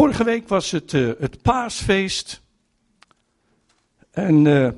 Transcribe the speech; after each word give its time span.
Vorige 0.00 0.24
week 0.24 0.48
was 0.48 0.70
het 0.70 0.92
uh, 0.92 1.12
het 1.18 1.42
paasfeest. 1.42 2.42
En 4.10 4.44
uh, 4.44 4.68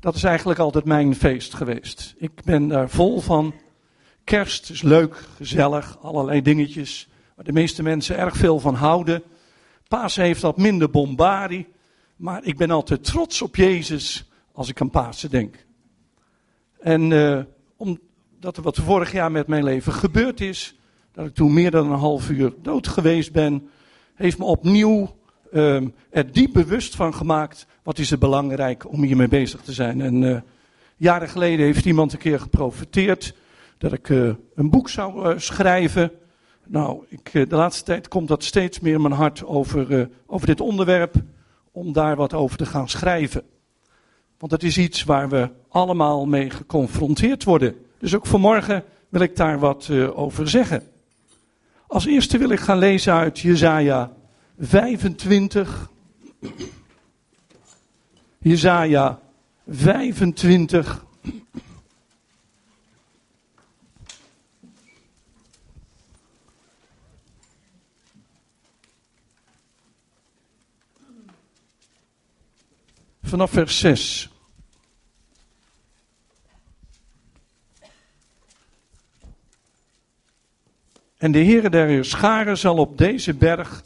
dat 0.00 0.14
is 0.14 0.24
eigenlijk 0.24 0.58
altijd 0.58 0.84
mijn 0.84 1.14
feest 1.14 1.54
geweest. 1.54 2.14
Ik 2.16 2.44
ben 2.44 2.68
daar 2.68 2.90
vol 2.90 3.20
van. 3.20 3.54
Kerst 4.24 4.70
is 4.70 4.82
leuk, 4.82 5.24
gezellig, 5.36 5.98
allerlei 6.02 6.42
dingetjes 6.42 7.08
waar 7.36 7.44
de 7.44 7.52
meeste 7.52 7.82
mensen 7.82 8.16
erg 8.16 8.36
veel 8.36 8.60
van 8.60 8.74
houden. 8.74 9.22
Paas 9.88 10.16
heeft 10.16 10.42
wat 10.42 10.56
minder 10.56 10.90
bombardie, 10.90 11.66
maar 12.16 12.44
ik 12.44 12.56
ben 12.56 12.70
altijd 12.70 13.04
trots 13.04 13.42
op 13.42 13.56
Jezus 13.56 14.30
als 14.52 14.68
ik 14.68 14.80
aan 14.80 14.90
Pasen 14.90 15.30
denk. 15.30 15.66
En 16.80 17.10
uh, 17.10 17.40
omdat 17.76 18.56
wat 18.56 18.76
vorig 18.76 19.12
jaar 19.12 19.30
met 19.30 19.46
mijn 19.46 19.64
leven 19.64 19.92
gebeurd 19.92 20.40
is, 20.40 20.78
dat 21.12 21.26
ik 21.26 21.34
toen 21.34 21.52
meer 21.52 21.70
dan 21.70 21.90
een 21.90 21.98
half 21.98 22.30
uur 22.30 22.54
dood 22.62 22.88
geweest 22.88 23.32
ben, 23.32 23.68
heeft 24.14 24.38
me 24.38 24.44
opnieuw 24.44 25.16
um, 25.54 25.94
er 26.10 26.32
diep 26.32 26.52
bewust 26.52 26.96
van 26.96 27.14
gemaakt. 27.14 27.66
Wat 27.82 27.98
is 27.98 28.10
het 28.10 28.20
belangrijk 28.20 28.92
om 28.92 29.02
hiermee 29.02 29.28
bezig 29.28 29.60
te 29.60 29.72
zijn. 29.72 30.00
En 30.00 30.22
uh, 30.22 30.40
jaren 30.96 31.28
geleden 31.28 31.66
heeft 31.66 31.84
iemand 31.84 32.12
een 32.12 32.18
keer 32.18 32.40
geprofiteerd 32.40 33.34
dat 33.78 33.92
ik 33.92 34.08
uh, 34.08 34.34
een 34.54 34.70
boek 34.70 34.88
zou 34.88 35.28
uh, 35.28 35.38
schrijven. 35.38 36.12
Nou, 36.66 37.04
ik, 37.08 37.32
de 37.32 37.56
laatste 37.56 37.84
tijd 37.84 38.08
komt 38.08 38.28
dat 38.28 38.44
steeds 38.44 38.80
meer 38.80 38.94
in 38.94 39.02
mijn 39.02 39.14
hart 39.14 39.44
over, 39.44 40.10
over 40.26 40.46
dit 40.46 40.60
onderwerp. 40.60 41.14
Om 41.72 41.92
daar 41.92 42.16
wat 42.16 42.34
over 42.34 42.56
te 42.56 42.66
gaan 42.66 42.88
schrijven. 42.88 43.42
Want 44.38 44.52
het 44.52 44.62
is 44.62 44.78
iets 44.78 45.04
waar 45.04 45.28
we 45.28 45.50
allemaal 45.68 46.26
mee 46.26 46.50
geconfronteerd 46.50 47.44
worden. 47.44 47.76
Dus 47.98 48.14
ook 48.14 48.26
vanmorgen 48.26 48.84
wil 49.08 49.20
ik 49.20 49.36
daar 49.36 49.58
wat 49.58 49.90
over 50.14 50.48
zeggen. 50.48 50.82
Als 51.94 52.06
eerste 52.06 52.38
wil 52.38 52.50
ik 52.50 52.60
gaan 52.60 52.78
lezen 52.78 53.12
uit 53.12 53.38
Jesaja 53.38 54.12
25. 54.58 55.90
Jesaja 58.38 59.20
25. 59.66 61.04
Vanaf 73.22 73.50
vers 73.50 73.78
6. 73.78 74.33
En 81.24 81.32
de 81.32 81.44
Heere 81.44 81.70
der 81.70 82.04
scharen 82.04 82.58
zal 82.58 82.76
op 82.76 82.98
deze 82.98 83.34
berg 83.34 83.84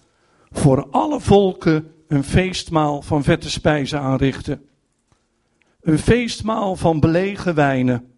voor 0.51 0.89
alle 0.91 1.21
volken 1.21 1.93
een 2.09 2.25
feestmaal 2.25 3.03
van 3.03 3.23
vette 3.23 3.51
spijzen 3.51 4.01
aanrichten. 4.01 4.63
Een 5.81 5.99
feestmaal 5.99 6.77
van 6.77 7.01
belegen 7.01 7.55
wijnen, 7.55 8.13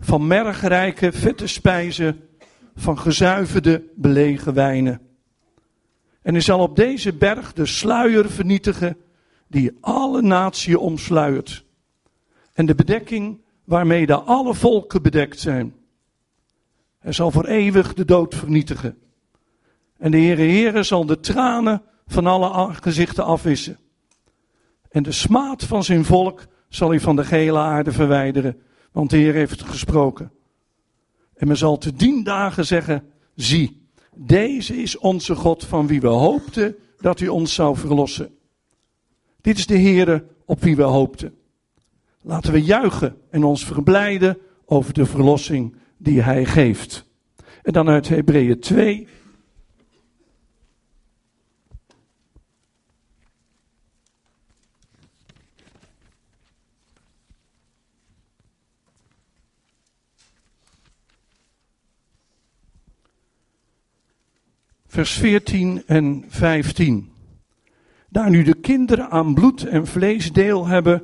van 0.00 0.26
mergrijke 0.26 1.12
vette 1.12 1.46
spijzen, 1.46 2.20
van 2.74 2.98
gezuiverde 2.98 3.82
belegen 3.94 4.54
wijnen. 4.54 5.00
En 6.22 6.32
hij 6.32 6.42
zal 6.42 6.60
op 6.60 6.76
deze 6.76 7.12
berg 7.12 7.52
de 7.52 7.66
sluier 7.66 8.30
vernietigen 8.30 8.96
die 9.48 9.76
alle 9.80 10.22
natie 10.22 10.78
omsluiert. 10.78 11.64
En 12.52 12.66
de 12.66 12.74
bedekking 12.74 13.40
waarmee 13.64 14.06
de 14.06 14.20
alle 14.20 14.54
volken 14.54 15.02
bedekt 15.02 15.40
zijn. 15.40 15.74
Hij 17.06 17.14
zal 17.14 17.30
voor 17.30 17.46
eeuwig 17.46 17.94
de 17.94 18.04
dood 18.04 18.34
vernietigen. 18.34 18.98
En 19.98 20.10
de 20.10 20.16
Heere 20.16 20.42
Heere 20.42 20.82
zal 20.82 21.06
de 21.06 21.20
tranen 21.20 21.82
van 22.06 22.26
alle 22.26 22.74
gezichten 22.74 23.24
afwissen. 23.24 23.78
En 24.88 25.02
de 25.02 25.12
smaad 25.12 25.64
van 25.64 25.84
zijn 25.84 26.04
volk 26.04 26.46
zal 26.68 26.88
hij 26.88 27.00
van 27.00 27.16
de 27.16 27.24
gele 27.24 27.58
aarde 27.58 27.92
verwijderen, 27.92 28.62
want 28.92 29.10
de 29.10 29.16
Heer 29.16 29.34
heeft 29.34 29.62
gesproken. 29.62 30.32
En 31.34 31.46
men 31.46 31.56
zal 31.56 31.78
te 31.78 31.92
dien 31.92 32.24
dagen 32.24 32.66
zeggen, 32.66 33.04
zie, 33.34 33.88
deze 34.14 34.82
is 34.82 34.98
onze 34.98 35.34
God 35.34 35.64
van 35.64 35.86
wie 35.86 36.00
we 36.00 36.08
hoopten 36.08 36.76
dat 37.00 37.18
hij 37.18 37.28
ons 37.28 37.54
zou 37.54 37.76
verlossen. 37.76 38.34
Dit 39.40 39.58
is 39.58 39.66
de 39.66 39.78
Heere 39.78 40.26
op 40.44 40.62
wie 40.62 40.76
we 40.76 40.82
hoopten. 40.82 41.34
Laten 42.22 42.52
we 42.52 42.62
juichen 42.62 43.16
en 43.30 43.44
ons 43.44 43.64
verblijden 43.64 44.38
over 44.64 44.92
de 44.92 45.06
verlossing 45.06 45.76
die 45.96 46.22
hij 46.22 46.44
geeft. 46.44 47.04
En 47.62 47.72
dan 47.72 47.88
uit 47.88 48.08
Hebreeën 48.08 48.60
2, 48.60 49.08
vers 64.96 65.12
14 65.12 65.82
en 65.86 66.24
15. 66.28 67.10
Daar 68.08 68.30
nu 68.30 68.42
de 68.42 68.54
kinderen 68.54 69.10
aan 69.10 69.34
bloed 69.34 69.64
en 69.64 69.86
vlees 69.86 70.32
deel 70.32 70.66
hebben, 70.66 71.02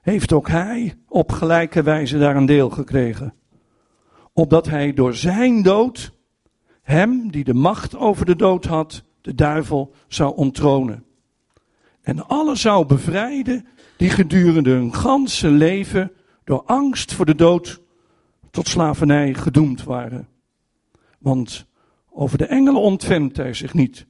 heeft 0.00 0.32
ook 0.32 0.48
hij 0.48 0.98
op 1.08 1.32
gelijke 1.32 1.82
wijze 1.82 2.18
daar 2.18 2.36
een 2.36 2.46
deel 2.46 2.70
gekregen. 2.70 3.34
Opdat 4.38 4.66
hij 4.66 4.92
door 4.92 5.14
zijn 5.14 5.62
dood 5.62 6.12
hem 6.82 7.30
die 7.30 7.44
de 7.44 7.54
macht 7.54 7.96
over 7.96 8.26
de 8.26 8.36
dood 8.36 8.64
had, 8.64 9.02
de 9.20 9.34
duivel, 9.34 9.94
zou 10.08 10.36
onttronen. 10.36 11.04
En 12.00 12.28
alle 12.28 12.56
zou 12.56 12.86
bevrijden 12.86 13.66
die 13.96 14.10
gedurende 14.10 14.70
hun 14.70 14.94
ganse 14.94 15.48
leven 15.48 16.12
door 16.44 16.62
angst 16.62 17.14
voor 17.14 17.26
de 17.26 17.34
dood 17.34 17.80
tot 18.50 18.68
slavernij 18.68 19.34
gedoemd 19.34 19.84
waren. 19.84 20.28
Want 21.18 21.66
over 22.10 22.38
de 22.38 22.46
engelen 22.46 22.80
ontfermt 22.80 23.36
hij 23.36 23.52
zich 23.52 23.74
niet. 23.74 24.06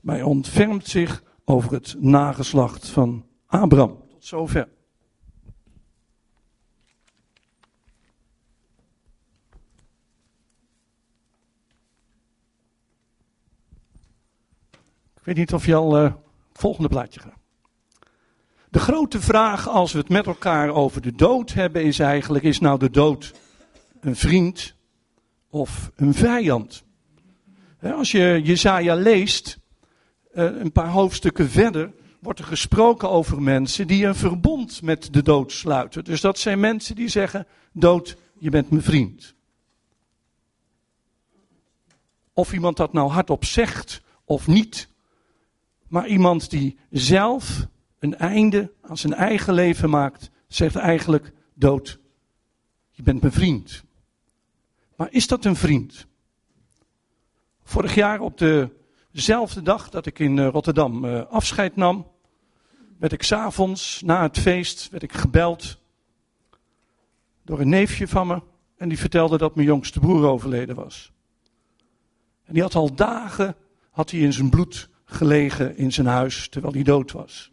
Maar 0.00 0.14
hij 0.14 0.24
ontfermt 0.24 0.88
zich 0.88 1.22
over 1.44 1.72
het 1.72 1.96
nageslacht 1.98 2.88
van 2.88 3.24
Abraham. 3.46 3.96
Tot 4.10 4.24
zover. 4.24 4.68
Ik 15.22 15.28
weet 15.28 15.36
niet 15.36 15.52
of 15.52 15.66
je 15.66 15.74
al 15.74 15.94
het 15.94 16.14
volgende 16.52 16.88
plaatje 16.88 17.20
gaat. 17.20 17.38
De 18.70 18.78
grote 18.78 19.20
vraag 19.20 19.68
als 19.68 19.92
we 19.92 19.98
het 19.98 20.08
met 20.08 20.26
elkaar 20.26 20.68
over 20.68 21.02
de 21.02 21.12
dood 21.12 21.52
hebben 21.52 21.84
is 21.84 21.98
eigenlijk, 21.98 22.44
is 22.44 22.60
nou 22.60 22.78
de 22.78 22.90
dood 22.90 23.32
een 24.00 24.16
vriend 24.16 24.74
of 25.50 25.90
een 25.96 26.14
vijand? 26.14 26.84
Als 27.82 28.10
je 28.10 28.40
Jezaja 28.44 28.94
leest, 28.94 29.58
eh, 30.32 30.44
een 30.44 30.72
paar 30.72 30.88
hoofdstukken 30.88 31.48
verder, 31.48 31.92
wordt 32.20 32.38
er 32.38 32.44
gesproken 32.44 33.10
over 33.10 33.42
mensen 33.42 33.86
die 33.86 34.06
een 34.06 34.14
verbond 34.14 34.82
met 34.82 35.12
de 35.12 35.22
dood 35.22 35.52
sluiten. 35.52 36.04
Dus 36.04 36.20
dat 36.20 36.38
zijn 36.38 36.60
mensen 36.60 36.94
die 36.94 37.08
zeggen, 37.08 37.46
dood, 37.72 38.16
je 38.38 38.50
bent 38.50 38.70
mijn 38.70 38.82
vriend. 38.82 39.34
Of 42.32 42.52
iemand 42.52 42.76
dat 42.76 42.92
nou 42.92 43.10
hardop 43.10 43.44
zegt 43.44 44.02
of 44.24 44.46
niet, 44.46 44.90
maar 45.92 46.06
iemand 46.06 46.50
die 46.50 46.78
zelf 46.90 47.66
een 47.98 48.16
einde 48.16 48.72
aan 48.80 48.96
zijn 48.96 49.14
eigen 49.14 49.54
leven 49.54 49.90
maakt, 49.90 50.30
zegt 50.46 50.76
eigenlijk, 50.76 51.32
dood, 51.54 51.98
je 52.90 53.02
bent 53.02 53.20
mijn 53.20 53.32
vriend. 53.32 53.84
Maar 54.96 55.08
is 55.10 55.26
dat 55.26 55.44
een 55.44 55.56
vriend? 55.56 56.06
Vorig 57.62 57.94
jaar 57.94 58.20
op 58.20 58.38
dezelfde 59.10 59.62
dag 59.62 59.90
dat 59.90 60.06
ik 60.06 60.18
in 60.18 60.38
eh, 60.38 60.48
Rotterdam 60.48 61.04
eh, 61.04 61.26
afscheid 61.26 61.76
nam, 61.76 62.06
werd 62.98 63.12
ik 63.12 63.22
s'avonds 63.22 64.02
na 64.02 64.22
het 64.22 64.38
feest 64.38 64.90
werd 64.90 65.02
ik 65.02 65.12
gebeld 65.12 65.78
door 67.44 67.60
een 67.60 67.68
neefje 67.68 68.08
van 68.08 68.26
me. 68.26 68.42
En 68.76 68.88
die 68.88 68.98
vertelde 68.98 69.38
dat 69.38 69.54
mijn 69.54 69.66
jongste 69.66 70.00
broer 70.00 70.26
overleden 70.26 70.76
was. 70.76 71.12
En 72.44 72.52
die 72.52 72.62
had 72.62 72.74
al 72.74 72.94
dagen 72.94 73.56
had 73.90 74.10
hij 74.10 74.20
in 74.20 74.32
zijn 74.32 74.50
bloed 74.50 74.90
gelegen 75.12 75.76
in 75.76 75.92
zijn 75.92 76.06
huis 76.06 76.48
terwijl 76.48 76.72
hij 76.72 76.82
dood 76.82 77.12
was. 77.12 77.50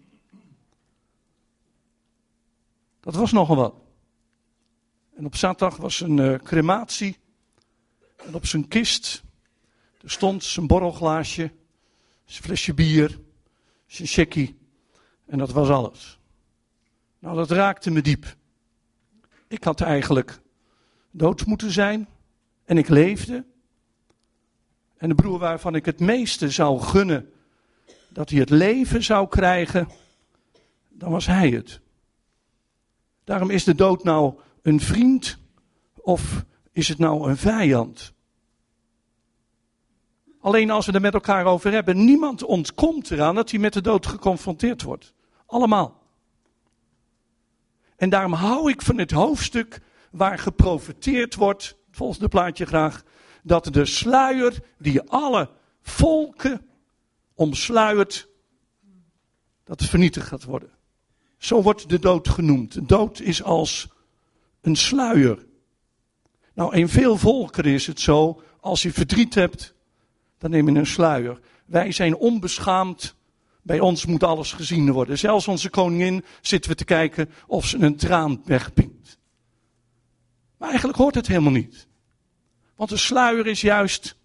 Dat 2.99 3.15
was 3.15 3.31
nogal 3.31 3.55
wat. 3.55 3.75
En 5.15 5.25
op 5.25 5.35
zaterdag 5.35 5.77
was 5.77 5.99
een 6.01 6.17
uh, 6.17 6.35
crematie. 6.35 7.17
En 8.25 8.35
op 8.35 8.45
zijn 8.45 8.67
kist 8.67 9.23
er 10.01 10.11
stond 10.11 10.43
zijn 10.43 10.67
borrelglaasje, 10.67 11.51
zijn 12.25 12.43
flesje 12.43 12.73
bier, 12.73 13.19
zijn 13.85 14.07
checkie. 14.07 14.57
En 15.25 15.37
dat 15.37 15.51
was 15.51 15.69
alles. 15.69 16.19
Nou, 17.19 17.35
dat 17.35 17.51
raakte 17.51 17.91
me 17.91 18.01
diep. 18.01 18.35
Ik 19.47 19.63
had 19.63 19.81
eigenlijk 19.81 20.39
dood 21.11 21.45
moeten 21.45 21.71
zijn. 21.71 22.07
En 22.65 22.77
ik 22.77 22.87
leefde. 22.87 23.45
En 24.97 25.09
de 25.09 25.15
broer 25.15 25.39
waarvan 25.39 25.75
ik 25.75 25.85
het 25.85 25.99
meeste 25.99 26.49
zou 26.49 26.79
gunnen 26.79 27.33
dat 28.09 28.29
hij 28.29 28.39
het 28.39 28.49
leven 28.49 29.03
zou 29.03 29.27
krijgen, 29.27 29.89
dan 30.89 31.11
was 31.11 31.25
hij 31.25 31.49
het. 31.49 31.79
Daarom 33.23 33.49
is 33.49 33.63
de 33.63 33.75
dood 33.75 34.03
nou 34.03 34.33
een 34.61 34.79
vriend 34.79 35.37
of 35.93 36.45
is 36.71 36.87
het 36.87 36.97
nou 36.97 37.29
een 37.29 37.37
vijand? 37.37 38.13
Alleen 40.41 40.69
als 40.69 40.85
we 40.85 40.91
er 40.91 41.01
met 41.01 41.13
elkaar 41.13 41.45
over 41.45 41.71
hebben, 41.71 42.05
niemand 42.05 42.43
ontkomt 42.43 43.11
eraan 43.11 43.35
dat 43.35 43.51
hij 43.51 43.59
met 43.59 43.73
de 43.73 43.81
dood 43.81 44.05
geconfronteerd 44.05 44.81
wordt. 44.81 45.13
Allemaal. 45.45 46.03
En 47.95 48.09
daarom 48.09 48.33
hou 48.33 48.71
ik 48.71 48.81
van 48.81 48.97
het 48.97 49.11
hoofdstuk 49.11 49.81
waar 50.11 50.39
geprofiteerd 50.39 51.35
wordt, 51.35 51.77
volgens 51.91 52.19
het 52.19 52.29
plaatje 52.29 52.65
graag, 52.65 53.03
dat 53.43 53.65
de 53.65 53.85
sluier 53.85 54.59
die 54.77 55.01
alle 55.01 55.49
volken 55.81 56.68
omsluiert, 57.39 58.27
dat 59.63 59.83
vernietigd 59.83 60.27
gaat 60.27 60.43
worden. 60.43 60.69
Zo 61.37 61.61
wordt 61.61 61.89
de 61.89 61.99
dood 61.99 62.29
genoemd. 62.29 62.73
De 62.73 62.85
dood 62.85 63.19
is 63.19 63.43
als 63.43 63.87
een 64.61 64.75
sluier. 64.75 65.45
Nou, 66.53 66.75
in 66.75 66.89
veel 66.89 67.17
volkeren 67.17 67.71
is 67.71 67.87
het 67.87 67.99
zo, 67.99 68.41
als 68.59 68.81
je 68.81 68.91
verdriet 68.91 69.33
hebt, 69.35 69.73
dan 70.37 70.49
neem 70.49 70.69
je 70.69 70.79
een 70.79 70.85
sluier. 70.85 71.39
Wij 71.65 71.91
zijn 71.91 72.15
onbeschaamd. 72.15 73.15
Bij 73.61 73.79
ons 73.79 74.05
moet 74.05 74.23
alles 74.23 74.51
gezien 74.51 74.91
worden. 74.91 75.17
Zelfs 75.17 75.47
onze 75.47 75.69
koningin 75.69 76.25
zitten 76.41 76.71
we 76.71 76.77
te 76.77 76.85
kijken 76.85 77.29
of 77.47 77.67
ze 77.67 77.77
een 77.77 77.95
traan 77.95 78.41
wegpinkt. 78.45 79.17
Maar 80.57 80.69
eigenlijk 80.69 80.97
hoort 80.97 81.15
het 81.15 81.27
helemaal 81.27 81.51
niet. 81.51 81.87
Want 82.75 82.91
een 82.91 82.99
sluier 82.99 83.47
is 83.47 83.61
juist 83.61 84.15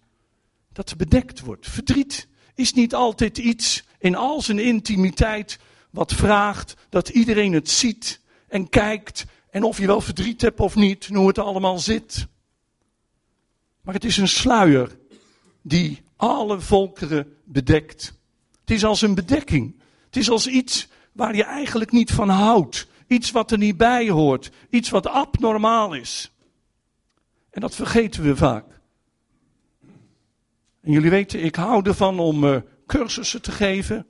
dat 0.73 0.89
het 0.89 0.97
bedekt 0.97 1.39
wordt. 1.39 1.69
Verdriet 1.69 2.27
is 2.55 2.73
niet 2.73 2.93
altijd 2.93 3.37
iets 3.37 3.83
in 3.99 4.15
al 4.15 4.41
zijn 4.41 4.59
intimiteit 4.59 5.59
wat 5.89 6.13
vraagt 6.13 6.75
dat 6.89 7.09
iedereen 7.09 7.53
het 7.53 7.69
ziet 7.69 8.21
en 8.47 8.69
kijkt 8.69 9.25
en 9.49 9.63
of 9.63 9.77
je 9.77 9.87
wel 9.87 10.01
verdriet 10.01 10.41
hebt 10.41 10.59
of 10.59 10.75
niet, 10.75 11.05
hoe 11.05 11.27
het 11.27 11.37
allemaal 11.37 11.79
zit. 11.79 12.27
Maar 13.81 13.93
het 13.93 14.05
is 14.05 14.17
een 14.17 14.27
sluier 14.27 14.97
die 15.61 16.01
alle 16.15 16.59
volkeren 16.59 17.37
bedekt. 17.43 18.13
Het 18.61 18.71
is 18.71 18.83
als 18.85 19.01
een 19.01 19.15
bedekking. 19.15 19.81
Het 20.05 20.15
is 20.15 20.29
als 20.29 20.47
iets 20.47 20.87
waar 21.11 21.35
je 21.35 21.43
eigenlijk 21.43 21.91
niet 21.91 22.11
van 22.11 22.29
houdt. 22.29 22.87
Iets 23.07 23.31
wat 23.31 23.51
er 23.51 23.57
niet 23.57 23.77
bij 23.77 24.09
hoort. 24.09 24.51
Iets 24.69 24.89
wat 24.89 25.07
abnormaal 25.07 25.93
is. 25.93 26.31
En 27.49 27.61
dat 27.61 27.75
vergeten 27.75 28.23
we 28.23 28.35
vaak. 28.35 28.74
En 30.85 30.91
jullie 30.91 31.09
weten, 31.09 31.43
ik 31.43 31.55
hou 31.55 31.87
ervan 31.87 32.19
om 32.19 32.43
uh, 32.43 32.57
cursussen 32.87 33.41
te 33.41 33.51
geven. 33.51 34.07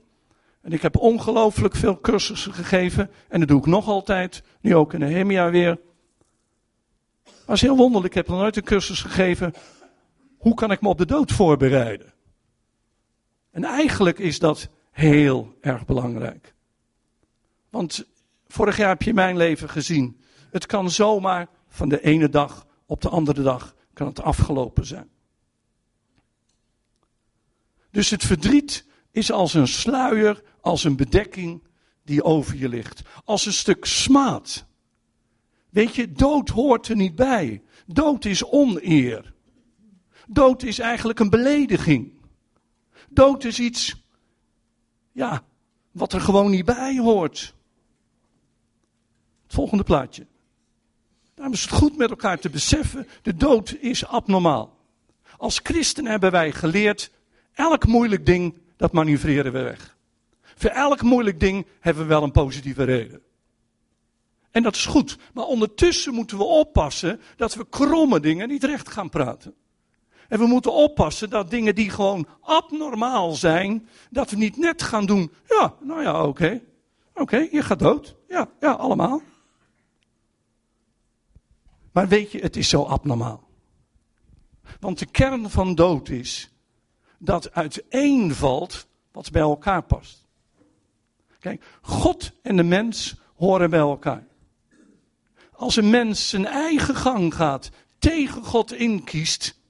En 0.62 0.72
ik 0.72 0.82
heb 0.82 0.96
ongelooflijk 0.96 1.74
veel 1.74 2.00
cursussen 2.00 2.52
gegeven. 2.52 3.10
En 3.28 3.38
dat 3.38 3.48
doe 3.48 3.58
ik 3.58 3.66
nog 3.66 3.88
altijd. 3.88 4.42
Nu 4.60 4.74
ook 4.74 4.92
in 4.92 5.00
Nehemia 5.00 5.50
weer. 5.50 5.80
Maar 7.24 7.56
is 7.56 7.60
heel 7.60 7.76
wonderlijk. 7.76 8.14
Ik 8.14 8.20
heb 8.20 8.28
nog 8.28 8.38
nooit 8.40 8.56
een 8.56 8.62
cursus 8.62 9.00
gegeven. 9.00 9.54
Hoe 10.38 10.54
kan 10.54 10.70
ik 10.70 10.80
me 10.80 10.88
op 10.88 10.98
de 10.98 11.06
dood 11.06 11.32
voorbereiden? 11.32 12.14
En 13.50 13.64
eigenlijk 13.64 14.18
is 14.18 14.38
dat 14.38 14.68
heel 14.90 15.56
erg 15.60 15.84
belangrijk. 15.84 16.54
Want 17.70 18.06
vorig 18.46 18.76
jaar 18.76 18.88
heb 18.88 19.02
je 19.02 19.14
mijn 19.14 19.36
leven 19.36 19.68
gezien. 19.68 20.20
Het 20.50 20.66
kan 20.66 20.90
zomaar 20.90 21.48
van 21.68 21.88
de 21.88 22.02
ene 22.02 22.28
dag 22.28 22.66
op 22.86 23.00
de 23.00 23.08
andere 23.08 23.42
dag 23.42 23.74
kan 23.92 24.06
het 24.06 24.22
afgelopen 24.22 24.86
zijn. 24.86 25.10
Dus 27.96 28.10
het 28.10 28.24
verdriet 28.24 28.86
is 29.10 29.32
als 29.32 29.54
een 29.54 29.68
sluier, 29.68 30.42
als 30.60 30.84
een 30.84 30.96
bedekking 30.96 31.62
die 32.04 32.22
over 32.22 32.56
je 32.56 32.68
ligt. 32.68 33.02
Als 33.24 33.46
een 33.46 33.52
stuk 33.52 33.84
smaad. 33.84 34.66
Weet 35.70 35.94
je, 35.94 36.12
dood 36.12 36.48
hoort 36.48 36.88
er 36.88 36.96
niet 36.96 37.14
bij. 37.14 37.62
Dood 37.86 38.24
is 38.24 38.44
oneer. 38.44 39.34
Dood 40.26 40.62
is 40.62 40.78
eigenlijk 40.78 41.18
een 41.18 41.30
belediging. 41.30 42.12
Dood 43.08 43.44
is 43.44 43.58
iets, 43.58 44.04
ja, 45.12 45.44
wat 45.90 46.12
er 46.12 46.20
gewoon 46.20 46.50
niet 46.50 46.64
bij 46.64 46.98
hoort. 46.98 47.54
Het 49.42 49.54
volgende 49.54 49.84
plaatje. 49.84 50.26
Daarom 51.34 51.54
is 51.54 51.62
het 51.62 51.70
goed 51.70 51.96
met 51.96 52.10
elkaar 52.10 52.38
te 52.38 52.50
beseffen, 52.50 53.08
de 53.22 53.34
dood 53.34 53.76
is 53.80 54.06
abnormaal. 54.06 54.76
Als 55.36 55.60
christen 55.62 56.06
hebben 56.06 56.30
wij 56.30 56.52
geleerd, 56.52 57.14
elk 57.56 57.86
moeilijk 57.86 58.26
ding, 58.26 58.58
dat 58.76 58.92
manoeuvreren 58.92 59.52
we 59.52 59.62
weg. 59.62 59.96
Voor 60.54 60.70
elk 60.70 61.02
moeilijk 61.02 61.40
ding 61.40 61.66
hebben 61.80 62.02
we 62.02 62.08
wel 62.08 62.22
een 62.22 62.30
positieve 62.30 62.84
reden. 62.84 63.22
En 64.50 64.62
dat 64.62 64.74
is 64.74 64.86
goed. 64.86 65.18
Maar 65.34 65.44
ondertussen 65.44 66.14
moeten 66.14 66.36
we 66.36 66.44
oppassen 66.44 67.20
dat 67.36 67.54
we 67.54 67.66
kromme 67.68 68.20
dingen 68.20 68.48
niet 68.48 68.64
recht 68.64 68.88
gaan 68.88 69.08
praten. 69.08 69.54
En 70.28 70.38
we 70.38 70.46
moeten 70.46 70.72
oppassen 70.72 71.30
dat 71.30 71.50
dingen 71.50 71.74
die 71.74 71.90
gewoon 71.90 72.26
abnormaal 72.40 73.32
zijn, 73.32 73.88
dat 74.10 74.30
we 74.30 74.36
niet 74.36 74.56
net 74.56 74.82
gaan 74.82 75.06
doen. 75.06 75.32
Ja, 75.48 75.74
nou 75.80 76.02
ja, 76.02 76.24
oké. 76.24 76.62
Oké, 77.14 77.48
je 77.50 77.62
gaat 77.62 77.78
dood. 77.78 78.16
Ja, 78.28 78.48
ja, 78.60 78.72
allemaal. 78.72 79.22
Maar 81.92 82.08
weet 82.08 82.32
je, 82.32 82.38
het 82.38 82.56
is 82.56 82.68
zo 82.68 82.82
abnormaal. 82.82 83.48
Want 84.80 84.98
de 84.98 85.06
kern 85.06 85.50
van 85.50 85.74
dood 85.74 86.08
is 86.08 86.50
dat 87.18 87.52
uiteenvalt 87.52 88.86
wat 89.12 89.30
bij 89.30 89.42
elkaar 89.42 89.82
past. 89.82 90.26
Kijk, 91.38 91.64
God 91.80 92.32
en 92.42 92.56
de 92.56 92.62
mens 92.62 93.14
horen 93.34 93.70
bij 93.70 93.78
elkaar. 93.78 94.26
Als 95.52 95.76
een 95.76 95.90
mens 95.90 96.28
zijn 96.28 96.46
eigen 96.46 96.96
gang 96.96 97.34
gaat, 97.34 97.70
tegen 97.98 98.44
God 98.44 98.72
inkiest, 98.72 99.60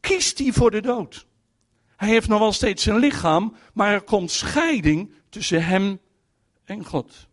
kiest 0.00 0.38
hij 0.38 0.52
voor 0.52 0.70
de 0.70 0.80
dood. 0.80 1.26
Hij 1.96 2.08
heeft 2.08 2.28
nog 2.28 2.38
wel 2.38 2.52
steeds 2.52 2.82
zijn 2.82 2.98
lichaam, 2.98 3.56
maar 3.72 3.92
er 3.92 4.02
komt 4.02 4.30
scheiding 4.30 5.12
tussen 5.28 5.64
hem 5.64 6.00
en 6.64 6.84
God. 6.84 7.28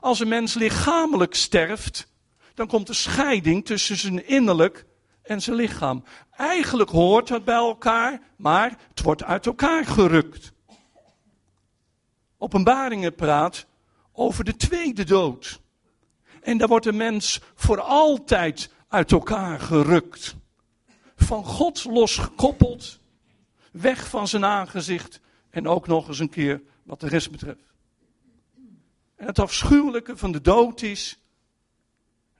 Als 0.00 0.20
een 0.20 0.28
mens 0.28 0.54
lichamelijk 0.54 1.34
sterft, 1.34 2.08
dan 2.54 2.66
komt 2.66 2.88
er 2.88 2.94
scheiding 2.94 3.64
tussen 3.64 3.96
zijn 3.96 4.26
innerlijk 4.26 4.86
en 5.26 5.42
zijn 5.42 5.56
lichaam. 5.56 6.04
Eigenlijk 6.30 6.90
hoort 6.90 7.28
dat 7.28 7.44
bij 7.44 7.54
elkaar, 7.54 8.20
maar 8.36 8.78
het 8.88 9.02
wordt 9.02 9.24
uit 9.24 9.46
elkaar 9.46 9.84
gerukt. 9.86 10.52
Openbaringen 12.38 13.14
praat 13.14 13.66
over 14.12 14.44
de 14.44 14.56
tweede 14.56 15.04
dood. 15.04 15.60
En 16.42 16.58
daar 16.58 16.68
wordt 16.68 16.84
de 16.84 16.92
mens 16.92 17.40
voor 17.54 17.80
altijd 17.80 18.70
uit 18.88 19.12
elkaar 19.12 19.60
gerukt 19.60 20.36
van 21.16 21.44
God 21.44 21.84
losgekoppeld, 21.84 22.98
weg 23.72 24.08
van 24.08 24.28
zijn 24.28 24.44
aangezicht 24.44 25.20
en 25.50 25.68
ook 25.68 25.86
nog 25.86 26.08
eens 26.08 26.18
een 26.18 26.28
keer 26.28 26.62
wat 26.82 27.00
de 27.00 27.08
rest 27.08 27.30
betreft. 27.30 27.74
En 29.16 29.26
het 29.26 29.38
afschuwelijke 29.38 30.16
van 30.16 30.32
de 30.32 30.40
dood 30.40 30.82
is, 30.82 31.18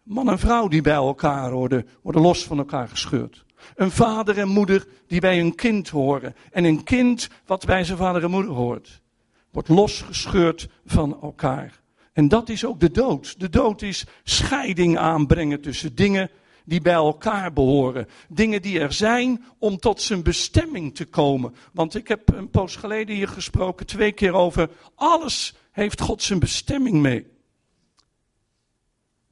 man 0.06 0.30
en 0.30 0.38
vrouw 0.38 0.68
die 0.68 0.80
bij 0.80 0.94
elkaar 0.94 1.52
worden, 1.52 1.88
worden 2.02 2.22
los 2.22 2.44
van 2.44 2.58
elkaar 2.58 2.88
gescheurd. 2.88 3.44
Een 3.74 3.90
vader 3.90 4.38
en 4.38 4.48
moeder 4.48 4.86
die 5.06 5.20
bij 5.20 5.40
een 5.40 5.54
kind 5.54 5.88
horen. 5.88 6.34
En 6.50 6.64
een 6.64 6.84
kind 6.84 7.28
wat 7.46 7.66
bij 7.66 7.84
zijn 7.84 7.98
vader 7.98 8.24
en 8.24 8.30
moeder 8.30 8.52
hoort. 8.52 9.02
Wordt 9.50 9.68
losgescheurd 9.68 10.68
van 10.84 11.20
elkaar. 11.22 11.80
En 12.12 12.28
dat 12.28 12.48
is 12.48 12.64
ook 12.64 12.80
de 12.80 12.90
dood. 12.90 13.40
De 13.40 13.48
dood 13.48 13.82
is 13.82 14.06
scheiding 14.24 14.98
aanbrengen 14.98 15.60
tussen 15.60 15.94
dingen 15.94 16.30
die 16.64 16.80
bij 16.80 16.92
elkaar 16.92 17.52
behoren. 17.52 18.08
Dingen 18.28 18.62
die 18.62 18.80
er 18.80 18.92
zijn 18.92 19.44
om 19.58 19.78
tot 19.78 20.02
zijn 20.02 20.22
bestemming 20.22 20.94
te 20.94 21.04
komen. 21.04 21.54
Want 21.72 21.94
ik 21.94 22.08
heb 22.08 22.32
een 22.34 22.50
poos 22.50 22.76
geleden 22.76 23.14
hier 23.14 23.28
gesproken, 23.28 23.86
twee 23.86 24.12
keer 24.12 24.32
over. 24.32 24.70
Alles 24.94 25.54
heeft 25.72 26.00
God 26.00 26.22
zijn 26.22 26.38
bestemming 26.38 26.96
mee. 26.96 27.26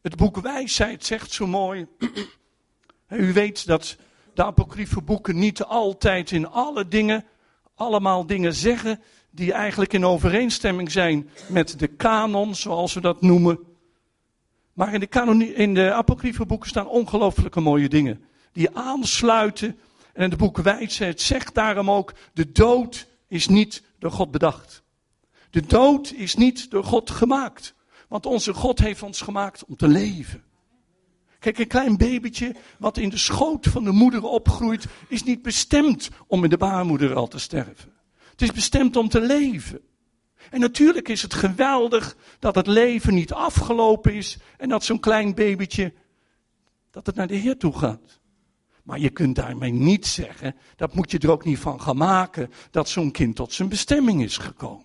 Het 0.04 0.16
boek 0.16 0.36
Wijsheid 0.36 1.04
zegt 1.04 1.32
zo 1.32 1.46
mooi. 1.46 1.86
U 3.08 3.32
weet 3.32 3.66
dat 3.66 3.96
de 4.34 4.44
apocryfe 4.44 5.02
boeken 5.02 5.38
niet 5.38 5.62
altijd 5.62 6.30
in 6.30 6.48
alle 6.48 6.88
dingen 6.88 7.24
allemaal 7.74 8.26
dingen 8.26 8.54
zeggen 8.54 9.00
die 9.30 9.52
eigenlijk 9.52 9.92
in 9.92 10.04
overeenstemming 10.04 10.92
zijn 10.92 11.30
met 11.48 11.78
de 11.78 11.86
kanon, 11.86 12.54
zoals 12.54 12.94
we 12.94 13.00
dat 13.00 13.20
noemen. 13.20 13.58
Maar 14.72 14.94
in 14.94 15.00
de, 15.00 15.06
kanonie, 15.06 15.54
in 15.54 15.74
de 15.74 15.92
apocryfe 15.92 16.46
boeken 16.46 16.68
staan 16.68 16.88
ongelooflijke 16.88 17.60
mooie 17.60 17.88
dingen. 17.88 18.24
Die 18.52 18.76
aansluiten. 18.76 19.78
En 20.12 20.30
de 20.30 20.36
boek 20.36 20.58
Wijsheid 20.58 21.20
zegt 21.20 21.54
daarom 21.54 21.90
ook, 21.90 22.12
de 22.32 22.52
dood 22.52 23.06
is 23.28 23.48
niet 23.48 23.82
door 23.98 24.12
God 24.12 24.30
bedacht. 24.30 24.82
De 25.50 25.66
dood 25.66 26.12
is 26.12 26.34
niet 26.34 26.70
door 26.70 26.84
God 26.84 27.10
gemaakt. 27.10 27.74
Want 28.14 28.26
onze 28.26 28.54
God 28.54 28.78
heeft 28.78 29.02
ons 29.02 29.20
gemaakt 29.20 29.64
om 29.64 29.76
te 29.76 29.88
leven. 29.88 30.42
Kijk, 31.38 31.58
een 31.58 31.66
klein 31.66 31.96
babytje 31.96 32.54
wat 32.78 32.96
in 32.96 33.08
de 33.08 33.18
schoot 33.18 33.66
van 33.66 33.84
de 33.84 33.90
moeder 33.90 34.22
opgroeit, 34.22 34.86
is 35.08 35.22
niet 35.22 35.42
bestemd 35.42 36.10
om 36.26 36.44
in 36.44 36.50
de 36.50 36.56
baarmoeder 36.56 37.14
al 37.14 37.28
te 37.28 37.38
sterven. 37.38 37.92
Het 38.30 38.42
is 38.42 38.52
bestemd 38.52 38.96
om 38.96 39.08
te 39.08 39.20
leven. 39.20 39.80
En 40.50 40.60
natuurlijk 40.60 41.08
is 41.08 41.22
het 41.22 41.34
geweldig 41.34 42.16
dat 42.38 42.54
het 42.54 42.66
leven 42.66 43.14
niet 43.14 43.32
afgelopen 43.32 44.14
is 44.14 44.38
en 44.56 44.68
dat 44.68 44.84
zo'n 44.84 45.00
klein 45.00 45.34
babytje, 45.34 45.92
dat 46.90 47.06
het 47.06 47.14
naar 47.14 47.28
de 47.28 47.36
Heer 47.36 47.58
toe 47.58 47.78
gaat. 47.78 48.20
Maar 48.82 48.98
je 48.98 49.10
kunt 49.10 49.36
daarmee 49.36 49.72
niet 49.72 50.06
zeggen, 50.06 50.56
dat 50.76 50.94
moet 50.94 51.10
je 51.10 51.18
er 51.18 51.30
ook 51.30 51.44
niet 51.44 51.58
van 51.58 51.80
gaan 51.80 51.96
maken, 51.96 52.50
dat 52.70 52.88
zo'n 52.88 53.10
kind 53.10 53.36
tot 53.36 53.52
zijn 53.52 53.68
bestemming 53.68 54.22
is 54.22 54.36
gekomen. 54.36 54.83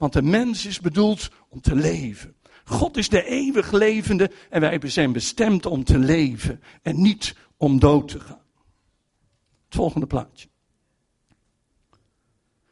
Want 0.00 0.12
de 0.12 0.22
mens 0.22 0.66
is 0.66 0.80
bedoeld 0.80 1.30
om 1.48 1.60
te 1.60 1.74
leven. 1.74 2.34
God 2.64 2.96
is 2.96 3.08
de 3.08 3.24
eeuwig 3.24 3.72
levende 3.72 4.30
en 4.50 4.60
wij 4.60 4.80
zijn 4.84 5.12
bestemd 5.12 5.66
om 5.66 5.84
te 5.84 5.98
leven 5.98 6.62
en 6.82 7.02
niet 7.02 7.36
om 7.56 7.78
dood 7.78 8.08
te 8.08 8.20
gaan. 8.20 8.42
Het 9.64 9.74
volgende 9.74 10.06
plaatje. 10.06 10.48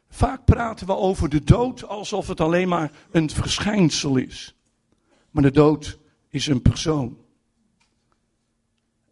Vaak 0.08 0.44
praten 0.44 0.86
we 0.86 0.96
over 0.96 1.28
de 1.28 1.44
dood 1.44 1.84
alsof 1.84 2.28
het 2.28 2.40
alleen 2.40 2.68
maar 2.68 2.92
een 3.10 3.30
verschijnsel 3.30 4.16
is. 4.16 4.54
Maar 5.30 5.42
de 5.42 5.50
dood 5.50 5.98
is 6.28 6.46
een 6.46 6.62
persoon. 6.62 7.18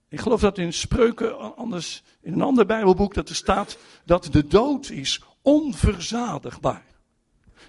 Ik 0.09 0.21
geloof 0.21 0.41
dat 0.41 0.59
in 0.59 0.73
Spreuken, 0.73 1.57
anders 1.57 2.03
in 2.21 2.33
een 2.33 2.43
ander 2.43 2.67
Bijbelboek, 2.67 3.15
dat 3.15 3.29
er 3.29 3.35
staat 3.35 3.79
dat 4.05 4.29
de 4.31 4.47
dood 4.47 4.91
is 4.91 5.23
onverzadigbaar. 5.43 6.96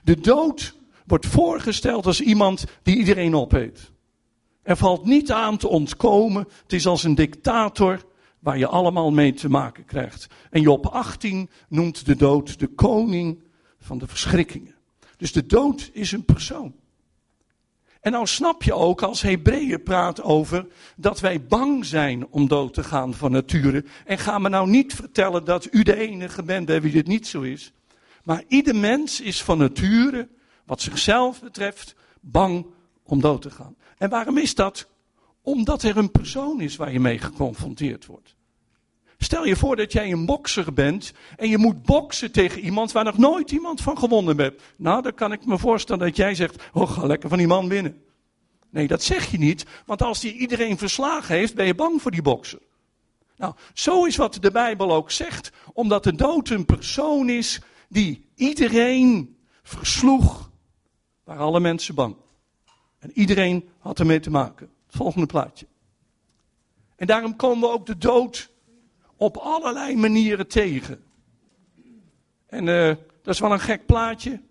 De 0.08 0.20
dood 0.20 0.76
wordt 1.06 1.26
voorgesteld 1.26 2.06
als 2.06 2.22
iemand 2.22 2.66
die 2.84 2.98
iedereen 2.98 3.36
opeet. 3.36 3.92
Er 4.62 4.78
valt 4.78 5.06
niet 5.06 5.32
aan 5.32 5.58
te 5.58 5.68
ontkomen. 5.68 6.48
Het 6.64 6.74
is 6.74 6.88
als 6.88 7.04
een 7.04 7.16
dictator 7.16 8.06
waar 8.40 8.58
je 8.58 8.68
allemaal 8.68 9.12
mee 9.12 9.34
te 9.34 9.50
maken 9.50 9.86
krijgt. 9.86 10.28
En 10.50 10.62
Job 10.62 10.86
18 10.86 11.50
noemt 11.70 12.06
de 12.06 12.16
dood 12.16 12.60
de 12.60 12.68
koning 12.68 13.44
van 13.80 13.98
de 13.98 14.08
verschrikkingen. 14.08 14.76
Dus 15.18 15.32
de 15.32 15.46
dood 15.46 15.90
is 15.94 16.12
een 16.12 16.26
persoon. 16.26 16.74
En 18.02 18.12
nou 18.12 18.28
snap 18.28 18.64
je 18.64 18.74
ook 18.74 19.02
als 19.02 19.22
Hebreeën 19.22 19.84
praat 19.84 20.22
over 20.22 20.68
dat 20.96 21.20
wij 21.20 21.46
bang 21.46 21.86
zijn 21.86 22.28
om 22.28 22.48
dood 22.48 22.74
te 22.74 22.84
gaan 22.84 23.14
van 23.14 23.32
nature. 23.32 23.86
En 24.06 24.18
ga 24.18 24.40
me 24.40 24.50
nou 24.50 24.70
niet 24.70 24.94
vertellen 24.94 25.46
dat 25.46 25.68
u 25.74 25.84
de 25.84 25.96
enige 25.96 26.44
bent 26.44 26.66
bij 26.66 26.82
wie 26.82 26.92
dit 26.92 27.08
niet 27.08 27.28
zo 27.28 27.42
is. 27.42 27.72
Maar 28.28 28.44
ieder 28.48 28.76
mens 28.76 29.22
is 29.22 29.44
van 29.44 29.58
nature, 29.58 30.28
wat 30.66 30.82
zichzelf 30.82 31.42
betreft, 31.42 31.96
bang 32.22 32.66
om 33.04 33.22
dood 33.22 33.42
te 33.42 33.50
gaan. 33.50 33.76
En 33.98 34.10
waarom 34.10 34.38
is 34.38 34.56
dat? 34.56 34.88
Omdat 35.42 35.84
er 35.84 35.98
een 35.98 36.12
persoon 36.12 36.62
is 36.62 36.76
waar 36.76 36.92
je 36.92 37.00
mee 37.00 37.20
geconfronteerd 37.20 38.06
wordt. 38.06 38.36
Stel 39.18 39.46
je 39.46 39.56
voor 39.56 39.76
dat 39.76 39.92
jij 39.92 40.12
een 40.12 40.26
bokser 40.26 40.74
bent 40.74 41.14
en 41.38 41.50
je 41.50 41.58
moet 41.58 41.84
boksen 41.84 42.32
tegen 42.32 42.62
iemand 42.62 42.92
waar 42.92 43.04
nog 43.04 43.18
nooit 43.18 43.52
iemand 43.52 43.82
van 43.82 43.98
gewonnen 43.98 44.38
hebt. 44.38 44.62
Nou, 44.76 45.02
dan 45.02 45.14
kan 45.14 45.32
ik 45.32 45.46
me 45.46 45.58
voorstellen 45.58 46.06
dat 46.06 46.16
jij 46.16 46.36
zegt, 46.36 46.64
oh 46.74 46.92
ga 46.92 47.06
lekker 47.06 47.30
van 47.30 47.38
die 47.38 47.48
man 47.48 47.68
winnen. 47.68 48.02
Nee, 48.70 48.88
dat 48.88 49.04
zeg 49.04 49.32
je 49.32 49.38
niet, 49.38 49.66
want 49.86 50.02
als 50.02 50.20
die 50.20 50.34
iedereen 50.34 50.78
verslagen 50.78 51.36
heeft, 51.36 51.56
ben 51.56 51.66
je 51.66 51.76
bang 51.76 52.02
voor 52.02 52.12
die 52.12 52.22
bokser. 52.22 52.60
Nou, 53.38 53.54
zo 53.74 54.06
is 54.06 54.16
wat 54.16 54.38
de 54.42 54.52
Bijbel 54.52 54.94
ook 54.94 55.12
zegt, 55.12 55.52
omdat 55.74 56.04
de 56.04 56.16
dood 56.16 56.50
een 56.50 56.66
persoon 56.66 57.30
is 57.30 57.62
die 57.88 58.26
iedereen 58.36 59.38
versloeg, 59.64 60.52
waren 61.24 61.44
alle 61.44 61.60
mensen 61.60 61.96
bang. 61.96 62.16
En 63.00 63.12
iedereen 63.14 63.70
had 63.80 64.00
ermee 64.00 64.20
te 64.20 64.30
maken. 64.30 64.70
Het 64.86 64.96
volgende 64.96 65.26
plaatje. 65.26 65.66
En 66.96 67.08
daarom 67.08 67.36
komen 67.36 67.70
we 67.70 67.74
ook 67.74 67.86
de 67.86 67.98
dood 67.98 68.50
op 69.16 69.38
allerlei 69.38 69.96
manieren 69.96 70.48
tegen. 70.48 71.04
En 72.46 72.68
uh, 72.68 72.88
dat 73.22 73.34
is 73.34 73.40
wel 73.40 73.52
een 73.52 73.60
gek 73.60 73.86
plaatje, 73.86 74.42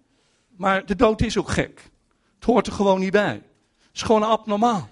maar 0.56 0.86
de 0.86 0.96
dood 0.96 1.22
is 1.22 1.38
ook 1.38 1.48
gek. 1.48 1.90
Het 2.34 2.44
hoort 2.44 2.66
er 2.66 2.72
gewoon 2.72 3.00
niet 3.00 3.12
bij. 3.12 3.42
Het 3.78 3.94
is 3.94 4.02
gewoon 4.02 4.22
abnormaal. 4.22 4.88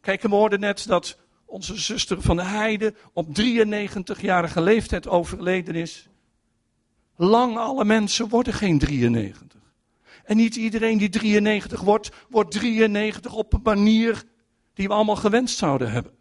Kijk, 0.00 0.22
we 0.22 0.28
hoorden 0.28 0.60
net 0.60 0.86
dat 0.86 1.18
onze 1.44 1.78
zuster 1.78 2.22
van 2.22 2.36
de 2.36 2.42
Heide 2.42 2.94
op 3.12 3.26
93-jarige 3.40 4.60
leeftijd 4.60 5.08
overleden 5.08 5.74
is. 5.74 6.08
Lang 7.20 7.56
alle 7.56 7.84
mensen 7.84 8.28
worden 8.28 8.52
geen 8.52 8.78
93. 8.78 9.60
En 10.24 10.36
niet 10.36 10.56
iedereen 10.56 10.98
die 10.98 11.08
93 11.08 11.80
wordt, 11.80 12.10
wordt 12.28 12.50
93 12.50 13.32
op 13.34 13.52
een 13.52 13.60
manier 13.62 14.24
die 14.74 14.88
we 14.88 14.94
allemaal 14.94 15.16
gewenst 15.16 15.58
zouden 15.58 15.90
hebben. 15.92 16.12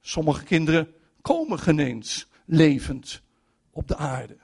Sommige 0.00 0.44
kinderen 0.44 0.94
komen 1.20 1.58
geneens 1.58 2.28
levend 2.44 3.22
op 3.70 3.88
de 3.88 3.96
aarde. 3.96 4.36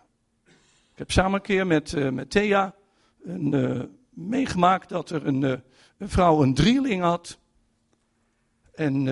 Ik 0.93 0.99
heb 0.99 1.11
samen 1.11 1.35
een 1.35 1.47
keer 1.47 1.67
met, 1.67 1.93
uh, 1.93 2.09
met 2.09 2.31
Thea 2.31 2.75
een, 3.23 3.53
uh, 3.53 3.83
meegemaakt 4.11 4.89
dat 4.89 5.11
er 5.11 5.27
een, 5.27 5.43
uh, 5.43 5.55
een, 5.99 6.09
vrouw 6.09 6.43
een 6.43 6.55
drieling 6.55 7.03
had. 7.03 7.39
En 8.75 9.05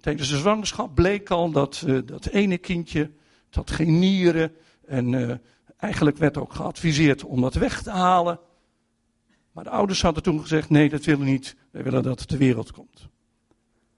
tijdens 0.00 0.28
de 0.28 0.36
zwangerschap 0.36 0.94
bleek 0.94 1.30
al 1.30 1.50
dat 1.50 1.84
dat 2.04 2.26
ene 2.26 2.58
kindje, 2.58 3.10
het 3.54 3.68
had 3.68 3.70
geen 3.70 3.98
nieren. 3.98 4.52
En 4.86 5.40
eigenlijk 5.76 6.16
werd 6.16 6.36
ook 6.36 6.52
geadviseerd 6.52 7.24
om 7.24 7.40
dat 7.40 7.54
weg 7.54 7.82
te 7.82 7.90
halen. 7.90 8.40
Maar 9.52 9.64
de 9.64 9.70
ouders 9.70 10.02
hadden 10.02 10.22
toen 10.22 10.40
gezegd, 10.40 10.70
nee 10.70 10.88
dat 10.88 11.04
willen 11.04 11.24
we 11.24 11.30
niet, 11.30 11.56
wij 11.70 11.82
willen 11.82 12.02
dat 12.02 12.18
het 12.18 12.28
ter 12.28 12.38
wereld 12.38 12.72
komt. 12.72 13.08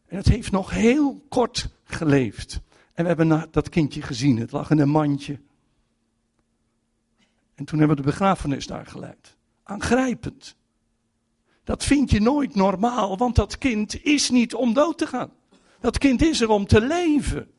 En 0.06 0.16
het 0.16 0.28
heeft 0.28 0.50
nog 0.50 0.70
heel 0.70 1.24
kort 1.28 1.68
geleefd. 1.84 2.60
En 2.92 3.02
we 3.02 3.08
hebben 3.08 3.48
dat 3.50 3.68
kindje 3.68 4.02
gezien. 4.02 4.38
Het 4.38 4.52
lag 4.52 4.70
in 4.70 4.78
een 4.78 4.88
mandje. 4.88 5.40
En 7.54 7.64
toen 7.64 7.78
hebben 7.78 7.96
we 7.96 8.02
de 8.02 8.08
begrafenis 8.08 8.66
daar 8.66 8.86
geleid. 8.86 9.36
Aangrijpend. 9.62 10.56
Dat 11.64 11.84
vind 11.84 12.10
je 12.10 12.20
nooit 12.20 12.54
normaal, 12.54 13.16
want 13.16 13.36
dat 13.36 13.58
kind 13.58 14.04
is 14.04 14.30
niet 14.30 14.54
om 14.54 14.74
dood 14.74 14.98
te 14.98 15.06
gaan. 15.06 15.32
Dat 15.80 15.98
kind 15.98 16.22
is 16.22 16.40
er 16.40 16.48
om 16.48 16.66
te 16.66 16.80
leven. 16.80 17.50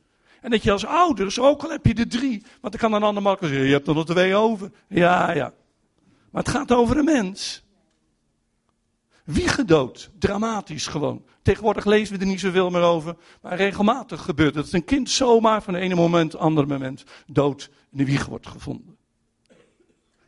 En 0.46 0.52
dat 0.52 0.64
je 0.64 0.72
als 0.72 0.86
ouders, 0.86 1.40
ook 1.40 1.64
al 1.64 1.70
heb 1.70 1.86
je 1.86 1.94
de 1.94 2.08
drie, 2.08 2.44
want 2.62 2.74
dan 2.74 2.82
kan 2.82 2.94
een 2.94 3.08
ander 3.08 3.24
makkelijk 3.24 3.54
zeggen, 3.54 3.70
je 3.70 3.78
hebt 3.78 3.88
er 3.88 3.96
nog 3.96 4.06
twee 4.06 4.36
over. 4.36 4.72
Ja, 4.88 5.32
ja. 5.32 5.54
Maar 6.32 6.44
het 6.44 6.52
gaat 6.52 6.72
over 6.72 6.98
een 6.98 7.06
mens. 7.06 7.64
Wie 9.24 9.48
gedood? 9.48 10.12
Dramatisch 10.20 10.88
gewoon. 10.88 11.26
Tegenwoordig 11.42 11.86
lezen 11.86 12.16
we 12.16 12.22
er 12.22 12.28
niet 12.28 12.40
zoveel 12.40 12.70
meer 12.70 12.82
over. 12.82 13.16
Maar 13.42 13.56
regelmatig 13.56 14.22
gebeurt 14.22 14.56
het. 14.56 14.64
Dat 14.64 14.74
een 14.74 14.86
kind 14.86 15.10
zomaar 15.10 15.64
van 15.64 15.74
de 15.74 15.80
ene 15.80 15.96
moment 15.96 16.32
het 16.32 16.42
andere 16.42 16.68
moment 16.68 17.04
dood 17.28 17.70
in 17.92 17.98
de 17.98 18.06
wieg 18.06 18.26
wordt 18.26 18.48
gevonden. 18.48 18.98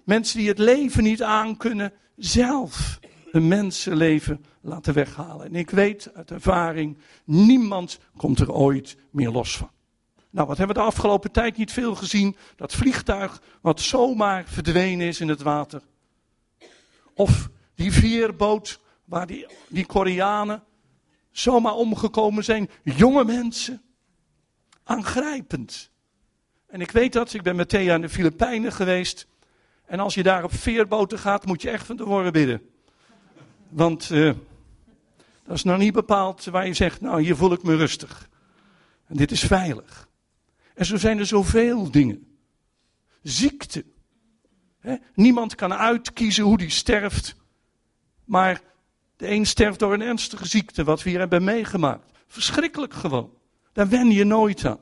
Mensen 0.04 0.38
die 0.38 0.48
het 0.48 0.60
leven 0.60 1.04
niet 1.04 1.24
aankunnen, 1.24 1.94
zelf 2.16 3.00
een 3.32 3.48
mensenleven 3.48 4.46
laten 4.62 4.94
weghalen. 4.94 5.46
En 5.46 5.56
ik 5.56 5.70
weet 5.70 6.12
uit 6.14 6.32
ervaring, 6.32 6.98
niemand 7.26 8.00
komt 8.16 8.40
er 8.40 8.52
ooit 8.52 8.98
meer 9.12 9.32
los 9.32 9.58
van. 9.58 9.76
Nou, 10.30 10.48
wat 10.48 10.58
hebben 10.58 10.76
we 10.76 10.82
de 10.82 10.88
afgelopen 10.88 11.32
tijd 11.32 11.58
niet 11.58 11.72
veel 11.72 11.96
gezien? 11.96 12.36
Dat 12.56 12.74
vliegtuig 12.74 13.42
wat 13.62 13.82
zomaar 13.82 14.44
verdwenen 14.46 15.08
is 15.08 15.20
in 15.20 15.28
het 15.28 15.42
water. 15.42 15.82
Of 17.14 17.50
die 17.76 17.92
veerboot 17.92 18.80
waar 19.06 19.28
die, 19.28 19.48
die 19.68 19.86
Koreanen 19.86 20.64
zomaar 21.32 21.74
omgekomen 21.74 22.44
zijn. 22.44 22.70
Jonge 22.84 23.26
mensen. 23.26 23.82
Aangrijpend. 24.84 25.92
En 26.68 26.82
ik 26.82 26.92
weet 26.92 27.14
dat, 27.14 27.34
ik 27.34 27.42
ben 27.42 27.56
met 27.56 27.70
Thea 27.70 27.96
in 27.96 28.02
de 28.02 28.10
Filipijnen 28.10 28.72
geweest. 28.72 29.28
En 29.86 30.00
als 30.00 30.14
je 30.14 30.24
daar 30.24 30.44
op 30.44 30.54
veerboten 30.54 31.20
gaat, 31.20 31.46
moet 31.46 31.62
je 31.62 31.70
echt 31.70 31.86
van 31.86 31.98
tevoren 31.98 32.34
bidden. 32.34 32.62
Want 33.70 34.10
uh, 34.10 34.34
dat 35.44 35.56
is 35.56 35.64
nou 35.64 35.78
niet 35.78 35.94
bepaald 35.94 36.46
waar 36.46 36.68
je 36.68 36.74
zegt, 36.74 37.02
nou 37.02 37.22
hier 37.22 37.36
voel 37.36 37.52
ik 37.52 37.64
me 37.64 37.76
rustig. 37.76 38.30
En 39.08 39.16
dit 39.16 39.32
is 39.32 39.44
veilig. 39.44 40.08
En 40.78 40.86
zo 40.86 40.98
zijn 40.98 41.20
er 41.20 41.26
zoveel 41.26 41.92
dingen. 41.92 42.38
Ziekte. 43.22 43.86
Niemand 45.14 45.56
kan 45.56 45.74
uitkiezen 45.74 46.44
hoe 46.44 46.58
die 46.58 46.70
sterft. 46.70 47.36
Maar 48.26 48.62
de 49.16 49.28
een 49.28 49.46
sterft 49.46 49.80
door 49.80 49.94
een 49.94 50.02
ernstige 50.02 50.48
ziekte, 50.48 50.84
wat 50.84 51.04
we 51.04 51.10
hier 51.10 51.20
hebben 51.20 51.44
meegemaakt. 51.44 52.12
Verschrikkelijk 52.28 52.94
gewoon. 52.94 53.34
Daar 53.74 53.88
wen 53.88 54.12
je 54.12 54.24
nooit 54.24 54.66
aan. 54.66 54.80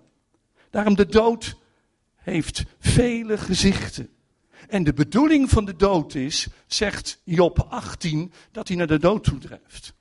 Daarom 0.69 0.95
de 0.95 1.05
dood 1.05 1.57
heeft 2.15 2.63
vele 2.79 3.37
gezichten. 3.37 4.09
En 4.67 4.83
de 4.83 4.93
bedoeling 4.93 5.49
van 5.49 5.65
de 5.65 5.75
dood 5.75 6.15
is, 6.15 6.47
zegt 6.67 7.21
Job 7.23 7.59
18, 7.59 8.31
dat 8.51 8.67
hij 8.67 8.77
naar 8.77 8.87
de 8.87 8.99
dood 8.99 9.23
toe 9.23 9.37
drijft. 9.37 9.93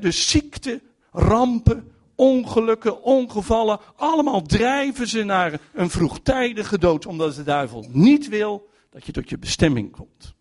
dus 0.00 0.30
ziekte, 0.30 0.82
rampen, 1.10 1.92
ongelukken, 2.22 3.02
ongevallen, 3.02 3.80
allemaal 3.96 4.42
drijven 4.42 5.08
ze 5.08 5.22
naar 5.22 5.60
een 5.72 5.90
vroegtijdige 5.90 6.78
dood, 6.78 7.06
omdat 7.06 7.34
de 7.34 7.42
duivel 7.42 7.86
niet 7.88 8.28
wil 8.28 8.68
dat 8.90 9.06
je 9.06 9.12
tot 9.12 9.28
je 9.28 9.38
bestemming 9.38 9.90
komt. 9.90 10.34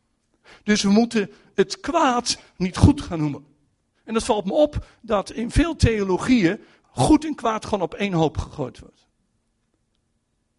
Dus 0.64 0.82
we 0.82 0.90
moeten 0.90 1.32
het 1.54 1.80
kwaad 1.80 2.40
niet 2.58 2.78
goed 2.78 3.02
gaan 3.02 3.20
noemen. 3.20 3.46
En 4.04 4.14
dat 4.14 4.24
valt 4.24 4.46
me 4.46 4.54
op 4.54 4.86
dat 5.02 5.32
in 5.32 5.52
veel 5.52 5.76
theologieën 5.76 6.60
goed 6.92 7.26
en 7.26 7.36
kwaad 7.36 7.66
gewoon 7.66 7.82
op 7.82 7.94
één 7.94 8.14
hoop 8.14 8.38
gegooid 8.38 8.80
wordt. 8.80 9.08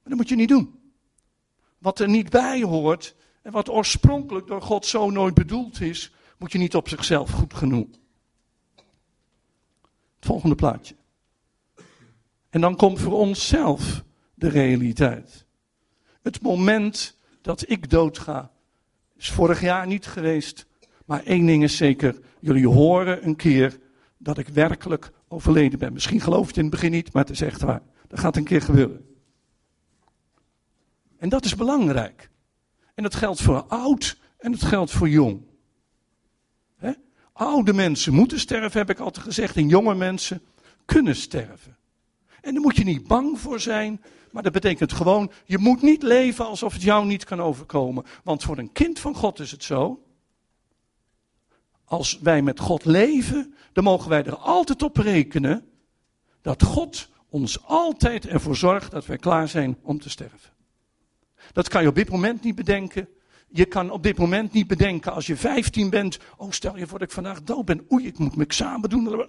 Maar 0.03 0.09
dat 0.13 0.17
moet 0.17 0.29
je 0.29 0.37
niet 0.37 0.49
doen. 0.49 0.81
wat 1.79 1.99
er 1.99 2.09
niet 2.09 2.31
bij 2.31 2.63
hoort 2.63 3.15
en 3.43 3.53
wat 3.53 3.69
oorspronkelijk 3.69 4.47
door 4.47 4.63
God 4.63 4.87
zo 4.87 5.11
nooit 5.11 5.35
bedoeld 5.35 5.81
is, 5.81 6.13
moet 6.39 6.53
je 6.53 6.59
niet 6.59 6.77
op 6.77 6.89
zichzelf 6.89 7.31
goed 7.31 7.55
genoeg. 7.55 7.89
Het 10.17 10.31
volgende 10.31 10.55
plaatje. 10.55 10.95
En 12.53 12.61
dan 12.61 12.77
komt 12.77 13.01
voor 13.01 13.13
onszelf 13.13 14.05
de 14.35 14.49
realiteit. 14.49 15.45
Het 16.23 16.43
moment 16.43 17.17
dat 17.41 17.71
ik 17.71 17.91
doodga, 17.91 18.51
is 19.17 19.31
vorig 19.31 19.61
jaar 19.61 19.87
niet 19.87 20.07
geweest. 20.07 20.67
Maar 21.07 21.25
één 21.25 21.47
ding 21.47 21.63
is 21.63 21.77
zeker, 21.77 22.21
jullie 22.41 22.69
horen 22.69 23.27
een 23.27 23.37
keer 23.37 23.79
dat 24.19 24.39
ik 24.39 24.49
werkelijk 24.49 25.11
overleden 25.29 25.79
ben. 25.79 25.93
Misschien 25.93 26.21
geloof 26.21 26.43
je 26.43 26.47
het 26.47 26.57
in 26.57 26.63
het 26.63 26.73
begin 26.73 26.91
niet, 26.91 27.13
maar 27.13 27.23
het 27.23 27.33
is 27.33 27.41
echt 27.41 27.61
waar. 27.61 27.83
Dat 28.09 28.21
gaat 28.21 28.37
een 28.37 28.45
keer 28.45 28.63
gebeuren. 28.63 29.07
En 31.19 31.29
dat 31.29 31.45
is 31.45 31.55
belangrijk. 31.55 32.31
En 32.95 33.03
dat 33.03 33.15
geldt 33.15 33.43
voor 33.43 33.63
oud 33.63 34.19
en 34.39 34.53
het 34.53 34.65
geldt 34.65 34.91
voor 34.91 35.09
jong. 35.09 35.43
Oude 37.33 37.73
mensen 37.73 38.13
moeten 38.13 38.41
sterven, 38.41 38.79
heb 38.79 38.91
ik 38.91 38.99
altijd 38.99 39.25
gezegd. 39.25 39.57
En 39.57 39.69
jonge 39.69 39.95
mensen 39.95 40.43
kunnen 40.85 41.17
sterven. 41.17 41.77
En 42.43 42.53
daar 42.53 42.63
moet 42.63 42.77
je 42.77 42.85
niet 42.85 43.07
bang 43.07 43.41
voor 43.41 43.61
zijn. 43.61 44.01
Maar 44.31 44.43
dat 44.43 44.53
betekent 44.53 44.93
gewoon, 44.93 45.31
je 45.45 45.59
moet 45.59 45.83
niet 45.83 46.03
leven 46.03 46.47
alsof 46.47 46.73
het 46.73 46.83
jou 46.83 47.07
niet 47.07 47.25
kan 47.25 47.41
overkomen. 47.41 48.05
Want 48.25 48.43
voor 48.43 48.59
een 48.59 48.73
kind 48.73 48.99
van 48.99 49.15
God 49.15 49.39
is 49.39 49.51
het 49.51 49.65
zo. 49.65 50.03
Als 51.85 52.19
wij 52.19 52.43
met 52.43 52.61
God 52.61 52.85
leven, 52.85 53.55
dan 53.73 53.85
mogen 53.85 54.11
wij 54.11 54.25
er 54.25 54.37
altijd 54.37 54.83
op 54.83 54.97
rekenen 54.97 55.65
dat 56.41 56.63
God 56.63 57.09
ons 57.29 57.65
altijd 57.65 58.27
ervoor 58.27 58.57
zorgt 58.57 58.91
dat 58.91 59.07
wij 59.07 59.17
klaar 59.17 59.49
zijn 59.49 59.79
om 59.83 60.01
te 60.01 60.11
sterven. 60.11 60.51
Dat 61.53 61.69
kan 61.69 61.83
je 61.83 61.89
op 61.89 61.95
dit 61.95 62.11
moment 62.11 62.43
niet 62.43 62.55
bedenken. 62.55 63.09
Je 63.49 63.65
kan 63.65 63.91
op 63.91 64.03
dit 64.03 64.19
moment 64.19 64.53
niet 64.53 64.67
bedenken 64.67 65.13
als 65.13 65.27
je 65.27 65.37
15 65.37 65.91
bent. 65.91 66.19
Oh, 66.37 66.51
stel 66.51 66.77
je 66.77 66.87
voor 66.87 66.99
dat 66.99 67.09
ik 67.09 67.15
vandaag 67.15 67.43
dood 67.43 67.65
ben. 67.65 67.87
Oei, 67.93 68.07
ik 68.07 68.19
moet 68.19 68.37
mijn 68.37 68.49
examen 68.49 68.91
doen. 68.91 69.27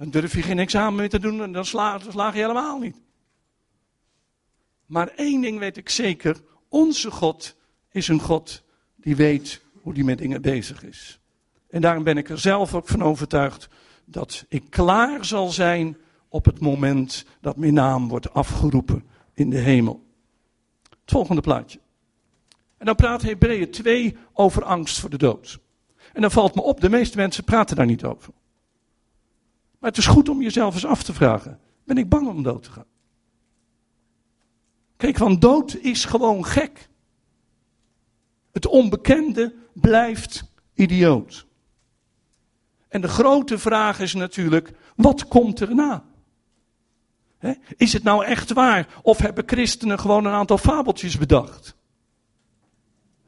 Dan 0.00 0.10
durf 0.10 0.34
je 0.34 0.42
geen 0.42 0.58
examen 0.58 0.94
meer 0.94 1.08
te 1.08 1.18
doen 1.18 1.42
en 1.42 1.52
dan 1.52 1.64
slaag, 1.64 2.02
dan 2.02 2.12
slaag 2.12 2.34
je 2.34 2.40
helemaal 2.40 2.78
niet. 2.78 2.96
Maar 4.86 5.08
één 5.08 5.40
ding 5.40 5.58
weet 5.58 5.76
ik 5.76 5.88
zeker. 5.88 6.40
Onze 6.68 7.10
God 7.10 7.56
is 7.90 8.08
een 8.08 8.20
God 8.20 8.62
die 8.96 9.16
weet 9.16 9.62
hoe 9.72 9.94
die 9.94 10.04
met 10.04 10.18
dingen 10.18 10.42
bezig 10.42 10.84
is. 10.84 11.20
En 11.70 11.80
daarom 11.80 12.04
ben 12.04 12.16
ik 12.16 12.28
er 12.28 12.38
zelf 12.38 12.74
ook 12.74 12.88
van 12.88 13.02
overtuigd 13.02 13.68
dat 14.04 14.44
ik 14.48 14.70
klaar 14.70 15.24
zal 15.24 15.48
zijn 15.48 15.96
op 16.28 16.44
het 16.44 16.60
moment 16.60 17.24
dat 17.40 17.56
mijn 17.56 17.74
naam 17.74 18.08
wordt 18.08 18.32
afgeroepen 18.32 19.04
in 19.34 19.50
de 19.50 19.58
hemel. 19.58 20.04
Het 20.82 21.10
volgende 21.10 21.40
plaatje. 21.40 21.80
En 22.78 22.86
dan 22.86 22.94
praat 22.94 23.22
Hebreeën 23.22 23.70
2 23.70 24.16
over 24.32 24.64
angst 24.64 25.00
voor 25.00 25.10
de 25.10 25.18
dood. 25.18 25.58
En 26.12 26.20
dan 26.20 26.30
valt 26.30 26.54
me 26.54 26.62
op, 26.62 26.80
de 26.80 26.90
meeste 26.90 27.16
mensen 27.16 27.44
praten 27.44 27.76
daar 27.76 27.86
niet 27.86 28.04
over. 28.04 28.32
Maar 29.80 29.90
het 29.90 29.98
is 29.98 30.06
goed 30.06 30.28
om 30.28 30.42
jezelf 30.42 30.74
eens 30.74 30.86
af 30.86 31.02
te 31.02 31.12
vragen: 31.12 31.60
ben 31.84 31.98
ik 31.98 32.08
bang 32.08 32.28
om 32.28 32.42
dood 32.42 32.62
te 32.62 32.70
gaan? 32.70 32.84
Kijk, 34.96 35.18
want 35.18 35.40
dood 35.40 35.74
is 35.74 36.04
gewoon 36.04 36.44
gek. 36.44 36.88
Het 38.52 38.66
onbekende 38.66 39.54
blijft 39.72 40.52
idioot. 40.74 41.46
En 42.88 43.00
de 43.00 43.08
grote 43.08 43.58
vraag 43.58 44.00
is 44.00 44.14
natuurlijk: 44.14 44.72
wat 44.96 45.28
komt 45.28 45.60
erna? 45.60 46.04
is 47.76 47.92
het 47.92 48.02
nou 48.02 48.24
echt 48.24 48.52
waar? 48.52 48.88
Of 49.02 49.18
hebben 49.18 49.44
christenen 49.46 49.98
gewoon 49.98 50.24
een 50.24 50.32
aantal 50.32 50.58
fabeltjes 50.58 51.18
bedacht? 51.18 51.76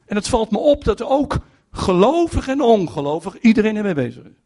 En 0.06 0.16
het 0.16 0.28
valt 0.28 0.50
me 0.50 0.58
op 0.58 0.84
dat 0.84 1.02
ook 1.02 1.38
gelovig 1.70 2.48
en 2.48 2.60
ongelovig 2.60 3.40
iedereen 3.40 3.76
ermee 3.76 3.94
bezig 3.94 4.24
is. 4.24 4.42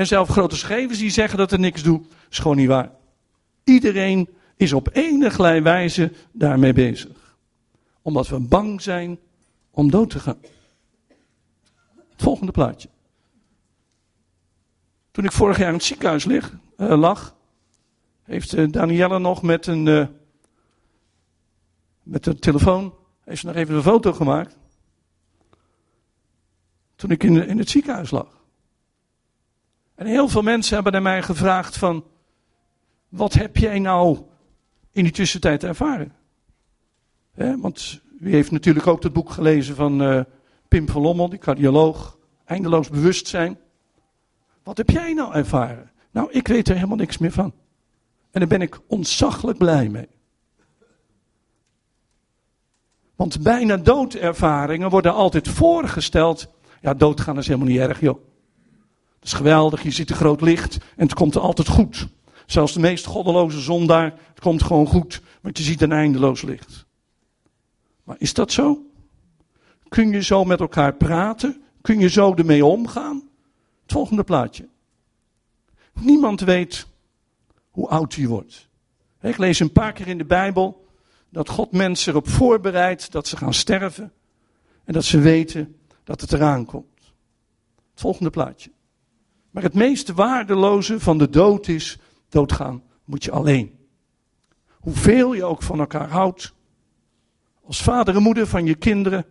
En 0.00 0.06
zelfs 0.06 0.30
grote 0.30 0.56
schrijvers 0.56 0.98
die 0.98 1.10
zeggen 1.10 1.38
dat 1.38 1.52
er 1.52 1.58
niks 1.58 1.82
doet, 1.82 2.06
is 2.30 2.38
gewoon 2.38 2.56
niet 2.56 2.68
waar. 2.68 2.90
Iedereen 3.64 4.28
is 4.56 4.72
op 4.72 4.88
enige 4.92 5.62
wijze 5.62 6.12
daarmee 6.32 6.72
bezig. 6.72 7.36
Omdat 8.02 8.28
we 8.28 8.38
bang 8.38 8.82
zijn 8.82 9.18
om 9.70 9.90
dood 9.90 10.10
te 10.10 10.18
gaan. 10.18 10.38
Het 12.10 12.22
volgende 12.22 12.52
plaatje. 12.52 12.88
Toen 15.10 15.24
ik 15.24 15.32
vorig 15.32 15.58
jaar 15.58 15.68
in 15.68 15.74
het 15.74 15.84
ziekenhuis 15.84 16.24
lig, 16.24 16.56
uh, 16.76 16.98
lag, 16.98 17.36
heeft 18.22 18.54
uh, 18.54 18.70
Danielle 18.70 19.18
nog 19.18 19.42
met 19.42 19.66
een, 19.66 19.86
uh, 19.86 20.06
met 22.02 22.26
een 22.26 22.38
telefoon, 22.38 22.94
heeft 23.24 23.40
ze 23.40 23.46
nog 23.46 23.56
even 23.56 23.74
een 23.74 23.82
foto 23.82 24.12
gemaakt. 24.12 24.56
Toen 26.96 27.10
ik 27.10 27.22
in, 27.22 27.46
in 27.46 27.58
het 27.58 27.70
ziekenhuis 27.70 28.10
lag. 28.10 28.39
En 30.00 30.06
heel 30.06 30.28
veel 30.28 30.42
mensen 30.42 30.74
hebben 30.74 30.92
naar 30.92 31.02
mij 31.02 31.22
gevraagd 31.22 31.76
van, 31.76 32.04
wat 33.08 33.32
heb 33.32 33.56
jij 33.56 33.78
nou 33.78 34.18
in 34.92 35.02
die 35.02 35.12
tussentijd 35.12 35.64
ervaren? 35.64 36.12
want 37.34 38.00
u 38.20 38.30
heeft 38.30 38.50
natuurlijk 38.50 38.86
ook 38.86 39.02
het 39.02 39.12
boek 39.12 39.30
gelezen 39.30 39.74
van 39.74 40.02
uh, 40.02 40.20
Pim 40.68 40.88
van 40.88 41.02
Lommel, 41.02 41.28
die 41.28 41.38
cardioloog, 41.38 42.18
eindeloos 42.44 42.88
bewustzijn. 42.88 43.58
Wat 44.62 44.76
heb 44.76 44.90
jij 44.90 45.12
nou 45.12 45.34
ervaren? 45.34 45.90
Nou, 46.10 46.30
ik 46.30 46.48
weet 46.48 46.68
er 46.68 46.74
helemaal 46.74 46.96
niks 46.96 47.18
meer 47.18 47.32
van. 47.32 47.52
En 48.30 48.40
daar 48.40 48.48
ben 48.48 48.62
ik 48.62 48.80
ontzaglijk 48.86 49.58
blij 49.58 49.88
mee. 49.88 50.08
Want 53.16 53.42
bijna 53.42 53.76
doodervaringen 53.76 54.90
worden 54.90 55.14
altijd 55.14 55.48
voorgesteld. 55.48 56.48
Ja, 56.80 56.94
doodgaan 56.94 57.38
is 57.38 57.46
helemaal 57.46 57.68
niet 57.68 57.80
erg, 57.80 58.00
joh. 58.00 58.29
Het 59.20 59.28
is 59.28 59.34
geweldig, 59.34 59.82
je 59.82 59.90
ziet 59.90 60.10
een 60.10 60.16
groot 60.16 60.40
licht 60.40 60.78
en 60.96 61.02
het 61.02 61.14
komt 61.14 61.36
altijd 61.36 61.68
goed. 61.68 62.08
Zelfs 62.46 62.72
de 62.72 62.80
meest 62.80 63.06
goddeloze 63.06 63.60
zondaar, 63.60 64.04
het 64.28 64.40
komt 64.40 64.62
gewoon 64.62 64.86
goed, 64.86 65.20
want 65.40 65.58
je 65.58 65.64
ziet 65.64 65.82
een 65.82 65.92
eindeloos 65.92 66.42
licht. 66.42 66.86
Maar 68.04 68.16
is 68.18 68.34
dat 68.34 68.52
zo? 68.52 68.84
Kun 69.88 70.10
je 70.10 70.22
zo 70.22 70.44
met 70.44 70.60
elkaar 70.60 70.94
praten? 70.94 71.62
Kun 71.80 71.98
je 71.98 72.08
zo 72.08 72.34
ermee 72.34 72.64
omgaan? 72.64 73.28
Het 73.82 73.92
volgende 73.92 74.24
plaatje. 74.24 74.68
Niemand 75.92 76.40
weet 76.40 76.86
hoe 77.70 77.88
oud 77.88 78.14
je 78.14 78.28
wordt. 78.28 78.68
Ik 79.20 79.38
lees 79.38 79.60
een 79.60 79.72
paar 79.72 79.92
keer 79.92 80.08
in 80.08 80.18
de 80.18 80.24
Bijbel 80.24 80.86
dat 81.28 81.48
God 81.48 81.72
mensen 81.72 82.12
erop 82.12 82.28
voorbereidt 82.28 83.12
dat 83.12 83.26
ze 83.26 83.36
gaan 83.36 83.54
sterven 83.54 84.12
en 84.84 84.92
dat 84.92 85.04
ze 85.04 85.18
weten 85.18 85.76
dat 86.04 86.20
het 86.20 86.32
eraan 86.32 86.64
komt. 86.64 87.12
Het 87.90 88.00
volgende 88.00 88.30
plaatje. 88.30 88.70
Maar 89.50 89.62
het 89.62 89.74
meest 89.74 90.12
waardeloze 90.12 91.00
van 91.00 91.18
de 91.18 91.30
dood 91.30 91.68
is, 91.68 91.98
doodgaan 92.28 92.82
moet 93.04 93.24
je 93.24 93.30
alleen. 93.30 93.78
Hoeveel 94.70 95.32
je 95.32 95.44
ook 95.44 95.62
van 95.62 95.80
elkaar 95.80 96.08
houdt, 96.08 96.54
als 97.64 97.82
vader 97.82 98.16
en 98.16 98.22
moeder 98.22 98.46
van 98.46 98.64
je 98.64 98.74
kinderen, 98.74 99.26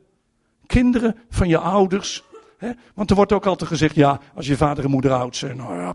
kinderen 0.65 1.15
van 1.29 1.47
je 1.47 1.58
ouders. 1.58 2.23
Hè? 2.58 2.71
Want 2.93 3.10
er 3.10 3.15
wordt 3.15 3.32
ook 3.32 3.45
altijd 3.45 3.69
gezegd, 3.69 3.95
ja, 3.95 4.19
als 4.36 4.47
je 4.47 4.58
vader 4.58 4.84
en 4.84 4.89
moeder 4.89 5.12
oud 5.12 5.36
zijn, 5.36 5.58
nou 5.58 5.93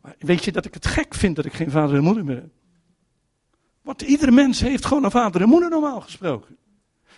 maar 0.00 0.14
weet 0.18 0.44
je 0.44 0.52
dat 0.52 0.64
ik 0.64 0.74
het 0.74 0.86
gek 0.86 1.14
vind 1.14 1.36
dat 1.36 1.44
ik 1.44 1.52
geen 1.52 1.70
vader 1.70 1.96
en 1.96 2.02
moeder 2.02 2.24
meer 2.24 2.36
heb? 2.36 2.50
Want 3.82 4.02
iedere 4.02 4.30
mens 4.30 4.60
heeft 4.60 4.84
gewoon 4.84 5.04
een 5.04 5.10
vader 5.10 5.40
en 5.40 5.48
moeder 5.48 5.70
normaal 5.70 6.00
gesproken. 6.00 6.56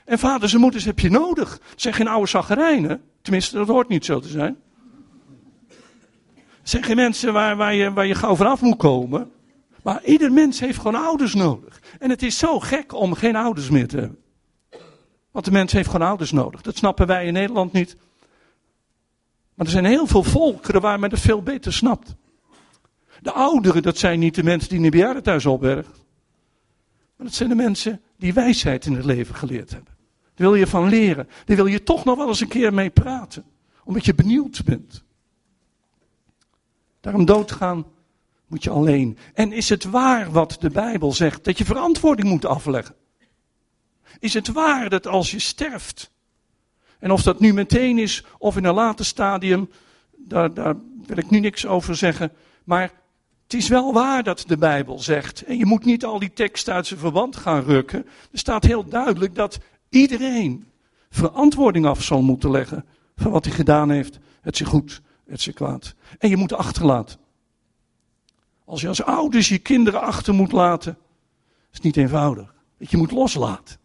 En 0.04 0.18
vaders 0.18 0.54
en 0.54 0.60
moeders 0.60 0.84
heb 0.84 0.98
je 0.98 1.10
nodig. 1.10 1.60
Het 1.70 1.80
zijn 1.80 1.94
geen 1.94 2.08
oude 2.08 2.28
zaggerijnen. 2.28 3.02
Tenminste, 3.22 3.56
dat 3.56 3.68
hoort 3.68 3.88
niet 3.88 4.04
zo 4.04 4.20
te 4.20 4.28
zijn. 4.28 4.56
Zijn 6.68 6.82
geen 6.82 6.96
mensen 6.96 7.32
waar, 7.32 7.56
waar, 7.56 7.74
je, 7.74 7.92
waar 7.92 8.06
je 8.06 8.14
gauw 8.14 8.36
vanaf 8.36 8.60
moet 8.60 8.76
komen. 8.76 9.30
Maar 9.82 10.04
ieder 10.04 10.32
mens 10.32 10.60
heeft 10.60 10.78
gewoon 10.78 11.02
ouders 11.02 11.34
nodig. 11.34 11.80
En 11.98 12.10
het 12.10 12.22
is 12.22 12.38
zo 12.38 12.60
gek 12.60 12.94
om 12.94 13.14
geen 13.14 13.36
ouders 13.36 13.70
meer 13.70 13.88
te 13.88 13.96
hebben. 13.96 14.18
Want 15.30 15.44
de 15.44 15.50
mens 15.50 15.72
heeft 15.72 15.90
gewoon 15.90 16.06
ouders 16.06 16.32
nodig. 16.32 16.62
Dat 16.62 16.76
snappen 16.76 17.06
wij 17.06 17.26
in 17.26 17.32
Nederland 17.32 17.72
niet. 17.72 17.96
Maar 19.54 19.66
er 19.66 19.72
zijn 19.72 19.84
heel 19.84 20.06
veel 20.06 20.22
volkeren 20.22 20.80
waar 20.80 21.00
men 21.00 21.10
het 21.10 21.20
veel 21.20 21.42
beter 21.42 21.72
snapt. 21.72 22.14
De 23.20 23.32
ouderen, 23.32 23.82
dat 23.82 23.98
zijn 23.98 24.18
niet 24.18 24.34
de 24.34 24.44
mensen 24.44 24.68
die 24.68 24.78
in 24.78 24.84
een 24.84 24.90
bejaardentehuis 24.90 25.46
opbergen. 25.46 25.94
Maar 27.16 27.26
dat 27.26 27.34
zijn 27.34 27.48
de 27.48 27.54
mensen 27.54 28.00
die 28.16 28.32
wijsheid 28.32 28.86
in 28.86 28.94
het 28.94 29.04
leven 29.04 29.34
geleerd 29.34 29.70
hebben. 29.70 29.96
Daar 30.34 30.46
wil 30.48 30.54
je 30.54 30.66
van 30.66 30.88
leren. 30.88 31.28
Daar 31.44 31.56
wil 31.56 31.66
je 31.66 31.82
toch 31.82 32.04
nog 32.04 32.16
wel 32.16 32.28
eens 32.28 32.40
een 32.40 32.48
keer 32.48 32.74
mee 32.74 32.90
praten. 32.90 33.44
Omdat 33.84 34.04
je 34.04 34.14
benieuwd 34.14 34.64
bent. 34.64 35.06
Daarom 37.08 37.26
doodgaan 37.26 37.86
moet 38.46 38.64
je 38.64 38.70
alleen. 38.70 39.18
En 39.34 39.52
is 39.52 39.68
het 39.68 39.84
waar 39.84 40.30
wat 40.30 40.56
de 40.60 40.70
Bijbel 40.70 41.12
zegt, 41.12 41.44
dat 41.44 41.58
je 41.58 41.64
verantwoording 41.64 42.28
moet 42.28 42.44
afleggen? 42.44 42.94
Is 44.18 44.34
het 44.34 44.48
waar 44.48 44.88
dat 44.88 45.06
als 45.06 45.30
je 45.30 45.38
sterft, 45.38 46.10
en 46.98 47.10
of 47.10 47.22
dat 47.22 47.40
nu 47.40 47.52
meteen 47.52 47.98
is 47.98 48.24
of 48.38 48.56
in 48.56 48.64
een 48.64 48.74
later 48.74 49.04
stadium, 49.04 49.70
daar, 50.16 50.54
daar 50.54 50.74
wil 51.06 51.16
ik 51.16 51.30
nu 51.30 51.40
niks 51.40 51.66
over 51.66 51.96
zeggen, 51.96 52.32
maar 52.64 52.92
Het 53.42 53.54
is 53.54 53.68
wel 53.68 53.92
waar 53.92 54.22
dat 54.22 54.44
de 54.46 54.58
Bijbel 54.58 54.98
zegt. 54.98 55.42
En 55.42 55.58
je 55.58 55.66
moet 55.66 55.84
niet 55.84 56.04
al 56.04 56.18
die 56.18 56.32
teksten 56.32 56.74
uit 56.74 56.86
zijn 56.86 57.00
verband 57.00 57.36
gaan 57.36 57.62
rukken. 57.62 58.06
Er 58.32 58.38
staat 58.38 58.64
heel 58.64 58.84
duidelijk 58.84 59.34
dat 59.34 59.58
iedereen 59.88 60.66
verantwoording 61.10 61.86
af 61.86 62.02
zal 62.02 62.22
moeten 62.22 62.50
leggen 62.50 62.84
van 63.16 63.30
wat 63.30 63.44
hij 63.44 63.54
gedaan 63.54 63.90
heeft. 63.90 64.18
Het 64.40 64.60
is 64.60 64.66
goed, 64.66 65.02
het 65.30 65.38
is 65.38 65.52
kwaad. 65.52 65.94
En 66.18 66.28
je 66.28 66.36
moet 66.36 66.52
achterlaten. 66.52 67.18
Als 68.64 68.80
je 68.80 68.88
als 68.88 69.02
ouders 69.02 69.48
je 69.48 69.58
kinderen 69.58 70.00
achter 70.00 70.34
moet 70.34 70.52
laten, 70.52 70.98
is 71.70 71.76
het 71.76 71.82
niet 71.82 71.96
eenvoudig. 71.96 72.54
Dat 72.78 72.90
je 72.90 72.96
moet 72.96 73.10
loslaten. 73.10 73.76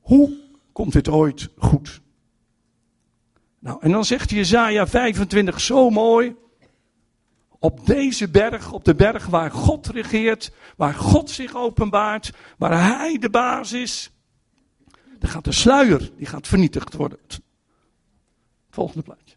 Hoe 0.00 0.36
komt 0.72 0.92
dit 0.92 1.08
ooit 1.08 1.48
goed? 1.58 2.00
Nou, 3.58 3.78
en 3.80 3.90
dan 3.90 4.04
zegt 4.04 4.30
Jezaja 4.30 4.86
25 4.86 5.60
zo 5.60 5.90
mooi. 5.90 6.36
Op 7.58 7.86
deze 7.86 8.28
berg, 8.28 8.72
op 8.72 8.84
de 8.84 8.94
berg 8.94 9.26
waar 9.26 9.50
God 9.50 9.86
regeert, 9.86 10.52
waar 10.76 10.94
God 10.94 11.30
zich 11.30 11.54
openbaart, 11.54 12.32
waar 12.58 12.98
Hij 12.98 13.18
de 13.18 13.30
baas 13.30 13.72
is, 13.72 14.10
dan 15.22 15.30
gaat 15.30 15.44
de 15.44 15.52
sluier, 15.52 16.10
die 16.16 16.26
gaat 16.26 16.48
vernietigd 16.48 16.94
worden. 16.94 17.18
Volgende 18.70 19.02
plaatje. 19.02 19.36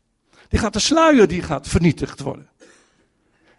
Die 0.50 0.60
gaat 0.60 0.74
de 0.74 0.80
sluier, 0.80 1.28
die 1.28 1.41
gaat 1.41 1.67
vernietigd 1.67 2.19
worden. 2.19 2.50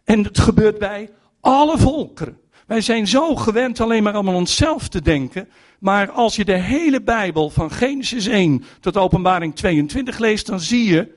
En 0.04 0.24
het 0.24 0.38
gebeurt 0.38 0.78
bij 0.78 1.10
alle 1.40 1.78
volkeren. 1.78 2.40
Wij 2.66 2.80
zijn 2.80 3.06
zo 3.06 3.36
gewend 3.36 3.80
alleen 3.80 4.02
maar 4.02 4.14
aan 4.14 4.28
onszelf 4.28 4.88
te 4.88 5.02
denken. 5.02 5.48
Maar 5.78 6.10
als 6.10 6.36
je 6.36 6.44
de 6.44 6.58
hele 6.58 7.02
Bijbel 7.02 7.50
van 7.50 7.70
Genesis 7.70 8.26
1 8.26 8.64
tot 8.80 8.96
Openbaring 8.96 9.54
22 9.54 10.18
leest, 10.18 10.46
dan 10.46 10.60
zie 10.60 10.84
je, 10.84 11.14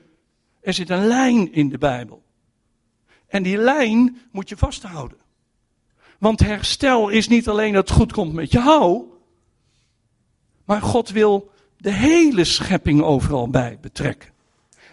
er 0.60 0.72
zit 0.72 0.90
een 0.90 1.06
lijn 1.06 1.52
in 1.52 1.68
de 1.68 1.78
Bijbel. 1.78 2.22
En 3.26 3.42
die 3.42 3.58
lijn 3.58 4.20
moet 4.32 4.48
je 4.48 4.56
vasthouden. 4.56 5.18
Want 6.18 6.40
herstel 6.40 7.08
is 7.08 7.28
niet 7.28 7.48
alleen 7.48 7.72
dat 7.72 7.88
het 7.88 7.98
goed 7.98 8.12
komt 8.12 8.32
met 8.32 8.52
jou, 8.52 9.10
maar 10.70 10.82
God 10.82 11.10
wil 11.10 11.50
de 11.76 11.92
hele 11.92 12.44
schepping 12.44 13.02
overal 13.02 13.48
bij 13.48 13.78
betrekken. 13.80 14.30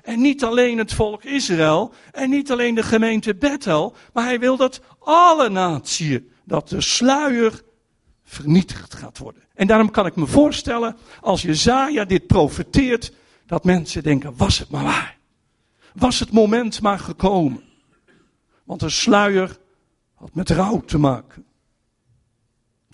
En 0.03 0.21
niet 0.21 0.43
alleen 0.43 0.77
het 0.77 0.93
volk 0.93 1.23
Israël 1.23 1.93
en 2.11 2.29
niet 2.29 2.51
alleen 2.51 2.75
de 2.75 2.83
gemeente 2.83 3.35
Bethel, 3.35 3.95
maar 4.13 4.23
hij 4.23 4.39
wil 4.39 4.57
dat 4.57 4.81
alle 4.99 5.49
naties, 5.49 6.19
dat 6.43 6.69
de 6.69 6.81
sluier 6.81 7.61
vernietigd 8.23 8.93
gaat 8.93 9.17
worden. 9.17 9.43
En 9.53 9.67
daarom 9.67 9.91
kan 9.91 10.05
ik 10.05 10.15
me 10.15 10.25
voorstellen, 10.25 10.97
als 11.21 11.41
Jezaja 11.41 12.05
dit 12.05 12.27
profeteert, 12.27 13.13
dat 13.45 13.63
mensen 13.63 14.03
denken, 14.03 14.37
was 14.37 14.59
het 14.59 14.69
maar 14.69 14.83
waar. 14.83 15.17
Was 15.93 16.19
het 16.19 16.31
moment 16.31 16.81
maar 16.81 16.99
gekomen. 16.99 17.63
Want 18.63 18.81
een 18.81 18.91
sluier 18.91 19.57
had 20.13 20.33
met 20.33 20.49
rouw 20.49 20.81
te 20.81 20.97
maken. 20.97 21.45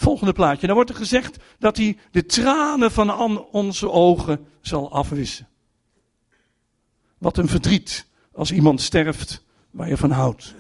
Volgende 0.04 0.34
plaatje. 0.34 0.68
Dan 0.68 0.76
wordt 0.76 0.90
er 0.90 0.96
gezegd 0.96 1.38
dat 1.60 1.78
hij 1.78 1.98
de 2.12 2.26
tranen 2.26 2.92
van 2.92 3.46
onze 3.52 3.92
ogen 3.92 4.46
zal 4.62 4.92
afwissen. 4.92 5.48
Wat 7.18 7.38
een 7.38 7.48
verdriet 7.48 8.06
als 8.32 8.52
iemand 8.52 8.82
sterft 8.82 9.44
waar 9.72 9.90
je 9.90 9.98
van 9.98 10.12
houdt. 10.12 10.54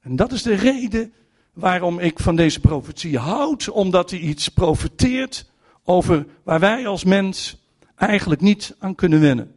En 0.00 0.16
dat 0.16 0.32
is 0.32 0.42
de 0.42 0.54
reden 0.54 1.12
waarom 1.52 1.98
ik 1.98 2.18
van 2.18 2.36
deze 2.36 2.60
profetie 2.60 3.18
houd, 3.18 3.68
omdat 3.68 4.10
hij 4.10 4.18
iets 4.18 4.48
profeteert 4.48 5.50
over 5.84 6.26
waar 6.42 6.60
wij 6.60 6.86
als 6.86 7.04
mens 7.04 7.56
eigenlijk 7.96 8.40
niet 8.40 8.76
aan 8.78 8.94
kunnen 8.94 9.20
wennen. 9.20 9.54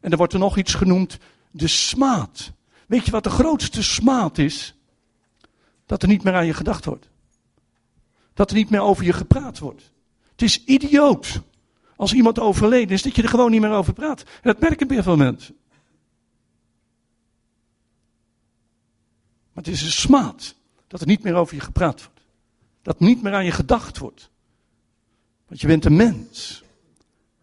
En 0.00 0.10
er 0.10 0.16
wordt 0.16 0.32
er 0.32 0.38
nog 0.38 0.56
iets 0.56 0.74
genoemd, 0.74 1.18
de 1.50 1.68
smaad. 1.68 2.52
Weet 2.86 3.04
je 3.04 3.10
wat 3.10 3.24
de 3.24 3.30
grootste 3.30 3.82
smaad 3.82 4.38
is? 4.38 4.74
Dat 5.92 6.02
er 6.02 6.08
niet 6.08 6.22
meer 6.22 6.34
aan 6.34 6.46
je 6.46 6.54
gedacht 6.54 6.84
wordt. 6.84 7.08
Dat 8.34 8.50
er 8.50 8.56
niet 8.56 8.70
meer 8.70 8.80
over 8.80 9.04
je 9.04 9.12
gepraat 9.12 9.58
wordt. 9.58 9.92
Het 10.30 10.42
is 10.42 10.64
idioot 10.64 11.42
als 11.96 12.12
iemand 12.12 12.38
overleden 12.38 12.90
is, 12.90 13.02
dat 13.02 13.16
je 13.16 13.22
er 13.22 13.28
gewoon 13.28 13.50
niet 13.50 13.60
meer 13.60 13.70
over 13.70 13.92
praat. 13.92 14.20
En 14.20 14.40
dat 14.42 14.60
merken 14.60 14.86
bij 14.86 15.02
veel 15.02 15.16
mensen. 15.16 15.56
Maar 19.52 19.64
het 19.64 19.68
is 19.68 19.82
een 19.82 19.90
smaad 19.90 20.54
dat 20.86 21.00
er 21.00 21.06
niet 21.06 21.22
meer 21.22 21.34
over 21.34 21.54
je 21.54 21.60
gepraat 21.60 22.04
wordt. 22.04 22.20
Dat 22.82 23.00
niet 23.00 23.22
meer 23.22 23.34
aan 23.34 23.44
je 23.44 23.50
gedacht 23.50 23.98
wordt. 23.98 24.30
Want 25.46 25.60
je 25.60 25.66
bent 25.66 25.84
een 25.84 25.96
mens. 25.96 26.62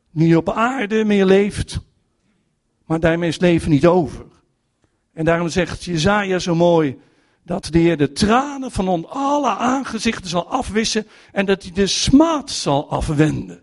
Niet 0.10 0.36
op 0.36 0.50
aarde 0.50 1.06
meer 1.06 1.26
leeft. 1.26 1.80
Maar 2.86 3.00
daarmee 3.00 3.30
is 3.30 3.40
leven 3.40 3.70
niet 3.70 3.86
over. 3.88 4.26
En 5.14 5.26
daarom 5.26 5.50
zegt 5.50 5.84
Jezaja 5.84 6.40
zo 6.40 6.56
mooi. 6.56 7.00
Dat 7.50 7.66
de 7.66 7.80
Heer 7.80 7.98
de 7.98 8.12
tranen 8.12 8.72
van 8.72 9.10
alle 9.10 9.50
aangezichten 9.50 10.30
zal 10.30 10.48
afwissen. 10.48 11.08
En 11.32 11.46
dat 11.46 11.64
hij 11.64 11.72
de 11.72 11.88
smaad 11.88 12.52
zal 12.52 12.90
afwenden. 12.90 13.62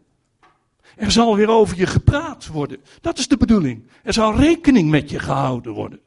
Er 0.97 1.11
zal 1.11 1.37
weer 1.37 1.49
over 1.49 1.77
je 1.77 1.87
gepraat 1.87 2.47
worden. 2.47 2.81
Dat 3.01 3.19
is 3.19 3.29
de 3.29 3.37
bedoeling. 3.37 3.91
Er 4.03 4.13
zal 4.13 4.37
rekening 4.37 4.91
met 4.91 5.11
je 5.11 5.19
gehouden 5.19 5.73
worden. 5.73 6.01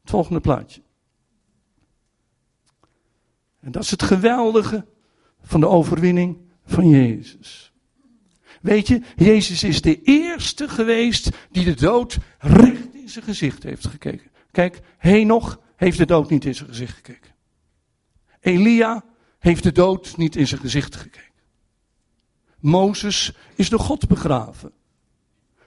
Het 0.00 0.10
volgende 0.10 0.40
plaatje. 0.40 0.82
En 3.60 3.72
dat 3.72 3.82
is 3.82 3.90
het 3.90 4.02
geweldige 4.02 4.86
van 5.42 5.60
de 5.60 5.68
overwinning 5.68 6.38
van 6.66 6.88
Jezus. 6.88 7.72
Weet 8.60 8.88
je, 8.88 9.02
Jezus 9.16 9.62
is 9.62 9.80
de 9.80 10.02
eerste 10.02 10.68
geweest 10.68 11.30
die 11.50 11.64
de 11.64 11.74
dood 11.74 12.18
recht 12.38 12.94
in 12.94 13.08
zijn 13.08 13.24
gezicht 13.24 13.62
heeft 13.62 13.86
gekeken. 13.86 14.30
Kijk, 14.50 14.80
Henoch 14.98 15.60
heeft 15.82 15.98
de 15.98 16.06
dood 16.06 16.30
niet 16.30 16.44
in 16.44 16.54
zijn 16.54 16.68
gezicht 16.68 16.94
gekeken. 16.94 17.34
Elia 18.40 19.04
heeft 19.38 19.62
de 19.62 19.72
dood 19.72 20.16
niet 20.16 20.36
in 20.36 20.46
zijn 20.46 20.60
gezicht 20.60 20.96
gekeken. 20.96 21.32
Mozes 22.58 23.32
is 23.54 23.68
door 23.68 23.80
God 23.80 24.08
begraven. 24.08 24.72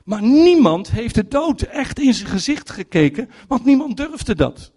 Maar 0.03 0.21
niemand 0.21 0.91
heeft 0.91 1.15
de 1.15 1.27
dood 1.27 1.61
echt 1.61 1.99
in 1.99 2.13
zijn 2.13 2.29
gezicht 2.29 2.69
gekeken, 2.69 3.29
want 3.47 3.65
niemand 3.65 3.97
durfde 3.97 4.35
dat. 4.35 4.71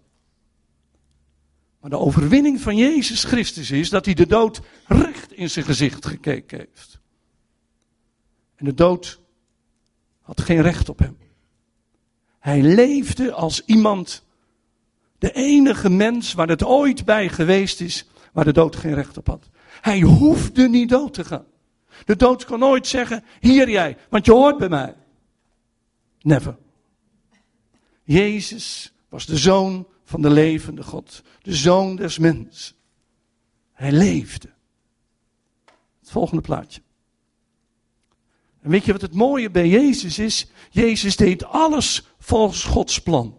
Maar 1.79 1.89
de 1.89 1.97
overwinning 1.97 2.61
van 2.61 2.75
Jezus 2.75 3.23
Christus 3.23 3.71
is 3.71 3.89
dat 3.89 4.05
hij 4.05 4.13
de 4.13 4.27
dood 4.27 4.61
recht 4.85 5.33
in 5.33 5.49
zijn 5.49 5.65
gezicht 5.65 6.05
gekeken 6.05 6.57
heeft. 6.57 6.99
En 8.55 8.65
de 8.65 8.73
dood 8.73 9.19
had 10.21 10.41
geen 10.41 10.61
recht 10.61 10.89
op 10.89 10.99
hem. 10.99 11.17
Hij 12.39 12.61
leefde 12.61 13.33
als 13.33 13.65
iemand, 13.65 14.23
de 15.19 15.31
enige 15.31 15.89
mens 15.89 16.33
waar 16.33 16.47
het 16.47 16.63
ooit 16.63 17.05
bij 17.05 17.29
geweest 17.29 17.81
is, 17.81 18.05
waar 18.33 18.45
de 18.45 18.53
dood 18.53 18.75
geen 18.75 18.93
recht 18.93 19.17
op 19.17 19.27
had. 19.27 19.49
Hij 19.81 19.99
hoefde 19.99 20.69
niet 20.69 20.89
dood 20.89 21.13
te 21.13 21.23
gaan. 21.23 21.45
De 22.05 22.15
dood 22.15 22.45
kon 22.45 22.59
nooit 22.59 22.87
zeggen, 22.87 23.23
hier 23.39 23.69
jij, 23.69 23.97
want 24.09 24.25
je 24.25 24.31
hoort 24.31 24.57
bij 24.57 24.69
mij. 24.69 24.95
Never. 26.21 26.57
Jezus 28.03 28.93
was 29.09 29.25
de 29.25 29.37
zoon 29.37 29.87
van 30.03 30.21
de 30.21 30.29
levende 30.29 30.83
God. 30.83 31.23
De 31.41 31.55
zoon 31.55 31.95
des 31.95 32.17
mens. 32.17 32.75
Hij 33.73 33.91
leefde. 33.91 34.49
Het 35.99 36.09
volgende 36.09 36.41
plaatje. 36.41 36.81
En 38.61 38.69
weet 38.69 38.85
je 38.85 38.91
wat 38.91 39.01
het 39.01 39.13
mooie 39.13 39.49
bij 39.49 39.67
Jezus 39.67 40.19
is? 40.19 40.47
Jezus 40.69 41.15
deed 41.15 41.43
alles 41.43 42.03
volgens 42.19 42.63
Gods 42.63 43.01
plan. 43.01 43.38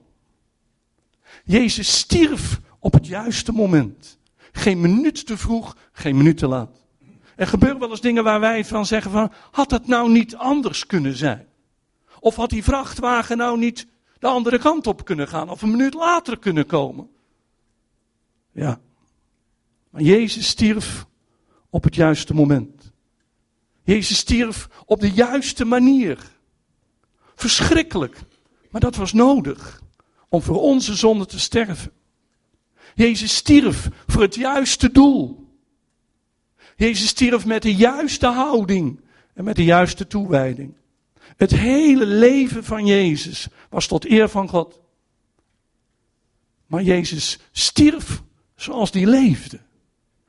Jezus 1.51 1.99
stierf 1.99 2.61
op 2.79 2.93
het 2.93 3.07
juiste 3.07 3.53
moment. 3.53 4.19
Geen 4.53 4.81
minuut 4.81 5.27
te 5.27 5.37
vroeg, 5.37 5.77
geen 5.93 6.17
minuut 6.17 6.39
te 6.39 6.47
laat. 6.47 6.85
Er 7.37 7.47
gebeuren 7.47 7.79
wel 7.79 7.91
eens 7.91 8.01
dingen 8.01 8.25
waar 8.25 8.41
wij 8.41 8.65
van 8.65 8.87
zeggen 8.87 9.11
van, 9.11 9.33
had 9.51 9.71
het 9.71 9.87
nou 9.87 10.11
niet 10.11 10.37
anders 10.37 10.87
kunnen 10.87 11.17
zijn? 11.17 11.47
Of 12.21 12.37
had 12.37 12.51
die 12.51 12.65
vrachtwagen 12.65 13.37
nou 13.37 13.59
niet 13.59 13.87
de 14.19 14.27
andere 14.27 14.59
kant 14.59 14.87
op 14.87 15.05
kunnen 15.05 15.29
gaan 15.29 15.49
of 15.49 15.63
een 15.63 15.71
minuut 15.71 15.95
later 15.95 16.39
kunnen 16.39 16.67
komen? 16.67 17.09
Ja. 18.53 18.81
Maar 19.91 20.03
Jezus 20.03 20.49
stierf 20.49 21.07
op 21.71 21.85
het 21.85 21.95
juiste 21.95 22.35
moment. 22.35 22.93
Jezus 23.83 24.17
stierf 24.17 24.69
op 24.85 25.01
de 25.01 25.11
juiste 25.11 25.65
manier. 25.65 26.19
Verschrikkelijk. 27.35 28.19
Maar 28.71 28.81
dat 28.81 28.97
was 28.97 29.13
nodig 29.13 29.81
om 30.31 30.43
voor 30.43 30.61
onze 30.61 30.95
zonde 30.95 31.27
te 31.27 31.39
sterven. 31.39 31.93
Jezus 32.95 33.37
stierf 33.37 33.89
voor 34.07 34.23
het 34.23 34.35
juiste 34.35 34.93
doel. 34.93 35.49
Jezus 36.77 37.09
stierf 37.09 37.47
met 37.47 37.63
de 37.63 37.75
juiste 37.75 38.27
houding 38.27 39.01
en 39.35 39.45
met 39.45 39.57
de 39.57 39.65
juiste 39.65 40.07
toewijding. 40.07 40.75
Het 41.37 41.51
hele 41.51 42.07
leven 42.07 42.65
van 42.65 42.87
Jezus 42.87 43.49
was 43.71 43.87
tot 43.87 44.05
eer 44.11 44.29
van 44.29 44.49
God. 44.49 44.81
Maar 46.67 46.83
Jezus 46.83 47.39
stierf 47.53 48.23
zoals 48.57 48.91
hij 48.91 49.07
leefde. 49.07 49.61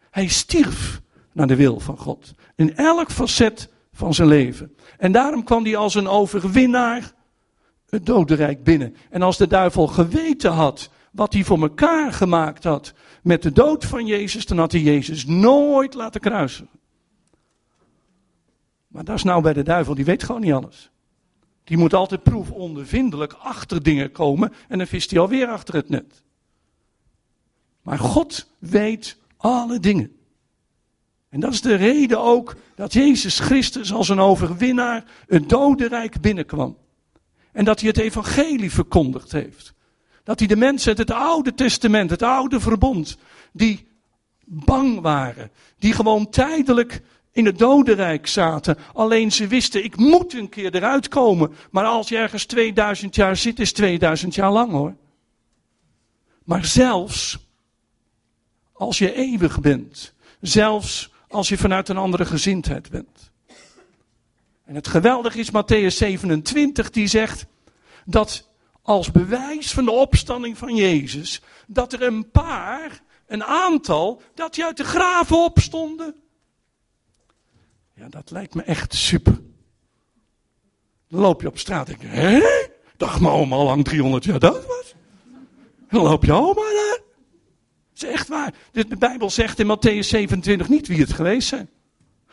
Hij 0.09 0.27
stierf 0.27 1.01
naar 1.31 1.47
de 1.47 1.55
wil 1.55 1.79
van 1.79 1.97
God. 1.97 2.33
In 2.55 2.75
elk 2.75 3.11
facet 3.11 3.69
van 3.93 4.13
zijn 4.13 4.27
leven. 4.27 4.75
En 4.97 5.11
daarom 5.11 5.43
kwam 5.43 5.63
hij 5.63 5.75
als 5.75 5.95
een 5.95 6.07
overwinnaar 6.07 7.13
het 7.91 8.05
dodenrijk 8.05 8.63
binnen. 8.63 8.95
En 9.09 9.21
als 9.21 9.37
de 9.37 9.47
duivel 9.47 9.87
geweten 9.87 10.51
had 10.51 10.89
wat 11.11 11.33
hij 11.33 11.43
voor 11.43 11.61
elkaar 11.61 12.13
gemaakt 12.13 12.63
had 12.63 12.93
met 13.23 13.41
de 13.41 13.51
dood 13.51 13.85
van 13.85 14.05
Jezus, 14.05 14.45
dan 14.45 14.57
had 14.57 14.71
hij 14.71 14.81
Jezus 14.81 15.25
nooit 15.25 15.93
laten 15.93 16.21
kruisen. 16.21 16.69
Maar 18.87 19.03
dat 19.03 19.15
is 19.15 19.23
nou 19.23 19.41
bij 19.41 19.53
de 19.53 19.63
duivel, 19.63 19.95
die 19.95 20.05
weet 20.05 20.23
gewoon 20.23 20.41
niet 20.41 20.53
alles. 20.53 20.89
Die 21.63 21.77
moet 21.77 21.93
altijd 21.93 22.23
proefondervindelijk 22.23 23.33
achter 23.33 23.83
dingen 23.83 24.11
komen 24.11 24.53
en 24.67 24.77
dan 24.77 24.87
vist 24.87 25.11
hij 25.11 25.19
alweer 25.19 25.47
achter 25.47 25.73
het 25.73 25.89
net. 25.89 26.23
Maar 27.81 27.99
God 27.99 28.47
weet 28.59 29.17
alle 29.37 29.79
dingen. 29.79 30.15
En 31.29 31.39
dat 31.39 31.53
is 31.53 31.61
de 31.61 31.75
reden 31.75 32.19
ook 32.19 32.55
dat 32.75 32.93
Jezus 32.93 33.39
Christus 33.39 33.93
als 33.93 34.09
een 34.09 34.19
overwinnaar 34.19 35.03
het 35.27 35.49
dodenrijk 35.49 36.21
binnenkwam. 36.21 36.77
En 37.53 37.65
dat 37.65 37.79
hij 37.79 37.89
het 37.89 37.97
evangelie 37.97 38.71
verkondigd 38.71 39.31
heeft. 39.31 39.73
Dat 40.23 40.39
hij 40.39 40.47
de 40.47 40.55
mensen 40.55 40.89
uit 40.89 40.97
het 40.97 41.11
Oude 41.11 41.53
Testament, 41.53 42.09
het 42.09 42.21
Oude 42.21 42.59
Verbond, 42.59 43.17
die 43.53 43.87
bang 44.45 44.99
waren, 44.99 45.51
die 45.79 45.93
gewoon 45.93 46.29
tijdelijk 46.29 47.01
in 47.31 47.45
het 47.45 47.57
dodenrijk 47.57 48.27
zaten. 48.27 48.77
Alleen 48.93 49.31
ze 49.31 49.47
wisten, 49.47 49.83
ik 49.83 49.97
moet 49.97 50.33
een 50.33 50.49
keer 50.49 50.75
eruit 50.75 51.07
komen. 51.07 51.53
Maar 51.71 51.85
als 51.85 52.09
je 52.09 52.17
ergens 52.17 52.45
2000 52.45 53.15
jaar 53.15 53.35
zit, 53.35 53.59
is 53.59 53.73
2000 53.73 54.35
jaar 54.35 54.51
lang 54.51 54.71
hoor. 54.71 54.95
Maar 56.43 56.65
zelfs 56.65 57.47
als 58.73 58.97
je 58.97 59.13
eeuwig 59.13 59.59
bent, 59.59 60.13
zelfs 60.41 61.11
als 61.27 61.49
je 61.49 61.57
vanuit 61.57 61.89
een 61.89 61.97
andere 61.97 62.25
gezindheid 62.25 62.89
bent. 62.89 63.30
En 64.71 64.77
het 64.77 64.87
geweldige 64.87 65.39
is 65.39 65.49
Matthäus 65.51 65.95
27, 65.95 66.89
die 66.89 67.07
zegt 67.07 67.45
dat 68.05 68.49
als 68.81 69.11
bewijs 69.11 69.73
van 69.73 69.85
de 69.85 69.91
opstanding 69.91 70.57
van 70.57 70.75
Jezus, 70.75 71.41
dat 71.67 71.93
er 71.93 72.01
een 72.01 72.31
paar, 72.31 73.01
een 73.27 73.43
aantal, 73.43 74.21
dat 74.33 74.53
die 74.53 74.65
uit 74.65 74.77
de 74.77 74.83
graven 74.83 75.43
opstonden. 75.43 76.15
Ja, 77.93 78.09
dat 78.09 78.31
lijkt 78.31 78.53
me 78.53 78.61
echt 78.63 78.93
super. 78.93 79.41
Dan 81.07 81.19
loop 81.19 81.41
je 81.41 81.47
op 81.47 81.57
straat 81.57 81.89
en 81.89 81.97
denk 81.99 82.13
je, 82.13 82.19
hé? 82.19 82.41
Dacht 82.97 83.21
mijn 83.21 83.33
oma 83.33 83.55
al 83.55 83.65
lang 83.65 83.83
300 83.83 84.23
jaar 84.23 84.39
dood 84.39 84.65
was? 84.65 84.93
Dan 85.89 86.03
loop 86.03 86.23
je 86.23 86.33
oma 86.33 86.61
daar. 86.61 86.99
Dat 87.93 88.03
is 88.03 88.03
echt 88.03 88.27
waar. 88.27 88.53
De 88.71 88.97
Bijbel 88.97 89.29
zegt 89.29 89.59
in 89.59 89.77
Matthäus 89.77 90.07
27 90.07 90.69
niet 90.69 90.87
wie 90.87 90.99
het 90.99 91.13
geweest 91.13 91.47
zijn. 91.47 91.69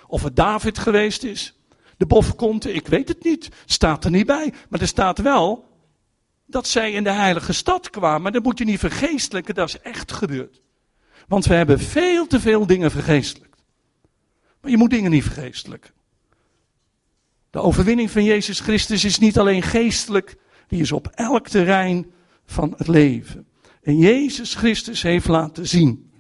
Of 0.07 0.23
het 0.23 0.37
David 0.37 0.79
geweest 0.79 1.23
is. 1.23 1.58
De 1.99 2.07
bofkonte, 2.07 2.73
ik 2.73 2.87
weet 2.87 3.09
het 3.09 3.25
niet. 3.25 3.49
Staat 3.65 4.05
er 4.05 4.11
niet 4.11 4.27
bij. 4.27 4.53
Maar 4.69 4.81
er 4.81 4.87
staat 4.87 5.19
wel 5.19 5.69
dat 6.47 6.67
zij 6.67 6.93
in 6.93 7.05
de 7.05 7.11
heilige 7.11 7.53
stad 7.53 7.91
kwamen. 7.91 8.33
Dat 8.33 8.43
moet 8.43 8.59
je 8.59 8.65
niet 8.65 8.79
vergeestelijken, 8.79 9.55
dat 9.55 9.69
is 9.69 9.81
echt 9.81 10.13
gebeurd. 10.13 10.61
Want 11.27 11.47
we 11.47 11.55
hebben 11.55 11.79
veel 11.81 12.27
te 12.27 12.41
veel 12.41 12.67
dingen 12.67 12.91
vergeestelijkt. 12.91 13.65
Maar 14.61 14.71
je 14.71 14.77
moet 14.77 14.91
dingen 14.91 15.11
niet 15.11 15.23
vergeestelijken. 15.23 15.91
De 17.51 17.61
overwinning 17.61 18.11
van 18.11 18.25
Jezus 18.25 18.61
Christus 18.61 19.05
is 19.05 19.19
niet 19.19 19.39
alleen 19.39 19.63
geestelijk, 19.63 20.37
die 20.69 20.81
is 20.81 20.93
op 20.93 21.07
elk 21.07 21.49
terrein 21.49 22.13
van 22.47 22.75
het 22.77 22.89
leven. 22.89 23.47
En 23.83 23.99
Jezus 23.99 24.55
Christus 24.55 25.03
heeft 25.03 25.27
laten 25.27 25.67
zien 25.67 26.11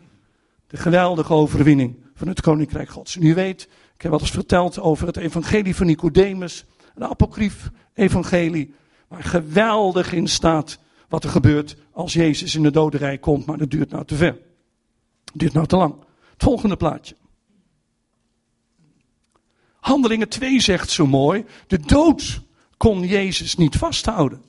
de 0.66 0.76
geweldige 0.76 1.32
overwinning 1.32 1.96
van 2.14 2.28
het 2.28 2.40
Koninkrijk 2.40 2.88
Gods. 2.88 3.16
En 3.16 3.22
u 3.22 3.34
weet, 3.34 3.68
ik 3.98 4.04
heb 4.04 4.12
wel 4.12 4.20
eens 4.20 4.30
verteld 4.30 4.80
over 4.80 5.06
het 5.06 5.16
evangelie 5.16 5.76
van 5.76 5.86
Nicodemus, 5.86 6.64
een 6.94 7.04
apocryf 7.04 7.70
evangelie, 7.94 8.74
waar 9.08 9.22
geweldig 9.22 10.12
in 10.12 10.28
staat 10.28 10.78
wat 11.08 11.24
er 11.24 11.30
gebeurt 11.30 11.76
als 11.92 12.12
Jezus 12.12 12.54
in 12.54 12.62
de 12.62 12.70
dodenrij 12.70 13.18
komt, 13.18 13.46
maar 13.46 13.58
dat 13.58 13.70
duurt 13.70 13.90
nou 13.90 14.04
te 14.04 14.14
ver. 14.14 14.38
Het 15.24 15.34
duurt 15.34 15.52
nou 15.52 15.66
te 15.66 15.76
lang. 15.76 15.94
Het 16.32 16.42
volgende 16.42 16.76
plaatje. 16.76 17.16
Handelingen 19.80 20.28
2 20.28 20.60
zegt 20.60 20.90
zo 20.90 21.06
mooi, 21.06 21.44
de 21.66 21.78
dood 21.78 22.40
kon 22.76 23.00
Jezus 23.00 23.54
niet 23.54 23.76
vasthouden. 23.76 24.42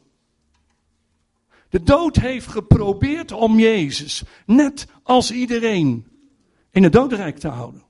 De 1.70 1.84
dood 1.84 2.16
heeft 2.16 2.48
geprobeerd 2.48 3.32
om 3.32 3.60
Jezus, 3.60 4.24
net 4.46 4.88
als 5.04 5.32
iedereen, 5.32 6.08
in 6.72 6.84
het 6.84 6.94
dodenrijk 6.94 7.38
te 7.38 7.48
houden. 7.48 7.88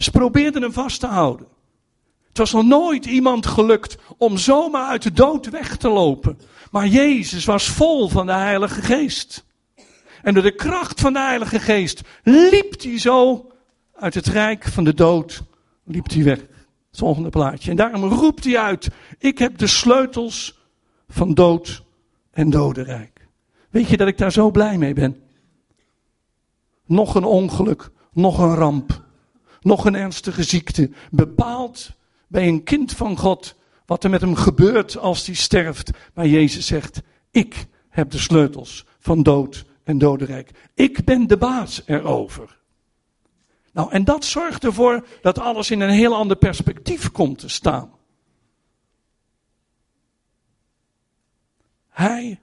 Ze 0.00 0.10
probeerden 0.10 0.62
hem 0.62 0.72
vast 0.72 1.00
te 1.00 1.06
houden. 1.06 1.46
Het 2.28 2.38
was 2.38 2.52
nog 2.52 2.64
nooit 2.64 3.06
iemand 3.06 3.46
gelukt 3.46 3.96
om 4.16 4.38
zomaar 4.38 4.88
uit 4.88 5.02
de 5.02 5.12
dood 5.12 5.48
weg 5.48 5.76
te 5.76 5.88
lopen. 5.88 6.38
Maar 6.70 6.86
Jezus 6.86 7.44
was 7.44 7.68
vol 7.68 8.08
van 8.08 8.26
de 8.26 8.32
Heilige 8.32 8.82
Geest. 8.82 9.44
En 10.22 10.34
door 10.34 10.42
de 10.42 10.54
kracht 10.54 11.00
van 11.00 11.12
de 11.12 11.18
Heilige 11.18 11.60
Geest 11.60 12.00
liep 12.22 12.82
hij 12.82 12.98
zo 12.98 13.50
uit 13.94 14.14
het 14.14 14.26
rijk 14.26 14.64
van 14.64 14.84
de 14.84 14.94
dood, 14.94 15.42
liep 15.84 16.10
hij 16.10 16.24
weg. 16.24 16.38
Het 16.38 16.98
volgende 16.98 17.28
plaatje. 17.28 17.70
En 17.70 17.76
daarom 17.76 18.04
roept 18.04 18.44
hij 18.44 18.58
uit, 18.58 18.88
ik 19.18 19.38
heb 19.38 19.58
de 19.58 19.66
sleutels 19.66 20.60
van 21.08 21.34
dood 21.34 21.82
en 22.30 22.50
dodenrijk. 22.50 23.26
Weet 23.70 23.88
je 23.88 23.96
dat 23.96 24.08
ik 24.08 24.18
daar 24.18 24.32
zo 24.32 24.50
blij 24.50 24.78
mee 24.78 24.94
ben? 24.94 25.22
Nog 26.86 27.14
een 27.14 27.24
ongeluk, 27.24 27.90
nog 28.12 28.38
een 28.38 28.54
ramp, 28.54 29.08
nog 29.60 29.84
een 29.84 29.94
ernstige 29.94 30.42
ziekte. 30.42 30.90
Bepaald 31.10 31.90
bij 32.26 32.48
een 32.48 32.62
kind 32.62 32.92
van 32.92 33.16
God 33.16 33.54
wat 33.86 34.04
er 34.04 34.10
met 34.10 34.20
hem 34.20 34.34
gebeurt 34.34 34.96
als 34.96 35.26
hij 35.26 35.34
sterft. 35.34 35.90
Maar 36.14 36.26
Jezus 36.26 36.66
zegt, 36.66 37.00
ik 37.30 37.66
heb 37.88 38.10
de 38.10 38.18
sleutels 38.18 38.86
van 38.98 39.22
dood 39.22 39.64
en 39.84 39.98
dodenrijk. 39.98 40.50
Ik 40.74 41.04
ben 41.04 41.26
de 41.26 41.36
baas 41.36 41.82
erover. 41.86 42.58
Nou, 43.72 43.92
en 43.92 44.04
dat 44.04 44.24
zorgt 44.24 44.64
ervoor 44.64 45.06
dat 45.22 45.38
alles 45.38 45.70
in 45.70 45.80
een 45.80 45.90
heel 45.90 46.14
ander 46.14 46.36
perspectief 46.36 47.10
komt 47.10 47.38
te 47.38 47.48
staan. 47.48 47.90
Hij 51.88 52.40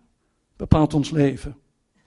bepaalt 0.56 0.94
ons 0.94 1.10
leven. 1.10 1.58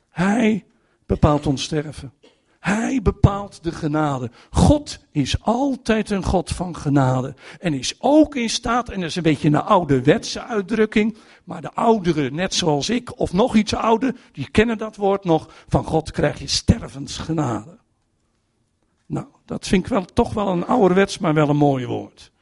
Hij 0.09 0.67
bepaalt 1.07 1.47
ons 1.47 1.63
sterven. 1.63 2.13
Hij 2.61 3.01
bepaalt 3.03 3.63
de 3.63 3.73
genade. 3.73 4.31
God 4.51 4.99
is 5.11 5.43
altijd 5.43 6.11
een 6.11 6.25
God 6.25 6.51
van 6.51 6.77
genade. 6.77 7.35
En 7.59 7.75
is 7.75 7.95
ook 7.99 8.37
in 8.37 8.51
staat, 8.51 8.89
en 8.89 9.01
dat 9.01 9.09
is 9.09 9.17
een 9.17 9.23
beetje 9.23 9.49
een 9.49 9.63
ouderwetse 9.63 10.45
uitdrukking, 10.45 11.17
maar 11.45 11.61
de 11.61 11.73
ouderen, 11.73 12.35
net 12.35 12.55
zoals 12.55 12.89
ik, 12.91 13.19
of 13.19 13.33
nog 13.33 13.55
iets 13.55 13.75
ouder, 13.75 14.17
die 14.33 14.51
kennen 14.51 14.79
dat 14.79 14.97
woord 14.97 15.25
nog, 15.25 15.49
van 15.69 15.85
God 15.85 16.11
krijg 16.11 16.39
je 16.39 16.47
stervensgenade. 16.47 17.79
Nou, 19.07 19.27
dat 19.45 19.67
vind 19.67 19.85
ik 19.85 19.91
wel, 19.91 20.05
toch 20.05 20.33
wel 20.33 20.49
een 20.49 20.67
ouderwets, 20.67 21.19
maar 21.19 21.35
wel 21.35 21.49
een 21.49 21.57
mooi 21.57 21.87
woord. 21.87 22.33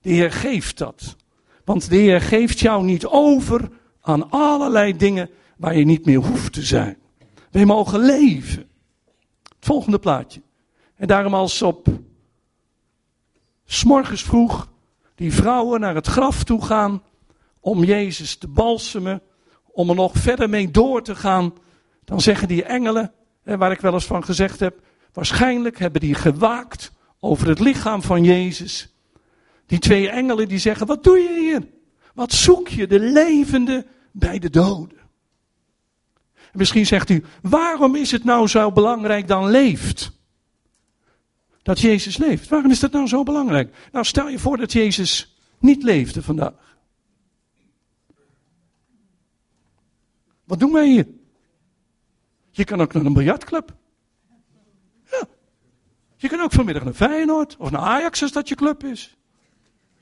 De 0.00 0.10
Heer 0.10 0.32
geeft 0.32 0.78
dat. 0.78 1.16
Want 1.64 1.88
de 1.88 1.96
Heer 1.96 2.20
geeft 2.20 2.60
jou 2.60 2.84
niet 2.84 3.06
over 3.06 3.70
aan 4.00 4.30
allerlei 4.30 4.96
dingen 4.96 5.30
waar 5.56 5.76
je 5.76 5.84
niet 5.84 6.04
meer 6.04 6.18
hoeft 6.18 6.52
te 6.52 6.62
zijn. 6.62 6.96
We 7.50 7.64
mogen 7.64 8.00
leven. 8.00 8.70
Volgende 9.64 9.98
plaatje. 9.98 10.42
En 10.94 11.06
daarom 11.06 11.34
als 11.34 11.62
op 11.62 11.88
s'morgens 13.64 14.22
vroeg 14.22 14.68
die 15.14 15.32
vrouwen 15.32 15.80
naar 15.80 15.94
het 15.94 16.06
graf 16.06 16.44
toe 16.44 16.64
gaan 16.64 17.02
om 17.60 17.84
Jezus 17.84 18.36
te 18.36 18.48
balsemen, 18.48 19.22
om 19.64 19.88
er 19.88 19.94
nog 19.94 20.12
verder 20.14 20.48
mee 20.48 20.70
door 20.70 21.02
te 21.02 21.14
gaan, 21.14 21.52
dan 22.04 22.20
zeggen 22.20 22.48
die 22.48 22.64
engelen, 22.64 23.12
waar 23.42 23.72
ik 23.72 23.80
wel 23.80 23.92
eens 23.92 24.04
van 24.04 24.24
gezegd 24.24 24.60
heb, 24.60 24.80
waarschijnlijk 25.12 25.78
hebben 25.78 26.00
die 26.00 26.14
gewaakt 26.14 26.92
over 27.20 27.48
het 27.48 27.60
lichaam 27.60 28.02
van 28.02 28.24
Jezus. 28.24 28.94
Die 29.66 29.78
twee 29.78 30.08
engelen 30.08 30.48
die 30.48 30.58
zeggen, 30.58 30.86
wat 30.86 31.04
doe 31.04 31.18
je 31.18 31.38
hier? 31.40 31.68
Wat 32.14 32.32
zoek 32.32 32.68
je 32.68 32.86
de 32.86 33.00
levende 33.00 33.86
bij 34.12 34.38
de 34.38 34.50
doden? 34.50 35.01
Misschien 36.52 36.86
zegt 36.86 37.10
u, 37.10 37.24
waarom 37.42 37.96
is 37.96 38.10
het 38.10 38.24
nou 38.24 38.46
zo 38.46 38.72
belangrijk 38.72 39.28
dan 39.28 39.50
leeft? 39.50 40.12
Dat 41.62 41.80
Jezus 41.80 42.16
leeft. 42.16 42.48
Waarom 42.48 42.70
is 42.70 42.80
dat 42.80 42.92
nou 42.92 43.06
zo 43.06 43.22
belangrijk? 43.22 43.74
Nou, 43.92 44.04
stel 44.04 44.28
je 44.28 44.38
voor 44.38 44.56
dat 44.56 44.72
Jezus 44.72 45.36
niet 45.58 45.82
leefde 45.82 46.22
vandaag. 46.22 46.52
Wat 50.44 50.60
doen 50.60 50.72
wij 50.72 50.88
hier? 50.88 51.06
Je 52.50 52.64
kan 52.64 52.80
ook 52.80 52.92
naar 52.92 53.04
een 53.04 53.12
biljartclub. 53.12 53.74
Ja. 55.10 55.28
Je 56.16 56.28
kan 56.28 56.40
ook 56.40 56.52
vanmiddag 56.52 56.84
naar 56.84 56.92
Feyenoord 56.92 57.56
of 57.56 57.70
naar 57.70 57.80
Ajax 57.80 58.22
als 58.22 58.32
dat 58.32 58.48
je 58.48 58.54
club 58.54 58.84
is. 58.84 59.16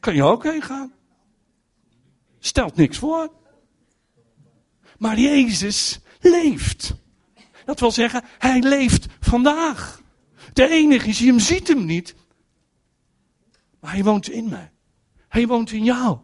Kan 0.01 0.15
je 0.15 0.23
ook 0.23 0.45
heen 0.45 0.63
gaan. 0.63 0.93
Stelt 2.39 2.77
niks 2.77 2.99
voor. 2.99 3.33
Maar 4.99 5.19
Jezus 5.19 6.01
leeft. 6.21 6.95
Dat 7.65 7.81
wil 7.81 7.91
zeggen, 7.91 8.25
hij 8.39 8.61
leeft 8.61 9.07
vandaag. 9.21 10.03
De 10.53 10.69
enige 10.69 11.09
is, 11.09 11.19
je 11.19 11.41
ziet 11.41 11.69
hem 11.69 11.85
niet. 11.85 12.15
maar 13.81 13.93
hij 13.93 14.05
woont 14.05 14.31
in 14.31 14.49
mij. 14.49 14.71
Hij 15.29 15.47
woont 15.47 15.73
in 15.73 15.85
jou. 15.85 16.19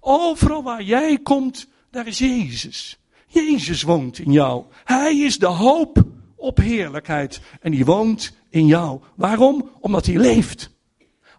Overal 0.00 0.62
waar 0.62 0.82
jij 0.82 1.18
komt, 1.18 1.68
daar 1.90 2.06
is 2.06 2.18
Jezus. 2.18 2.98
Jezus 3.26 3.82
woont 3.82 4.18
in 4.18 4.32
jou. 4.32 4.64
Hij 4.84 5.16
is 5.16 5.38
de 5.38 5.46
hoop 5.46 6.04
op 6.36 6.56
heerlijkheid. 6.56 7.40
En 7.60 7.70
die 7.70 7.84
woont 7.84 8.32
in 8.48 8.66
jou. 8.66 9.00
Waarom? 9.16 9.70
Omdat 9.80 10.06
hij 10.06 10.16
leeft. 10.16 10.70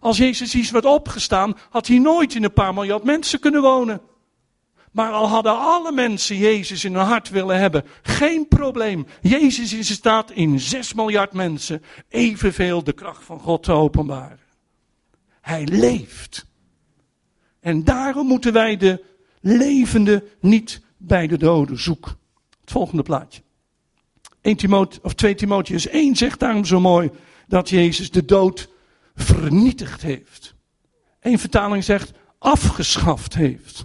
Als 0.00 0.16
Jezus 0.16 0.54
iets 0.54 0.70
werd 0.70 0.84
opgestaan, 0.84 1.56
had 1.70 1.86
hij 1.86 1.98
nooit 1.98 2.34
in 2.34 2.44
een 2.44 2.52
paar 2.52 2.74
miljard 2.74 3.04
mensen 3.04 3.40
kunnen 3.40 3.62
wonen. 3.62 4.00
Maar 4.92 5.12
al 5.12 5.28
hadden 5.28 5.58
alle 5.58 5.92
mensen 5.92 6.36
Jezus 6.36 6.84
in 6.84 6.94
hun 6.94 7.04
hart 7.04 7.30
willen 7.30 7.58
hebben, 7.58 7.84
geen 8.02 8.48
probleem. 8.48 9.06
Jezus 9.20 9.72
is 9.72 9.88
in 9.88 9.94
staat 9.94 10.30
in 10.30 10.60
6 10.60 10.94
miljard 10.94 11.32
mensen 11.32 11.82
evenveel 12.08 12.84
de 12.84 12.92
kracht 12.92 13.24
van 13.24 13.40
God 13.40 13.62
te 13.62 13.72
openbaren. 13.72 14.38
Hij 15.40 15.66
leeft. 15.66 16.46
En 17.60 17.84
daarom 17.84 18.26
moeten 18.26 18.52
wij 18.52 18.76
de 18.76 19.04
levende 19.40 20.24
niet 20.40 20.80
bij 20.96 21.26
de 21.26 21.38
doden 21.38 21.80
zoeken. 21.80 22.16
Het 22.60 22.70
volgende 22.70 23.02
plaatje. 23.02 23.42
1 24.40 24.56
Timoth, 24.56 25.00
of 25.02 25.14
2 25.14 25.34
Timotheus 25.34 25.86
1 25.86 26.16
zegt 26.16 26.40
daarom 26.40 26.64
zo 26.64 26.80
mooi 26.80 27.10
dat 27.48 27.68
Jezus 27.68 28.10
de 28.10 28.24
dood 28.24 28.68
vernietigd 29.14 30.02
heeft. 30.02 30.54
Eén 31.20 31.38
vertaling 31.38 31.84
zegt 31.84 32.12
afgeschaft 32.38 33.34
heeft. 33.34 33.84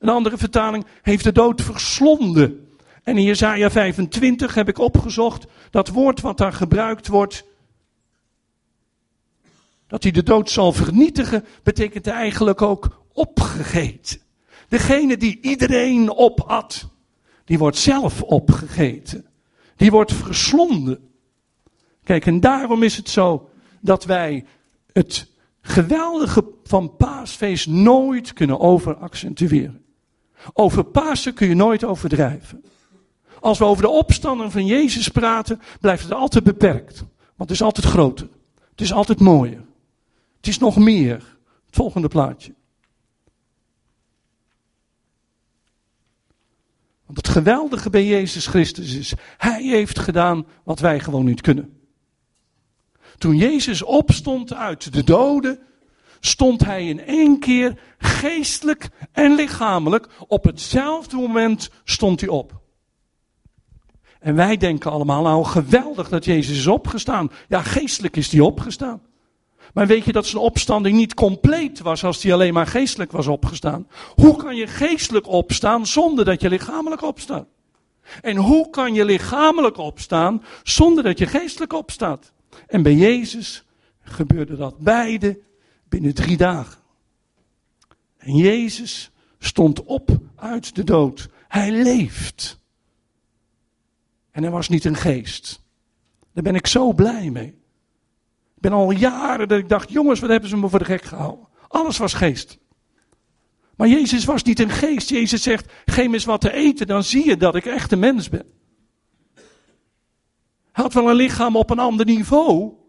Een 0.00 0.08
andere 0.08 0.38
vertaling 0.38 0.86
heeft 1.02 1.24
de 1.24 1.32
dood 1.32 1.62
verslonden. 1.62 2.68
En 3.02 3.16
in 3.16 3.24
Jesaja 3.24 3.70
25 3.70 4.54
heb 4.54 4.68
ik 4.68 4.78
opgezocht 4.78 5.46
dat 5.70 5.88
woord 5.88 6.20
wat 6.20 6.38
daar 6.38 6.52
gebruikt 6.52 7.08
wordt, 7.08 7.44
dat 9.86 10.02
hij 10.02 10.12
de 10.12 10.22
dood 10.22 10.50
zal 10.50 10.72
vernietigen, 10.72 11.44
betekent 11.62 12.06
eigenlijk 12.06 12.62
ook 12.62 13.02
opgegeten. 13.12 14.20
Degene 14.68 15.16
die 15.16 15.38
iedereen 15.40 16.16
opat, 16.16 16.88
die 17.44 17.58
wordt 17.58 17.76
zelf 17.76 18.22
opgegeten. 18.22 19.26
Die 19.76 19.90
wordt 19.90 20.12
verslonden. 20.12 21.10
Kijk, 22.04 22.26
en 22.26 22.40
daarom 22.40 22.82
is 22.82 22.96
het 22.96 23.08
zo 23.08 23.50
dat 23.80 24.04
wij 24.04 24.44
het 24.92 25.26
geweldige 25.60 26.44
van 26.64 26.96
paasfeest 26.96 27.66
nooit 27.66 28.32
kunnen 28.32 28.60
overaccentueren. 28.60 29.84
Over 30.52 30.84
Pasen 30.84 31.34
kun 31.34 31.48
je 31.48 31.54
nooit 31.54 31.84
overdrijven. 31.84 32.64
Als 33.40 33.58
we 33.58 33.64
over 33.64 33.82
de 33.82 33.88
opstanding 33.88 34.52
van 34.52 34.66
Jezus 34.66 35.08
praten, 35.08 35.60
blijft 35.80 36.02
het 36.02 36.12
altijd 36.12 36.44
beperkt. 36.44 36.98
Want 37.36 37.50
het 37.50 37.50
is 37.50 37.62
altijd 37.62 37.86
groter. 37.86 38.28
Het 38.70 38.80
is 38.80 38.92
altijd 38.92 39.20
mooier. 39.20 39.64
Het 40.36 40.46
is 40.46 40.58
nog 40.58 40.76
meer. 40.76 41.14
Het 41.66 41.76
volgende 41.76 42.08
plaatje. 42.08 42.54
Want 47.06 47.26
het 47.26 47.28
geweldige 47.28 47.90
bij 47.90 48.06
Jezus 48.06 48.46
Christus 48.46 48.94
is, 48.94 49.14
Hij 49.36 49.62
heeft 49.62 49.98
gedaan 49.98 50.46
wat 50.64 50.78
wij 50.78 51.00
gewoon 51.00 51.24
niet 51.24 51.40
kunnen. 51.40 51.80
Toen 53.18 53.36
Jezus 53.36 53.82
opstond 53.82 54.54
uit 54.54 54.92
de 54.92 55.04
doden, 55.04 55.58
stond 56.20 56.64
hij 56.64 56.88
in 56.88 57.04
één 57.06 57.38
keer 57.38 57.78
geestelijk 57.98 58.88
en 59.12 59.34
lichamelijk. 59.34 60.08
Op 60.26 60.44
hetzelfde 60.44 61.16
moment 61.16 61.70
stond 61.84 62.20
hij 62.20 62.28
op. 62.28 62.60
En 64.20 64.34
wij 64.34 64.56
denken 64.56 64.90
allemaal, 64.90 65.22
nou 65.22 65.44
geweldig 65.44 66.08
dat 66.08 66.24
Jezus 66.24 66.58
is 66.58 66.66
opgestaan. 66.66 67.30
Ja, 67.48 67.62
geestelijk 67.62 68.16
is 68.16 68.32
hij 68.32 68.40
opgestaan. 68.40 69.02
Maar 69.74 69.86
weet 69.86 70.04
je 70.04 70.12
dat 70.12 70.26
zijn 70.26 70.42
opstanding 70.42 70.96
niet 70.96 71.14
compleet 71.14 71.80
was 71.80 72.04
als 72.04 72.22
hij 72.22 72.32
alleen 72.32 72.54
maar 72.54 72.66
geestelijk 72.66 73.12
was 73.12 73.26
opgestaan? 73.26 73.86
Hoe 74.14 74.36
kan 74.36 74.56
je 74.56 74.66
geestelijk 74.66 75.26
opstaan 75.26 75.86
zonder 75.86 76.24
dat 76.24 76.40
je 76.40 76.48
lichamelijk 76.48 77.02
opstaat? 77.02 77.46
En 78.22 78.36
hoe 78.36 78.70
kan 78.70 78.94
je 78.94 79.04
lichamelijk 79.04 79.76
opstaan 79.76 80.42
zonder 80.62 81.04
dat 81.04 81.18
je 81.18 81.26
geestelijk 81.26 81.72
opstaat? 81.72 82.32
En 82.66 82.82
bij 82.82 82.94
Jezus 82.94 83.64
gebeurde 84.02 84.56
dat 84.56 84.78
beide 84.78 85.38
binnen 85.90 86.14
drie 86.14 86.36
dagen. 86.36 86.80
En 88.16 88.36
Jezus 88.36 89.10
stond 89.38 89.84
op 89.84 90.18
uit 90.36 90.74
de 90.74 90.84
dood. 90.84 91.28
Hij 91.48 91.70
leeft. 91.70 92.58
En 94.30 94.42
hij 94.42 94.52
was 94.52 94.68
niet 94.68 94.84
een 94.84 94.96
geest. 94.96 95.62
Daar 96.32 96.42
ben 96.42 96.54
ik 96.54 96.66
zo 96.66 96.92
blij 96.92 97.30
mee. 97.30 97.48
Ik 98.54 98.60
ben 98.60 98.72
al 98.72 98.90
jaren 98.90 99.48
dat 99.48 99.58
ik 99.58 99.68
dacht, 99.68 99.90
jongens, 99.90 100.20
wat 100.20 100.30
hebben 100.30 100.48
ze 100.48 100.56
me 100.56 100.68
voor 100.68 100.78
de 100.78 100.84
gek 100.84 101.02
gehouden? 101.02 101.48
Alles 101.68 101.98
was 101.98 102.14
geest. 102.14 102.58
Maar 103.76 103.88
Jezus 103.88 104.24
was 104.24 104.42
niet 104.42 104.60
een 104.60 104.70
geest. 104.70 105.08
Jezus 105.08 105.42
zegt, 105.42 105.72
geef 105.84 106.06
me 106.06 106.14
eens 106.14 106.24
wat 106.24 106.40
te 106.40 106.52
eten, 106.52 106.86
dan 106.86 107.04
zie 107.04 107.26
je 107.26 107.36
dat 107.36 107.54
ik 107.54 107.66
echt 107.66 107.92
een 107.92 107.98
mens 107.98 108.28
ben. 108.28 108.44
Hij 110.72 110.84
had 110.84 110.92
wel 110.92 111.10
een 111.10 111.16
lichaam 111.16 111.56
op 111.56 111.70
een 111.70 111.78
ander 111.78 112.06
niveau. 112.06 112.79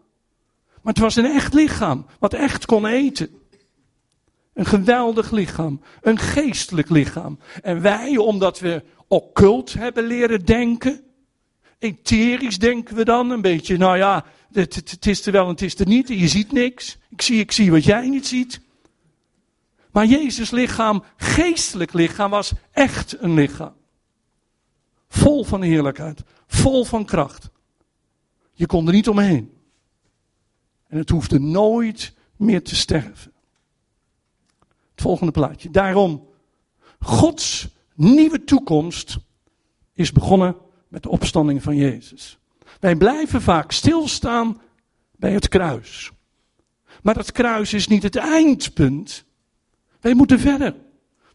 Maar 0.82 0.94
het 0.94 1.02
was 1.02 1.16
een 1.16 1.26
echt 1.26 1.54
lichaam, 1.54 2.06
wat 2.20 2.34
echt 2.34 2.66
kon 2.66 2.86
eten. 2.86 3.30
Een 4.54 4.66
geweldig 4.66 5.32
lichaam, 5.32 5.82
een 6.02 6.18
geestelijk 6.18 6.90
lichaam. 6.90 7.40
En 7.62 7.82
wij, 7.82 8.18
omdat 8.18 8.60
we 8.60 8.84
occult 9.08 9.74
hebben 9.74 10.04
leren 10.04 10.46
denken, 10.46 11.04
etherisch 11.80 12.60
denken 12.60 12.96
we 12.96 13.06
dan 13.06 13.30
een 13.30 13.42
beetje, 13.42 13.78
nou 13.78 13.98
ja, 13.98 14.26
het, 14.52 14.76
het, 14.76 15.06
is 15.06 15.26
er 15.26 15.32
wel 15.32 15.44
en 15.44 15.50
het 15.50 15.62
is 15.62 15.80
er 15.80 15.88
niet, 15.88 16.08
je 16.08 16.28
ziet 16.28 16.52
niks. 16.52 16.98
Ik 17.10 17.22
zie, 17.22 17.40
ik 17.40 17.52
zie 17.52 17.72
wat 17.72 17.84
jij 17.84 18.10
niet 18.10 18.28
ziet. 18.28 18.62
Maar 19.92 20.06
Jezus 20.06 20.52
lichaam, 20.52 21.04
geestelijk 21.18 21.94
lichaam, 21.94 22.30
was 22.30 22.54
echt 22.72 23.22
een 23.22 23.34
lichaam. 23.34 23.74
Vol 25.08 25.44
van 25.44 25.62
heerlijkheid, 25.62 26.22
vol 26.48 26.86
van 26.86 27.06
kracht. 27.06 27.50
Je 28.54 28.66
kon 28.66 28.88
er 28.88 28.94
niet 28.94 29.10
omheen. 29.10 29.61
En 30.92 30.98
het 30.98 31.10
hoefde 31.10 31.40
nooit 31.40 32.14
meer 32.36 32.64
te 32.64 32.76
sterven. 32.76 33.32
Het 34.92 35.02
volgende 35.02 35.32
plaatje. 35.32 35.70
Daarom, 35.70 36.28
Gods 37.00 37.68
nieuwe 37.96 38.44
toekomst 38.44 39.18
is 39.94 40.12
begonnen 40.12 40.56
met 40.88 41.04
de 41.04 41.10
opstanding 41.10 41.64
van 41.64 41.76
Jezus. 41.76 42.40
Wij 42.80 42.96
blijven 42.96 43.42
vaak 43.42 43.72
stilstaan 43.72 44.62
bij 45.16 45.32
het 45.32 45.48
kruis. 45.48 46.12
Maar 47.02 47.14
dat 47.14 47.32
kruis 47.32 47.74
is 47.74 47.88
niet 47.88 48.04
het 48.04 48.16
eindpunt. 48.16 49.26
Wij 50.02 50.14
moeten 50.14 50.40
verder. 50.40 50.76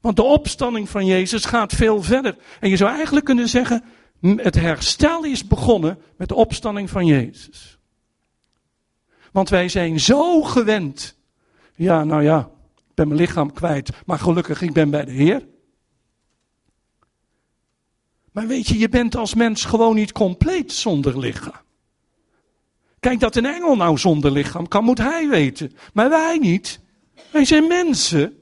Want 0.00 0.16
de 0.16 0.22
opstanding 0.22 0.88
van 0.88 1.06
Jezus 1.06 1.44
gaat 1.44 1.72
veel 1.72 2.02
verder. 2.02 2.36
En 2.60 2.68
je 2.68 2.76
zou 2.76 2.90
eigenlijk 2.90 3.24
kunnen 3.24 3.48
zeggen, 3.48 3.84
het 4.20 4.54
herstel 4.54 5.24
is 5.24 5.46
begonnen 5.46 5.98
met 6.16 6.28
de 6.28 6.34
opstanding 6.34 6.90
van 6.90 7.06
Jezus. 7.06 7.76
Want 9.36 9.48
wij 9.48 9.68
zijn 9.68 10.00
zo 10.00 10.42
gewend. 10.42 11.16
Ja, 11.74 12.04
nou 12.04 12.22
ja, 12.22 12.50
ik 12.76 12.94
ben 12.94 13.08
mijn 13.08 13.20
lichaam 13.20 13.52
kwijt, 13.52 13.90
maar 14.06 14.18
gelukkig, 14.18 14.62
ik 14.62 14.72
ben 14.72 14.90
bij 14.90 15.04
de 15.04 15.12
Heer. 15.12 15.46
Maar 18.32 18.46
weet 18.46 18.66
je, 18.66 18.78
je 18.78 18.88
bent 18.88 19.16
als 19.16 19.34
mens 19.34 19.64
gewoon 19.64 19.94
niet 19.94 20.12
compleet 20.12 20.72
zonder 20.72 21.18
lichaam. 21.18 21.60
Kijk, 23.00 23.20
dat 23.20 23.36
een 23.36 23.46
engel 23.46 23.76
nou 23.76 23.98
zonder 23.98 24.30
lichaam 24.30 24.68
kan, 24.68 24.84
moet 24.84 24.98
hij 24.98 25.28
weten. 25.28 25.72
Maar 25.92 26.10
wij 26.10 26.38
niet. 26.38 26.80
Wij 27.30 27.44
zijn 27.44 27.66
mensen. 27.66 28.38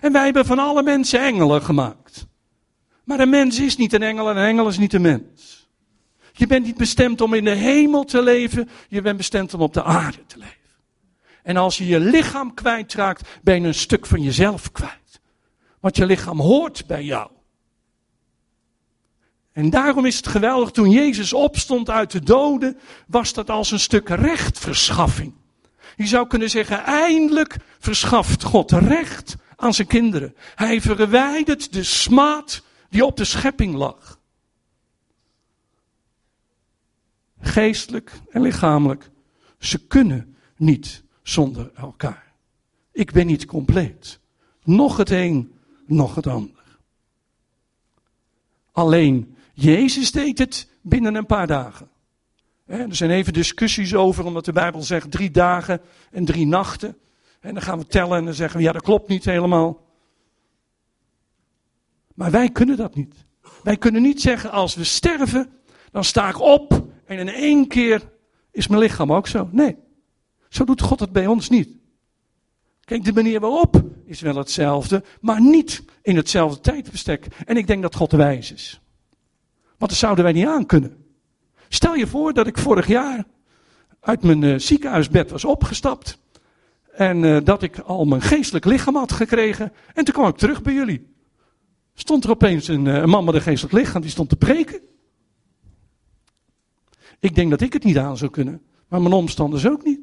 En 0.00 0.12
wij 0.12 0.24
hebben 0.24 0.46
van 0.46 0.58
alle 0.58 0.82
mensen 0.82 1.20
engelen 1.20 1.62
gemaakt. 1.62 2.26
Maar 3.04 3.20
een 3.20 3.30
mens 3.30 3.60
is 3.60 3.76
niet 3.76 3.92
een 3.92 4.02
engel 4.02 4.30
en 4.30 4.36
een 4.36 4.46
engel 4.46 4.68
is 4.68 4.78
niet 4.78 4.92
een 4.92 5.02
mens. 5.02 5.51
Je 6.32 6.46
bent 6.46 6.64
niet 6.66 6.76
bestemd 6.76 7.20
om 7.20 7.34
in 7.34 7.44
de 7.44 7.54
hemel 7.54 8.04
te 8.04 8.22
leven, 8.22 8.68
je 8.88 9.02
bent 9.02 9.16
bestemd 9.16 9.54
om 9.54 9.60
op 9.60 9.74
de 9.74 9.84
aarde 9.84 10.26
te 10.26 10.38
leven. 10.38 10.56
En 11.42 11.56
als 11.56 11.78
je 11.78 11.86
je 11.86 12.00
lichaam 12.00 12.54
kwijtraakt, 12.54 13.28
ben 13.42 13.60
je 13.60 13.66
een 13.66 13.74
stuk 13.74 14.06
van 14.06 14.22
jezelf 14.22 14.72
kwijt. 14.72 15.20
Want 15.80 15.96
je 15.96 16.06
lichaam 16.06 16.40
hoort 16.40 16.86
bij 16.86 17.04
jou. 17.04 17.30
En 19.52 19.70
daarom 19.70 20.06
is 20.06 20.16
het 20.16 20.26
geweldig, 20.26 20.70
toen 20.70 20.90
Jezus 20.90 21.32
opstond 21.32 21.90
uit 21.90 22.10
de 22.10 22.20
doden, 22.20 22.78
was 23.06 23.32
dat 23.32 23.50
als 23.50 23.70
een 23.70 23.80
stuk 23.80 24.08
rechtverschaffing. 24.08 25.34
Je 25.96 26.06
zou 26.06 26.26
kunnen 26.26 26.50
zeggen, 26.50 26.84
eindelijk 26.84 27.56
verschaft 27.78 28.42
God 28.42 28.70
recht 28.70 29.36
aan 29.56 29.74
zijn 29.74 29.88
kinderen. 29.88 30.36
Hij 30.54 30.80
verwijdert 30.80 31.72
de 31.72 31.82
smaad 31.82 32.62
die 32.88 33.04
op 33.04 33.16
de 33.16 33.24
schepping 33.24 33.74
lag. 33.74 34.20
Geestelijk 37.42 38.12
en 38.30 38.42
lichamelijk. 38.42 39.10
Ze 39.58 39.86
kunnen 39.86 40.36
niet 40.56 41.02
zonder 41.22 41.70
elkaar. 41.74 42.32
Ik 42.92 43.12
ben 43.12 43.26
niet 43.26 43.44
compleet. 43.44 44.20
Nog 44.64 44.96
het 44.96 45.10
een, 45.10 45.52
nog 45.86 46.14
het 46.14 46.26
ander. 46.26 46.62
Alleen 48.72 49.36
Jezus 49.54 50.12
deed 50.12 50.38
het 50.38 50.68
binnen 50.80 51.14
een 51.14 51.26
paar 51.26 51.46
dagen. 51.46 51.90
Er 52.66 52.94
zijn 52.94 53.10
even 53.10 53.32
discussies 53.32 53.94
over, 53.94 54.24
omdat 54.24 54.44
de 54.44 54.52
Bijbel 54.52 54.82
zegt 54.82 55.10
drie 55.10 55.30
dagen 55.30 55.80
en 56.10 56.24
drie 56.24 56.46
nachten. 56.46 56.96
En 57.40 57.54
dan 57.54 57.62
gaan 57.62 57.78
we 57.78 57.86
tellen 57.86 58.18
en 58.18 58.24
dan 58.24 58.34
zeggen 58.34 58.58
we, 58.58 58.64
ja 58.64 58.72
dat 58.72 58.82
klopt 58.82 59.08
niet 59.08 59.24
helemaal. 59.24 59.80
Maar 62.14 62.30
wij 62.30 62.50
kunnen 62.50 62.76
dat 62.76 62.94
niet. 62.94 63.14
Wij 63.62 63.76
kunnen 63.76 64.02
niet 64.02 64.20
zeggen, 64.20 64.50
als 64.50 64.74
we 64.74 64.84
sterven, 64.84 65.50
dan 65.90 66.04
sta 66.04 66.28
ik 66.28 66.40
op 66.40 66.91
en 67.18 67.28
in 67.28 67.34
één 67.34 67.68
keer 67.68 68.10
is 68.50 68.66
mijn 68.66 68.80
lichaam 68.80 69.12
ook 69.12 69.26
zo. 69.26 69.48
Nee, 69.52 69.76
zo 70.48 70.64
doet 70.64 70.80
God 70.80 71.00
het 71.00 71.12
bij 71.12 71.26
ons 71.26 71.48
niet. 71.48 71.68
Kijk, 72.84 73.04
de 73.04 73.12
manier 73.12 73.40
waarop 73.40 73.82
is 74.04 74.20
wel 74.20 74.36
hetzelfde, 74.36 75.04
maar 75.20 75.40
niet 75.40 75.84
in 76.02 76.16
hetzelfde 76.16 76.60
tijdbestek. 76.60 77.26
En 77.46 77.56
ik 77.56 77.66
denk 77.66 77.82
dat 77.82 77.94
God 77.94 78.12
wijs 78.12 78.52
is. 78.52 78.80
Want 79.78 79.90
dat 79.90 80.00
zouden 80.00 80.24
wij 80.24 80.32
niet 80.32 80.46
aan 80.46 80.66
kunnen. 80.66 80.96
Stel 81.68 81.94
je 81.94 82.06
voor 82.06 82.32
dat 82.32 82.46
ik 82.46 82.58
vorig 82.58 82.86
jaar 82.86 83.24
uit 84.00 84.22
mijn 84.22 84.42
uh, 84.42 84.58
ziekenhuisbed 84.58 85.30
was 85.30 85.44
opgestapt. 85.44 86.18
En 86.92 87.22
uh, 87.22 87.38
dat 87.44 87.62
ik 87.62 87.78
al 87.78 88.04
mijn 88.04 88.22
geestelijk 88.22 88.64
lichaam 88.64 88.96
had 88.96 89.12
gekregen. 89.12 89.72
En 89.94 90.04
toen 90.04 90.14
kwam 90.14 90.28
ik 90.28 90.36
terug 90.36 90.62
bij 90.62 90.72
jullie. 90.72 91.14
Stond 91.94 92.24
er 92.24 92.30
opeens 92.30 92.68
een, 92.68 92.84
uh, 92.84 92.94
een 92.94 93.08
man 93.08 93.24
met 93.24 93.34
een 93.34 93.40
geestelijk 93.40 93.74
lichaam 93.74 94.00
die 94.00 94.10
stond 94.10 94.28
te 94.28 94.36
preken. 94.36 94.80
Ik 97.22 97.34
denk 97.34 97.50
dat 97.50 97.60
ik 97.60 97.72
het 97.72 97.84
niet 97.84 97.98
aan 97.98 98.16
zou 98.16 98.30
kunnen. 98.30 98.62
Maar 98.88 99.02
mijn 99.02 99.14
omstanders 99.14 99.66
ook 99.66 99.84
niet. 99.84 100.00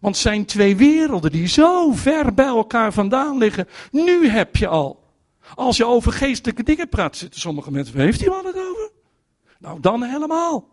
Want 0.00 0.14
het 0.14 0.24
zijn 0.24 0.44
twee 0.44 0.76
werelden 0.76 1.30
die 1.30 1.46
zo 1.46 1.92
ver 1.92 2.34
bij 2.34 2.46
elkaar 2.46 2.92
vandaan 2.92 3.38
liggen. 3.38 3.68
Nu 3.90 4.28
heb 4.28 4.56
je 4.56 4.68
al. 4.68 5.04
Als 5.54 5.76
je 5.76 5.86
over 5.86 6.12
geestelijke 6.12 6.62
dingen 6.62 6.88
praat, 6.88 7.16
zitten 7.16 7.40
sommige 7.40 7.70
mensen. 7.70 7.96
Waar 7.96 8.04
heeft 8.04 8.24
wel 8.24 8.44
het 8.44 8.56
over? 8.56 8.90
Nou, 9.58 9.80
dan 9.80 10.02
helemaal. 10.02 10.68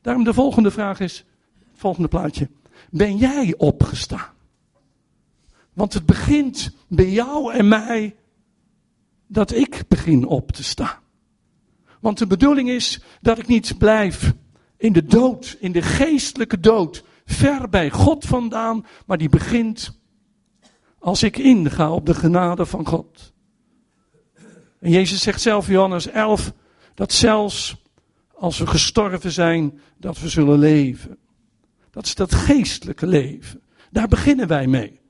Daarom 0.00 0.24
de 0.24 0.34
volgende 0.34 0.70
vraag 0.70 1.00
is, 1.00 1.24
volgende 1.74 2.08
plaatje. 2.08 2.48
Ben 2.90 3.16
jij 3.16 3.54
opgestaan? 3.56 4.32
Want 5.72 5.92
het 5.92 6.06
begint 6.06 6.74
bij 6.88 7.10
jou 7.10 7.52
en 7.52 7.68
mij 7.68 8.16
dat 9.26 9.52
ik 9.52 9.82
begin 9.88 10.26
op 10.26 10.52
te 10.52 10.64
staan. 10.64 10.98
Want 12.00 12.18
de 12.18 12.26
bedoeling 12.26 12.68
is 12.68 13.00
dat 13.20 13.38
ik 13.38 13.46
niet 13.46 13.78
blijf 13.78 14.34
in 14.76 14.92
de 14.92 15.04
dood, 15.04 15.56
in 15.60 15.72
de 15.72 15.82
geestelijke 15.82 16.60
dood, 16.60 17.04
ver 17.24 17.68
bij 17.68 17.90
God 17.90 18.24
vandaan, 18.24 18.86
maar 19.06 19.18
die 19.18 19.28
begint 19.28 19.98
als 20.98 21.22
ik 21.22 21.38
inga 21.38 21.92
op 21.92 22.06
de 22.06 22.14
genade 22.14 22.66
van 22.66 22.86
God. 22.86 23.32
En 24.80 24.90
Jezus 24.90 25.22
zegt 25.22 25.40
zelf, 25.40 25.66
Johannes 25.66 26.06
11, 26.06 26.52
dat 26.94 27.12
zelfs 27.12 27.76
als 28.34 28.58
we 28.58 28.66
gestorven 28.66 29.32
zijn, 29.32 29.80
dat 29.96 30.20
we 30.20 30.28
zullen 30.28 30.58
leven. 30.58 31.18
Dat 31.90 32.06
is 32.06 32.14
dat 32.14 32.34
geestelijke 32.34 33.06
leven. 33.06 33.60
Daar 33.90 34.08
beginnen 34.08 34.46
wij 34.46 34.66
mee. 34.66 35.00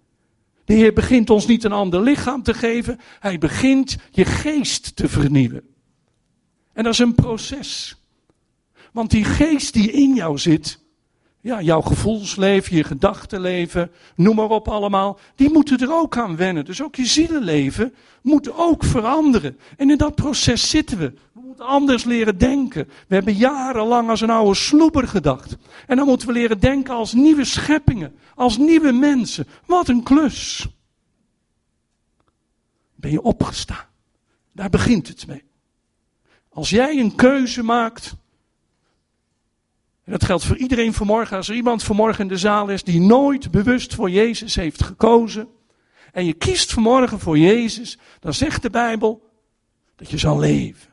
De 0.64 0.74
Heer 0.74 0.93
begint 0.93 1.30
ons 1.30 1.47
niet 1.47 1.64
een 1.64 1.72
ander 1.72 2.03
lichaam 2.03 2.43
te 2.43 2.55
geven, 2.55 3.01
Hij 3.20 3.38
begint 3.38 3.97
je 4.11 4.24
geest 4.24 4.97
te 4.97 5.09
vernieuwen. 5.09 5.64
En 6.73 6.85
dat 6.85 6.93
is 6.93 6.99
een 6.99 7.14
proces. 7.14 7.97
Want 8.93 9.11
die 9.11 9.25
geest 9.25 9.73
die 9.73 9.91
in 9.91 10.14
jou 10.14 10.39
zit, 10.39 10.81
ja, 11.41 11.61
jouw 11.61 11.81
gevoelsleven, 11.81 12.77
je 12.77 12.85
gedachtenleven, 12.85 13.91
noem 14.16 14.37
maar 14.37 14.51
op 14.51 14.68
allemaal, 14.68 15.18
die 15.35 15.53
moeten 15.53 15.79
er 15.79 15.93
ook 15.93 16.16
aan 16.16 16.37
wennen. 16.37 16.64
Dus 16.64 16.83
ook 16.83 16.95
je 16.95 17.07
zielenleven 17.07 17.95
moet 18.23 18.53
ook 18.53 18.85
veranderen. 18.85 19.59
En 19.77 19.91
in 19.91 19.97
dat 19.99 20.14
proces 20.14 20.71
zitten 20.71 20.99
we. 20.99 21.12
We 21.33 21.41
moeten 21.41 21.66
anders 21.66 22.05
leren 22.05 22.39
denken. 22.39 22.89
We 23.09 23.14
hebben 23.14 23.35
jarenlang 23.35 24.09
als 24.09 24.21
een 24.21 24.31
oude 24.31 24.55
sloeber 24.55 25.09
gedacht. 25.09 25.57
En 25.87 25.97
dan 25.97 26.07
moeten 26.07 26.27
we 26.27 26.33
leren 26.33 26.61
denken 26.61 26.95
als 26.95 27.12
nieuwe 27.12 27.45
scheppingen, 27.45 28.14
als 28.35 28.59
nieuwe 28.59 28.93
mensen. 28.93 29.47
Wat 29.66 29.89
een 29.89 30.03
klus. 30.03 30.66
Ben 32.95 33.11
je 33.11 33.23
opgestaan? 33.23 33.89
Daar 34.53 34.71
begint 34.71 35.09
het 35.09 35.27
mee. 35.27 35.50
Als 36.51 36.71
jij 36.71 36.99
een 36.99 37.15
keuze 37.15 37.63
maakt 37.63 38.15
en 40.11 40.17
dat 40.19 40.25
geldt 40.25 40.45
voor 40.45 40.57
iedereen 40.57 40.93
vanmorgen. 40.93 41.37
Als 41.37 41.49
er 41.49 41.55
iemand 41.55 41.83
vanmorgen 41.83 42.23
in 42.23 42.29
de 42.29 42.39
zaal 42.39 42.69
is 42.69 42.83
die 42.83 43.01
nooit 43.01 43.51
bewust 43.51 43.95
voor 43.95 44.11
Jezus 44.11 44.55
heeft 44.55 44.83
gekozen. 44.83 45.49
En 46.13 46.25
je 46.25 46.33
kiest 46.33 46.73
vanmorgen 46.73 47.19
voor 47.19 47.39
Jezus. 47.39 47.99
Dan 48.21 48.35
zegt 48.35 48.63
de 48.63 48.71
Bijbel 48.71 49.31
dat 49.97 50.11
je 50.11 50.19
zal 50.19 50.39
leven. 50.39 50.91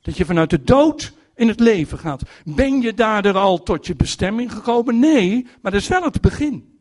Dat 0.00 0.16
je 0.16 0.24
vanuit 0.24 0.50
de 0.50 0.62
dood 0.62 1.12
in 1.34 1.48
het 1.48 1.60
leven 1.60 1.98
gaat. 1.98 2.22
Ben 2.44 2.80
je 2.80 2.94
daardoor 2.94 3.36
al 3.36 3.62
tot 3.62 3.86
je 3.86 3.94
bestemming 3.94 4.52
gekomen? 4.52 4.98
Nee, 4.98 5.46
maar 5.62 5.72
dat 5.72 5.80
is 5.80 5.88
wel 5.88 6.02
het 6.02 6.20
begin. 6.20 6.78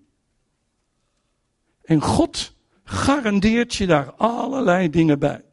En 1.83 2.01
God 2.01 2.53
garandeert 2.83 3.75
je 3.75 3.87
daar 3.87 4.13
allerlei 4.13 4.89
dingen 4.89 5.19
bij. 5.19 5.43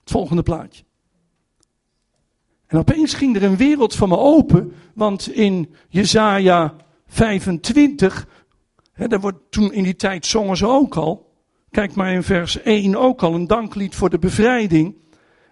Het 0.00 0.10
volgende 0.10 0.42
plaatje. 0.42 0.84
En 2.72 2.78
opeens 2.78 3.14
ging 3.14 3.36
er 3.36 3.42
een 3.42 3.56
wereld 3.56 3.94
van 3.94 4.08
me 4.08 4.18
open, 4.18 4.72
want 4.94 5.32
in 5.32 5.74
Jezaja 5.88 6.74
25, 7.06 8.26
hè, 8.92 9.08
daar 9.08 9.20
wordt 9.20 9.38
toen 9.50 9.72
in 9.72 9.82
die 9.82 9.96
tijd 9.96 10.26
zongen 10.26 10.56
ze 10.56 10.66
ook 10.66 10.96
al, 10.96 11.32
kijk 11.70 11.94
maar 11.94 12.12
in 12.12 12.22
vers 12.22 12.62
1 12.62 12.96
ook 12.96 13.22
al, 13.22 13.34
een 13.34 13.46
danklied 13.46 13.94
voor 13.94 14.10
de 14.10 14.18
bevrijding. 14.18 14.96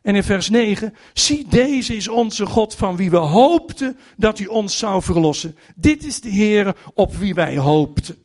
En 0.02 0.14
in 0.14 0.22
vers 0.22 0.48
9, 0.48 0.94
zie 1.12 1.46
deze 1.48 1.96
is 1.96 2.08
onze 2.08 2.46
God 2.46 2.74
van 2.74 2.96
wie 2.96 3.10
we 3.10 3.16
hoopten 3.16 3.96
dat 4.16 4.38
hij 4.38 4.46
ons 4.46 4.78
zou 4.78 5.02
verlossen. 5.02 5.56
Dit 5.76 6.04
is 6.04 6.20
de 6.20 6.28
Heer 6.30 6.76
op 6.94 7.16
wie 7.16 7.34
wij 7.34 7.58
hoopten. 7.58 8.16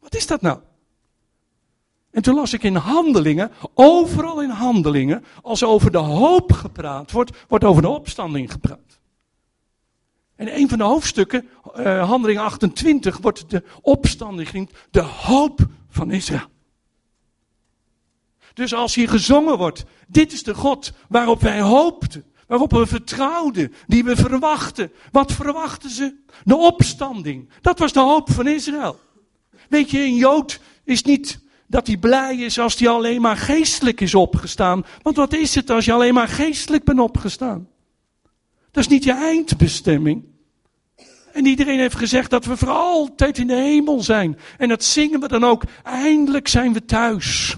Wat 0.00 0.14
is 0.14 0.26
dat 0.26 0.40
nou? 0.40 0.58
En 2.14 2.22
toen 2.22 2.34
las 2.34 2.52
ik 2.52 2.62
in 2.62 2.74
handelingen, 2.74 3.50
overal 3.74 4.42
in 4.42 4.50
handelingen, 4.50 5.24
als 5.42 5.62
over 5.62 5.90
de 5.90 5.98
hoop 5.98 6.52
gepraat 6.52 7.10
wordt, 7.10 7.30
wordt 7.48 7.64
over 7.64 7.82
de 7.82 7.88
opstanding 7.88 8.52
gepraat. 8.52 9.00
En 10.36 10.56
een 10.56 10.68
van 10.68 10.78
de 10.78 10.84
hoofdstukken, 10.84 11.48
uh, 11.76 12.08
handeling 12.08 12.38
28, 12.38 13.18
wordt 13.18 13.50
de 13.50 13.62
opstanding 13.80 14.48
genoemd, 14.48 14.70
de 14.90 15.00
hoop 15.00 15.66
van 15.88 16.10
Israël. 16.10 16.48
Dus 18.52 18.74
als 18.74 18.94
hier 18.94 19.08
gezongen 19.08 19.58
wordt, 19.58 19.84
dit 20.08 20.32
is 20.32 20.42
de 20.42 20.54
God 20.54 20.92
waarop 21.08 21.40
wij 21.40 21.60
hoopten, 21.60 22.24
waarop 22.46 22.70
we 22.70 22.86
vertrouwden, 22.86 23.72
die 23.86 24.04
we 24.04 24.16
verwachten. 24.16 24.92
Wat 25.10 25.32
verwachten 25.32 25.90
ze? 25.90 26.16
De 26.44 26.56
opstanding. 26.56 27.48
Dat 27.60 27.78
was 27.78 27.92
de 27.92 28.00
hoop 28.00 28.30
van 28.30 28.46
Israël. 28.46 29.00
Weet 29.68 29.90
je, 29.90 29.98
een 29.98 30.16
Jood 30.16 30.60
is 30.84 31.02
niet 31.02 31.42
dat 31.66 31.86
hij 31.86 31.96
blij 31.96 32.36
is 32.36 32.58
als 32.58 32.78
hij 32.78 32.88
alleen 32.88 33.20
maar 33.20 33.36
geestelijk 33.36 34.00
is 34.00 34.14
opgestaan. 34.14 34.84
Want 35.02 35.16
wat 35.16 35.32
is 35.32 35.54
het 35.54 35.70
als 35.70 35.84
je 35.84 35.92
alleen 35.92 36.14
maar 36.14 36.28
geestelijk 36.28 36.84
bent 36.84 37.00
opgestaan? 37.00 37.68
Dat 38.70 38.82
is 38.84 38.88
niet 38.88 39.04
je 39.04 39.12
eindbestemming. 39.12 40.24
En 41.32 41.46
iedereen 41.46 41.78
heeft 41.78 41.96
gezegd 41.96 42.30
dat 42.30 42.44
we 42.44 42.56
voor 42.56 42.70
altijd 42.70 43.38
in 43.38 43.46
de 43.46 43.54
hemel 43.54 44.02
zijn. 44.02 44.38
En 44.58 44.68
dat 44.68 44.84
zingen 44.84 45.20
we 45.20 45.28
dan 45.28 45.44
ook. 45.44 45.62
Eindelijk 45.82 46.48
zijn 46.48 46.72
we 46.72 46.84
thuis. 46.84 47.56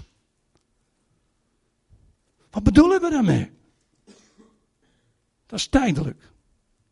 Wat 2.51 2.63
bedoelen 2.63 3.01
we 3.01 3.11
daarmee? 3.11 3.51
Dat 5.47 5.59
is 5.59 5.67
tijdelijk. 5.67 6.23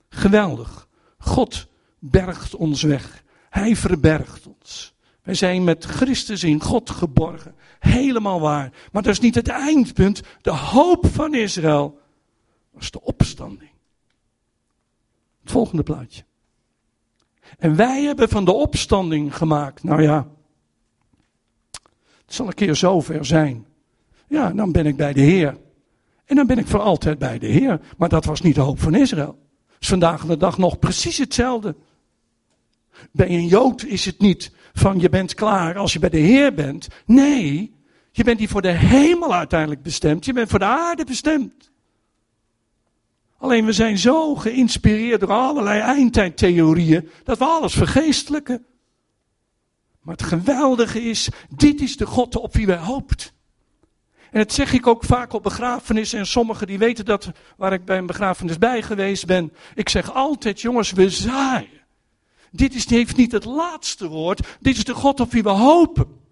Geweldig. 0.09 0.89
God 1.19 1.67
bergt 1.99 2.55
ons 2.55 2.83
weg. 2.83 3.25
Hij 3.51 3.77
verbergt 3.77 4.47
ons. 4.47 4.94
Wij 5.25 5.35
zijn 5.35 5.65
met 5.65 5.85
Christus 5.85 6.45
in 6.45 6.61
God 6.61 6.91
geborgen. 6.91 7.55
Helemaal 7.79 8.41
waar. 8.41 8.73
Maar 8.93 9.03
dat 9.03 9.13
is 9.13 9.21
niet 9.21 9.35
het 9.35 9.49
eindpunt. 9.49 10.23
De 10.41 10.51
hoop 10.51 11.07
van 11.07 11.35
Israël 11.35 12.01
was 12.71 12.91
de 12.91 13.01
opstanding. 13.01 13.71
Het 15.43 15.51
volgende 15.51 15.83
plaatje. 15.83 16.25
En 17.59 17.77
wij 17.77 18.03
hebben 18.03 18.29
van 18.29 18.45
de 18.45 18.53
opstanding 18.53 19.37
gemaakt. 19.37 19.83
Nou 19.83 20.03
ja, 20.03 20.29
het 22.25 22.35
zal 22.35 22.47
een 22.47 22.55
keer 22.55 22.75
zover 22.75 23.25
zijn. 23.25 23.67
Ja, 24.29 24.51
dan 24.51 24.73
ben 24.73 24.87
ik 24.87 24.97
bij 24.97 25.13
de 25.13 25.21
Heer. 25.21 25.59
En 26.25 26.37
dan 26.37 26.47
ben 26.47 26.59
ik 26.59 26.67
voor 26.67 26.81
altijd 26.81 27.19
bij 27.19 27.39
de 27.39 27.47
Heer. 27.47 27.81
Maar 27.97 28.09
dat 28.09 28.25
was 28.25 28.41
niet 28.41 28.55
de 28.55 28.61
hoop 28.61 28.81
van 28.81 28.95
Israël. 28.95 29.39
Is 29.79 29.89
vandaag 29.89 30.27
de 30.27 30.37
dag 30.37 30.59
nog 30.59 30.79
precies 30.79 31.19
hetzelfde. 31.19 31.75
Bij 33.11 33.29
een 33.29 33.47
Jood 33.47 33.85
is 33.85 34.05
het 34.05 34.19
niet 34.19 34.53
van 34.75 35.01
je 35.01 35.09
bent 35.09 35.35
klaar 35.35 35.77
als 35.77 35.93
je 35.93 35.99
bij 35.99 36.09
de 36.09 36.19
Heer 36.19 36.55
bent. 36.55 36.89
Nee, 37.07 37.75
je 38.11 38.25
bent 38.25 38.39
hier 38.39 38.49
voor 38.49 38.63
de 38.63 38.69
hemel 38.69 39.35
uiteindelijk 39.35 39.83
bestemd. 39.83 40.25
Je 40.25 40.33
bent 40.33 40.51
voor 40.51 40.59
de 40.59 40.65
aarde 40.65 41.05
bestemd. 41.05 41.73
Alleen 43.39 43.65
we 43.65 43.73
zijn 43.73 43.99
zo 43.99 44.35
geïnspireerd 44.35 45.21
door 45.21 45.33
allerlei 45.33 45.81
eindtijdtheorieën 45.81 47.11
dat 47.25 47.39
we 47.39 47.45
alles 47.45 47.75
vergeestelijken. 47.75 48.67
Maar 50.01 50.15
het 50.15 50.27
geweldige 50.27 51.03
is, 51.03 51.29
dit 51.49 51.81
is 51.81 51.97
de 51.97 52.07
God 52.07 52.37
op 52.37 52.55
wie 52.55 52.67
wij 52.67 52.77
hoopt. 52.77 53.33
En 54.31 54.41
dat 54.41 54.53
zeg 54.53 54.73
ik 54.73 54.87
ook 54.87 55.05
vaak 55.05 55.33
op 55.33 55.43
begrafenissen. 55.43 56.19
En 56.19 56.27
sommigen 56.27 56.67
die 56.67 56.79
weten 56.79 57.05
dat, 57.05 57.31
waar 57.57 57.73
ik 57.73 57.85
bij 57.85 57.99
een 57.99 58.07
begrafenis 58.07 58.59
bij 58.59 58.83
geweest 58.83 59.27
ben. 59.27 59.53
Ik 59.75 59.89
zeg 59.89 60.13
altijd, 60.13 60.61
jongens, 60.61 60.93
we 60.93 61.11
zaaien. 61.11 61.84
Dit 62.57 62.75
is, 62.75 62.89
heeft 62.89 63.17
niet 63.17 63.33
het 63.33 63.45
laatste 63.45 64.09
woord. 64.09 64.41
Dit 64.61 64.77
is 64.77 64.85
de 64.85 64.95
God 64.95 65.21
op 65.21 65.33
wie 65.33 65.43
we 65.43 65.49
hopen. 65.49 66.23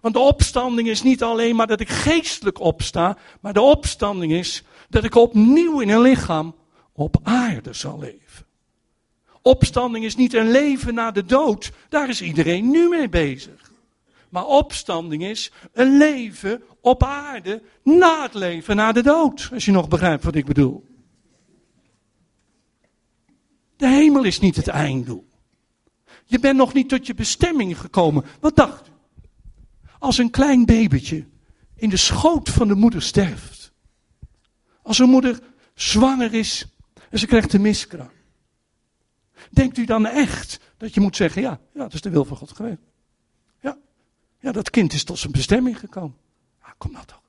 Want 0.00 0.14
de 0.14 0.20
opstanding 0.20 0.88
is 0.88 1.02
niet 1.02 1.22
alleen 1.22 1.56
maar 1.56 1.66
dat 1.66 1.80
ik 1.80 1.88
geestelijk 1.88 2.60
opsta, 2.60 3.16
maar 3.40 3.52
de 3.52 3.60
opstanding 3.60 4.32
is 4.32 4.62
dat 4.88 5.04
ik 5.04 5.14
opnieuw 5.14 5.80
in 5.80 5.88
een 5.88 6.00
lichaam 6.00 6.54
op 6.92 7.16
aarde 7.22 7.72
zal 7.72 7.98
leven. 7.98 8.46
Opstanding 9.42 10.04
is 10.04 10.16
niet 10.16 10.34
een 10.34 10.50
leven 10.50 10.94
na 10.94 11.10
de 11.10 11.24
dood, 11.24 11.72
daar 11.88 12.08
is 12.08 12.22
iedereen 12.22 12.70
nu 12.70 12.88
mee 12.88 13.08
bezig. 13.08 13.72
Maar 14.28 14.46
opstanding 14.46 15.24
is 15.24 15.52
een 15.72 15.96
leven 15.96 16.62
op 16.80 17.02
aarde 17.02 17.62
na 17.82 18.22
het 18.22 18.34
leven, 18.34 18.76
na 18.76 18.92
de 18.92 19.02
dood. 19.02 19.48
Als 19.52 19.64
je 19.64 19.72
nog 19.72 19.88
begrijpt 19.88 20.24
wat 20.24 20.34
ik 20.34 20.44
bedoel. 20.44 20.86
De 23.76 23.88
hemel 23.88 24.24
is 24.24 24.40
niet 24.40 24.56
het 24.56 24.68
einddoel. 24.68 25.25
Je 26.28 26.38
bent 26.38 26.56
nog 26.56 26.72
niet 26.72 26.88
tot 26.88 27.06
je 27.06 27.14
bestemming 27.14 27.78
gekomen. 27.78 28.24
Wat 28.40 28.56
dacht 28.56 28.88
u? 28.88 28.90
Als 29.98 30.18
een 30.18 30.30
klein 30.30 30.64
babytje 30.64 31.26
in 31.74 31.88
de 31.88 31.96
schoot 31.96 32.48
van 32.48 32.68
de 32.68 32.74
moeder 32.74 33.02
sterft. 33.02 33.72
Als 34.82 34.98
een 34.98 35.08
moeder 35.08 35.40
zwanger 35.74 36.34
is 36.34 36.66
en 37.10 37.18
ze 37.18 37.26
krijgt 37.26 37.52
een 37.52 37.60
miskraam. 37.60 38.10
Denkt 39.50 39.78
u 39.78 39.84
dan 39.84 40.06
echt 40.06 40.60
dat 40.76 40.94
je 40.94 41.00
moet 41.00 41.16
zeggen, 41.16 41.42
ja, 41.42 41.60
ja 41.74 41.80
dat 41.80 41.94
is 41.94 42.00
de 42.00 42.10
wil 42.10 42.24
van 42.24 42.36
God 42.36 42.52
geweest. 42.52 42.78
Ja, 43.60 43.78
ja 44.40 44.52
dat 44.52 44.70
kind 44.70 44.92
is 44.92 45.04
tot 45.04 45.18
zijn 45.18 45.32
bestemming 45.32 45.78
gekomen. 45.78 46.16
Ah, 46.60 46.70
kom 46.78 46.92
nou 46.92 47.04
toch. 47.04 47.22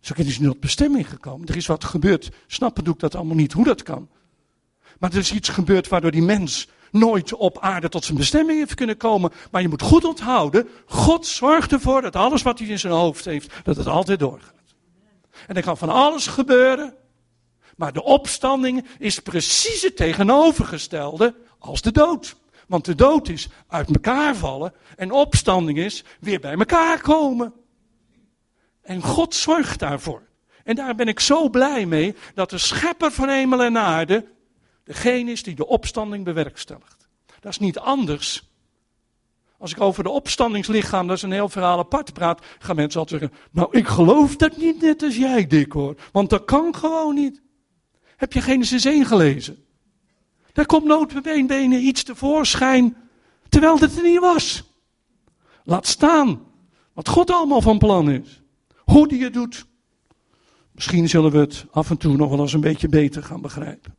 Zo'n 0.00 0.16
kind 0.16 0.28
is 0.28 0.38
nu 0.38 0.46
tot 0.46 0.60
bestemming 0.60 1.08
gekomen. 1.08 1.48
Er 1.48 1.56
is 1.56 1.66
wat 1.66 1.84
gebeurd. 1.84 2.30
Snappen 2.46 2.84
doe 2.84 2.94
ik 2.94 3.00
dat 3.00 3.14
allemaal 3.14 3.36
niet, 3.36 3.52
hoe 3.52 3.64
dat 3.64 3.82
kan. 3.82 4.08
Maar 4.98 5.12
er 5.12 5.18
is 5.18 5.32
iets 5.32 5.48
gebeurd 5.48 5.88
waardoor 5.88 6.10
die 6.10 6.22
mens 6.22 6.68
nooit 6.90 7.34
op 7.34 7.58
aarde 7.58 7.88
tot 7.88 8.04
zijn 8.04 8.18
bestemming 8.18 8.58
heeft 8.58 8.74
kunnen 8.74 8.96
komen. 8.96 9.32
Maar 9.50 9.62
je 9.62 9.68
moet 9.68 9.82
goed 9.82 10.04
onthouden, 10.04 10.68
God 10.86 11.26
zorgt 11.26 11.72
ervoor 11.72 12.02
dat 12.02 12.16
alles 12.16 12.42
wat 12.42 12.58
hij 12.58 12.68
in 12.68 12.78
zijn 12.78 12.92
hoofd 12.92 13.24
heeft, 13.24 13.52
dat 13.64 13.76
het 13.76 13.86
altijd 13.86 14.18
doorgaat. 14.18 14.54
En 15.46 15.56
er 15.56 15.62
kan 15.62 15.76
van 15.76 15.88
alles 15.88 16.26
gebeuren. 16.26 16.94
Maar 17.76 17.92
de 17.92 18.02
opstanding 18.02 18.86
is 18.98 19.18
precies 19.18 19.82
het 19.82 19.96
tegenovergestelde 19.96 21.34
als 21.58 21.80
de 21.80 21.92
dood. 21.92 22.36
Want 22.66 22.84
de 22.84 22.94
dood 22.94 23.28
is 23.28 23.48
uit 23.68 23.88
elkaar 23.88 24.36
vallen 24.36 24.72
en 24.96 25.10
opstanding 25.10 25.78
is 25.78 26.04
weer 26.20 26.40
bij 26.40 26.54
elkaar 26.54 27.00
komen. 27.00 27.52
En 28.82 29.02
God 29.02 29.34
zorgt 29.34 29.78
daarvoor. 29.78 30.22
En 30.64 30.74
daar 30.74 30.94
ben 30.94 31.08
ik 31.08 31.20
zo 31.20 31.48
blij 31.48 31.86
mee 31.86 32.14
dat 32.34 32.50
de 32.50 32.58
schepper 32.58 33.10
van 33.10 33.28
hemel 33.28 33.62
en 33.62 33.78
aarde 33.78 34.24
degene 34.90 35.30
is 35.30 35.42
die 35.42 35.54
de 35.54 35.66
opstanding 35.66 36.24
bewerkstelligt. 36.24 37.08
Dat 37.40 37.52
is 37.52 37.58
niet 37.58 37.78
anders. 37.78 38.48
Als 39.58 39.72
ik 39.72 39.80
over 39.80 40.02
de 40.02 40.10
opstandingslichaam, 40.10 41.06
dat 41.06 41.16
is 41.16 41.22
een 41.22 41.32
heel 41.32 41.48
verhaal 41.48 41.78
apart 41.78 42.12
praat, 42.12 42.44
gaan 42.58 42.76
mensen 42.76 43.00
altijd 43.00 43.20
zeggen, 43.20 43.38
nou 43.50 43.78
ik 43.78 43.86
geloof 43.86 44.36
dat 44.36 44.56
niet 44.56 44.80
net 44.80 45.02
als 45.02 45.16
jij 45.16 45.46
dik 45.46 45.72
hoor, 45.72 45.96
want 46.12 46.30
dat 46.30 46.44
kan 46.44 46.74
gewoon 46.74 47.14
niet. 47.14 47.42
Heb 48.16 48.32
je 48.32 48.40
Genesis 48.40 48.84
1 48.84 49.06
gelezen? 49.06 49.64
Daar 50.52 50.66
komt 50.66 50.84
noodbenen 50.84 51.84
iets 51.84 52.02
tevoorschijn, 52.02 52.96
terwijl 53.48 53.78
het 53.78 53.96
er 53.96 54.02
niet 54.02 54.20
was. 54.20 54.62
Laat 55.64 55.86
staan 55.86 56.40
wat 56.92 57.08
God 57.08 57.30
allemaal 57.30 57.60
van 57.60 57.78
plan 57.78 58.10
is. 58.10 58.42
Hoe 58.76 59.08
die 59.08 59.24
het 59.24 59.32
doet. 59.32 59.66
Misschien 60.72 61.08
zullen 61.08 61.30
we 61.30 61.38
het 61.38 61.66
af 61.70 61.90
en 61.90 61.96
toe 61.96 62.16
nog 62.16 62.30
wel 62.30 62.40
eens 62.40 62.52
een 62.52 62.60
beetje 62.60 62.88
beter 62.88 63.22
gaan 63.22 63.40
begrijpen. 63.40 63.98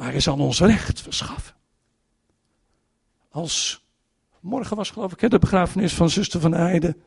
Maar 0.00 0.10
hij 0.10 0.20
zal 0.20 0.38
ons 0.38 0.60
recht 0.60 1.00
verschaffen. 1.00 1.54
Als, 3.28 3.84
morgen 4.40 4.76
was 4.76 4.90
geloof 4.90 5.12
ik 5.12 5.30
de 5.30 5.38
begrafenis 5.38 5.94
van 5.94 6.10
zuster 6.10 6.40
van 6.40 6.54
Eijden. 6.54 7.02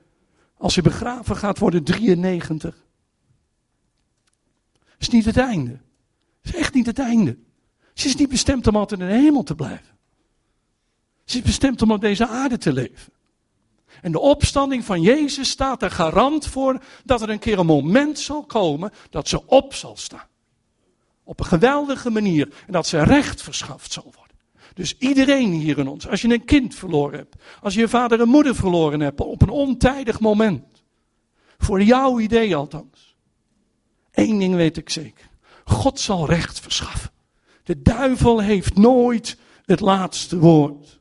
Als 0.57 0.73
hij 0.73 0.83
begraven 0.83 1.35
gaat 1.35 1.57
worden 1.57 1.83
93. 1.83 2.85
Is 4.97 5.09
niet 5.09 5.25
het 5.25 5.37
einde. 5.37 5.79
Is 6.41 6.55
echt 6.55 6.73
niet 6.73 6.85
het 6.85 6.99
einde. 6.99 7.37
Ze 7.93 8.07
is 8.07 8.15
niet 8.15 8.29
bestemd 8.29 8.67
om 8.67 8.75
altijd 8.75 8.99
in 8.99 9.07
de 9.07 9.13
hemel 9.13 9.43
te 9.43 9.55
blijven. 9.55 9.97
Ze 11.25 11.37
is 11.37 11.43
bestemd 11.43 11.81
om 11.81 11.91
op 11.91 12.01
deze 12.01 12.27
aarde 12.27 12.57
te 12.57 12.73
leven. 12.73 13.13
En 14.01 14.11
de 14.11 14.19
opstanding 14.19 14.85
van 14.85 15.01
Jezus 15.01 15.49
staat 15.49 15.81
er 15.81 15.91
garant 15.91 16.47
voor 16.47 16.83
dat 17.03 17.21
er 17.21 17.29
een 17.29 17.39
keer 17.39 17.59
een 17.59 17.65
moment 17.65 18.19
zal 18.19 18.45
komen 18.45 18.91
dat 19.09 19.27
ze 19.27 19.47
op 19.47 19.73
zal 19.73 19.97
staan. 19.97 20.31
Op 21.23 21.39
een 21.39 21.45
geweldige 21.45 22.09
manier. 22.09 22.53
En 22.65 22.73
dat 22.73 22.87
ze 22.87 23.03
recht 23.03 23.41
verschaft 23.41 23.91
zal 23.91 24.11
worden. 24.15 24.37
Dus 24.73 24.97
iedereen 24.97 25.51
hier 25.51 25.77
in 25.77 25.87
ons, 25.87 26.07
als 26.07 26.21
je 26.21 26.33
een 26.33 26.45
kind 26.45 26.75
verloren 26.75 27.17
hebt, 27.17 27.35
als 27.61 27.73
je 27.73 27.79
je 27.79 27.87
vader 27.87 28.21
en 28.21 28.27
moeder 28.27 28.55
verloren 28.55 28.99
hebt 28.99 29.21
op 29.21 29.41
een 29.41 29.49
ontijdig 29.49 30.19
moment. 30.19 30.83
Voor 31.57 31.81
jouw 31.83 32.19
idee 32.19 32.55
althans. 32.55 33.15
Eén 34.11 34.39
ding 34.39 34.55
weet 34.55 34.77
ik 34.77 34.89
zeker. 34.89 35.29
God 35.65 35.99
zal 35.99 36.25
recht 36.25 36.59
verschaffen. 36.59 37.11
De 37.63 37.81
duivel 37.81 38.39
heeft 38.39 38.77
nooit 38.77 39.37
het 39.65 39.79
laatste 39.79 40.39
woord. 40.39 40.99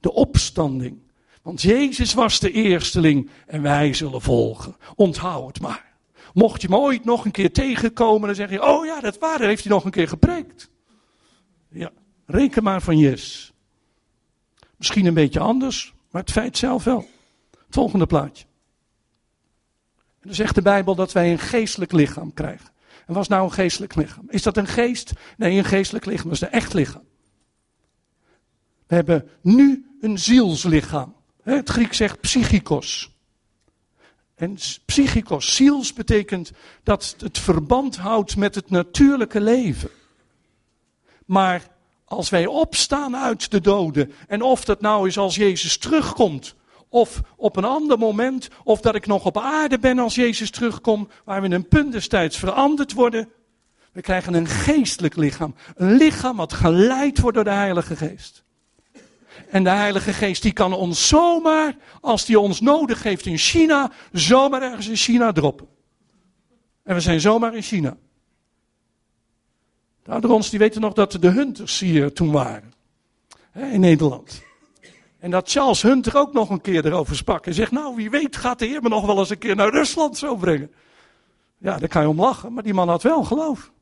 De 0.00 0.12
opstanding. 0.12 1.00
Want 1.42 1.62
Jezus 1.62 2.14
was 2.14 2.40
de 2.40 2.50
eersteling 2.50 3.30
en 3.46 3.62
wij 3.62 3.94
zullen 3.94 4.22
volgen. 4.22 4.76
Onthoud 4.94 5.46
het 5.46 5.60
maar. 5.60 5.91
Mocht 6.32 6.62
je 6.62 6.68
me 6.68 6.76
ooit 6.76 7.04
nog 7.04 7.24
een 7.24 7.30
keer 7.30 7.52
tegenkomen, 7.52 8.26
dan 8.26 8.34
zeg 8.34 8.50
je, 8.50 8.62
oh 8.62 8.86
ja, 8.86 9.00
dat 9.00 9.18
waar, 9.18 9.40
heeft 9.40 9.64
hij 9.64 9.72
nog 9.72 9.84
een 9.84 9.90
keer 9.90 10.08
gepreekt. 10.08 10.70
Ja, 11.68 11.90
reken 12.26 12.62
maar 12.62 12.82
van 12.82 12.98
yes. 12.98 13.52
Misschien 14.76 15.06
een 15.06 15.14
beetje 15.14 15.40
anders, 15.40 15.94
maar 16.10 16.22
het 16.22 16.30
feit 16.30 16.56
zelf 16.56 16.84
wel. 16.84 17.08
Volgende 17.70 18.06
plaatje. 18.06 18.44
En 19.94 20.28
dan 20.28 20.34
zegt 20.34 20.54
de 20.54 20.62
Bijbel 20.62 20.94
dat 20.94 21.12
wij 21.12 21.32
een 21.32 21.38
geestelijk 21.38 21.92
lichaam 21.92 22.34
krijgen. 22.34 22.70
En 23.06 23.14
wat 23.14 23.22
is 23.22 23.28
nou 23.28 23.44
een 23.44 23.52
geestelijk 23.52 23.94
lichaam? 23.94 24.24
Is 24.28 24.42
dat 24.42 24.56
een 24.56 24.66
geest? 24.66 25.12
Nee, 25.36 25.58
een 25.58 25.64
geestelijk 25.64 26.06
lichaam, 26.06 26.30
is 26.30 26.40
een 26.40 26.50
echt 26.50 26.74
lichaam. 26.74 27.02
We 28.86 28.94
hebben 28.94 29.28
nu 29.40 29.96
een 30.00 30.18
zielslichaam. 30.18 31.14
Het 31.42 31.68
Griek 31.68 31.92
zegt 31.92 32.20
psychikos. 32.20 33.11
En 34.42 34.58
psychikos, 34.84 35.54
ziels, 35.54 35.92
betekent 35.92 36.52
dat 36.82 37.14
het 37.18 37.38
verband 37.38 37.96
houdt 37.96 38.36
met 38.36 38.54
het 38.54 38.70
natuurlijke 38.70 39.40
leven. 39.40 39.90
Maar 41.26 41.68
als 42.04 42.30
wij 42.30 42.46
opstaan 42.46 43.16
uit 43.16 43.50
de 43.50 43.60
doden, 43.60 44.12
en 44.28 44.42
of 44.42 44.64
dat 44.64 44.80
nou 44.80 45.08
is 45.08 45.18
als 45.18 45.34
Jezus 45.34 45.78
terugkomt, 45.78 46.54
of 46.88 47.20
op 47.36 47.56
een 47.56 47.64
ander 47.64 47.98
moment, 47.98 48.48
of 48.64 48.80
dat 48.80 48.94
ik 48.94 49.06
nog 49.06 49.24
op 49.24 49.38
aarde 49.38 49.78
ben 49.78 49.98
als 49.98 50.14
Jezus 50.14 50.50
terugkomt, 50.50 51.10
waar 51.24 51.40
we 51.40 51.46
in 51.46 51.52
een 51.52 51.68
punt 51.68 51.92
destijds 51.92 52.38
veranderd 52.38 52.92
worden, 52.92 53.28
we 53.92 54.00
krijgen 54.00 54.34
een 54.34 54.48
geestelijk 54.48 55.16
lichaam. 55.16 55.54
Een 55.74 55.92
lichaam 55.96 56.36
wat 56.36 56.52
geleid 56.52 57.20
wordt 57.20 57.36
door 57.36 57.44
de 57.44 57.50
Heilige 57.50 57.96
Geest. 57.96 58.41
En 59.52 59.64
de 59.64 59.70
Heilige 59.70 60.12
Geest 60.12 60.42
die 60.42 60.52
kan 60.52 60.72
ons 60.72 61.08
zomaar, 61.08 61.76
als 62.00 62.24
die 62.24 62.40
ons 62.40 62.60
nodig 62.60 63.02
heeft 63.02 63.26
in 63.26 63.38
China, 63.38 63.90
zomaar 64.12 64.62
ergens 64.62 64.88
in 64.88 64.96
China 64.96 65.32
droppen. 65.32 65.66
En 66.82 66.94
we 66.94 67.00
zijn 67.00 67.20
zomaar 67.20 67.54
in 67.54 67.62
China. 67.62 67.96
De 70.02 70.10
ouderen 70.10 70.40
die 70.50 70.58
weten 70.58 70.80
nog 70.80 70.92
dat 70.92 71.16
de 71.20 71.28
Hunters 71.28 71.78
hier 71.78 72.12
toen 72.12 72.30
waren. 72.30 72.72
In 73.54 73.80
Nederland. 73.80 74.42
En 75.18 75.30
dat 75.30 75.50
Charles 75.50 75.82
Hunter 75.82 76.16
ook 76.16 76.32
nog 76.32 76.50
een 76.50 76.60
keer 76.60 76.86
erover 76.86 77.16
sprak. 77.16 77.46
En 77.46 77.54
zegt, 77.54 77.70
nou 77.70 77.94
wie 77.94 78.10
weet 78.10 78.36
gaat 78.36 78.58
de 78.58 78.66
Heer 78.66 78.82
me 78.82 78.88
nog 78.88 79.06
wel 79.06 79.18
eens 79.18 79.30
een 79.30 79.38
keer 79.38 79.56
naar 79.56 79.70
Rusland 79.70 80.18
zo 80.18 80.36
brengen. 80.36 80.72
Ja, 81.58 81.78
daar 81.78 81.88
kan 81.88 82.02
je 82.02 82.08
om 82.08 82.20
lachen, 82.20 82.52
maar 82.52 82.62
die 82.62 82.74
man 82.74 82.88
had 82.88 83.02
wel 83.02 83.24
geloof. 83.24 83.72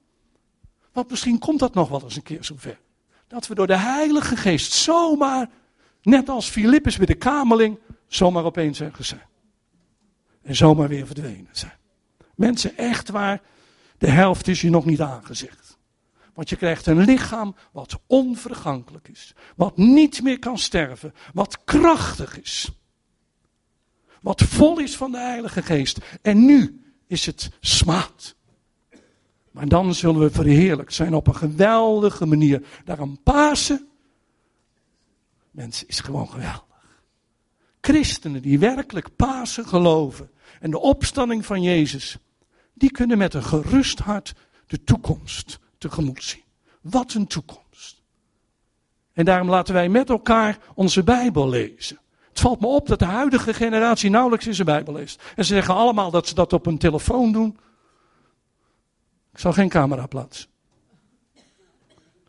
Want 0.93 1.11
misschien 1.11 1.39
komt 1.39 1.59
dat 1.59 1.75
nog 1.75 1.89
wel 1.89 2.03
eens 2.03 2.17
een 2.17 2.23
keer 2.23 2.45
zover. 2.45 2.79
Dat 3.29 3.47
we 3.47 3.55
door 3.55 3.67
de 3.67 3.77
Heilige 3.77 4.37
Geest 4.37 4.73
zomaar 4.73 5.49
Net 6.03 6.29
als 6.29 6.49
Filippus 6.49 6.97
bij 6.97 7.07
de 7.07 7.15
kameling 7.15 7.79
zomaar 8.07 8.45
opeens 8.45 8.81
ergens 8.81 9.09
zijn. 9.09 9.29
En 10.43 10.57
zomaar 10.57 10.89
weer 10.89 11.07
verdwenen 11.07 11.49
zijn. 11.51 11.79
Mensen, 12.35 12.77
echt 12.77 13.09
waar, 13.09 13.41
de 13.99 14.11
helft 14.11 14.49
is 14.49 14.61
je 14.61 14.71
nog 14.71 14.85
niet 14.85 15.01
aangezegd. 15.01 15.79
Want 16.35 16.49
je 16.49 16.57
krijgt 16.57 16.87
een 16.87 17.05
lichaam 17.05 17.55
wat 17.73 18.01
onvergankelijk 18.07 19.09
is. 19.09 19.35
Wat 19.57 19.77
niet 19.77 20.23
meer 20.23 20.39
kan 20.39 20.59
sterven. 20.59 21.15
Wat 21.33 21.65
krachtig 21.65 22.41
is. 22.41 22.71
Wat 24.21 24.43
vol 24.43 24.79
is 24.79 24.97
van 24.97 25.11
de 25.11 25.19
Heilige 25.19 25.63
Geest. 25.63 25.99
En 26.23 26.45
nu 26.45 26.83
is 27.07 27.27
het 27.27 27.51
smaad. 27.61 28.35
Maar 29.51 29.69
dan 29.69 29.95
zullen 29.95 30.21
we 30.21 30.31
verheerlijkt 30.31 30.95
zijn 30.95 31.15
op 31.15 31.27
een 31.27 31.37
geweldige 31.37 32.27
manier. 32.27 32.63
Daarom 32.85 33.23
Pasen 33.23 33.90
Mensen, 35.51 35.89
is 35.89 36.01
gewoon 36.01 36.29
geweldig. 36.29 36.65
Christenen 37.81 38.43
die 38.43 38.59
werkelijk 38.59 39.17
Pasen 39.17 39.67
geloven 39.67 40.31
en 40.61 40.71
de 40.71 40.79
opstanding 40.79 41.47
van 41.47 41.63
Jezus, 41.63 42.17
die 42.75 42.91
kunnen 42.91 43.19
met 43.19 43.35
een 43.35 43.45
gerust 43.45 43.99
hart 43.99 44.35
de 44.67 44.85
toekomst 44.85 45.59
tegemoet 45.79 46.25
zien. 46.25 46.43
Wat 46.81 47.15
een 47.15 47.27
toekomst. 47.27 48.03
En 49.13 49.25
daarom 49.25 49.49
laten 49.49 49.75
wij 49.75 49.89
met 49.89 50.09
elkaar 50.09 50.59
onze 50.75 51.03
Bijbel 51.03 51.49
lezen. 51.49 51.99
Het 52.29 52.41
valt 52.41 52.61
me 52.61 52.67
op 52.67 52.87
dat 52.87 52.99
de 52.99 53.05
huidige 53.05 53.55
generatie 53.55 54.11
nauwelijks 54.11 54.47
in 54.47 54.55
zijn 54.55 54.67
Bijbel 54.67 54.95
leest. 54.95 55.23
En 55.37 55.45
ze 55.45 55.55
zeggen 55.55 55.75
allemaal 55.75 56.11
dat 56.11 56.29
ze 56.29 56.35
dat 56.35 56.53
op 56.53 56.67
een 56.67 56.79
telefoon 56.79 57.33
doen. 57.33 57.59
Ik 59.33 59.39
zal 59.39 59.53
geen 59.53 59.69
camera 59.69 60.07
plaatsen. 60.07 60.49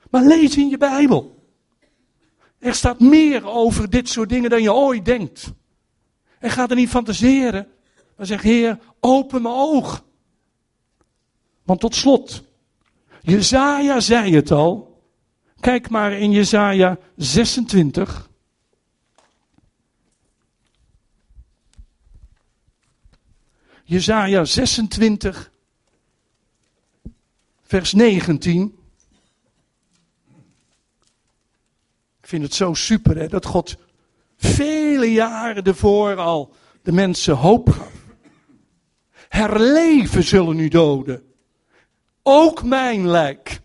Maar 0.10 0.24
lees 0.24 0.58
in 0.58 0.70
je 0.70 0.78
Bijbel. 0.78 1.41
Er 2.62 2.76
staat 2.76 3.00
meer 3.00 3.46
over 3.48 3.90
dit 3.90 4.10
soort 4.10 4.30
dingen 4.30 4.50
dan 4.50 4.62
je 4.62 4.74
ooit 4.74 5.06
denkt. 5.06 5.54
En 6.40 6.50
ga 6.50 6.70
er 6.70 6.76
niet 6.76 6.90
fantaseren. 6.90 7.68
Maar 8.18 8.26
zeg, 8.26 8.42
Heer, 8.42 8.80
open 9.00 9.42
mijn 9.42 9.56
oog. 9.56 10.04
Want 11.64 11.80
tot 11.80 11.96
slot, 11.96 12.44
Jezaja 13.22 14.00
zei 14.00 14.36
het 14.36 14.52
al. 14.52 15.02
Kijk 15.60 15.90
maar 15.90 16.12
in 16.12 16.32
Jezaja 16.32 16.98
26. 17.16 18.30
Jezaja 23.84 24.46
26, 24.46 25.52
vers 27.64 27.94
19. 27.94 28.81
Vind 32.32 32.44
het 32.44 32.54
zo 32.54 32.74
super 32.74 33.18
hè, 33.18 33.28
dat 33.28 33.46
God 33.46 33.76
vele 34.38 35.12
jaren 35.12 35.64
ervoor 35.64 36.16
al 36.16 36.54
de 36.82 36.92
mensen 36.92 37.36
hoop 37.36 37.70
gaf. 37.70 37.92
Herleven 39.28 40.24
zullen 40.24 40.56
nu 40.56 40.68
doden. 40.68 41.24
Ook 42.24 42.64
mijn 42.64 43.08
lijk. 43.08 43.62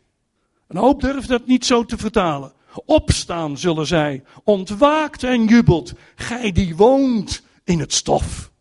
Een 0.69 0.77
hoop 0.77 1.01
durft 1.01 1.29
dat 1.29 1.47
niet 1.47 1.65
zo 1.65 1.85
te 1.85 1.97
vertalen. 1.97 2.53
Opstaan 2.85 3.59
zullen 3.59 3.87
zij, 3.87 4.23
ontwaakt 4.45 5.23
en 5.23 5.45
jubelt, 5.45 5.93
gij 6.15 6.53
die 6.53 6.77
woont 6.77 7.43
in 7.65 7.81
het 7.81 7.93
stof. 7.93 8.53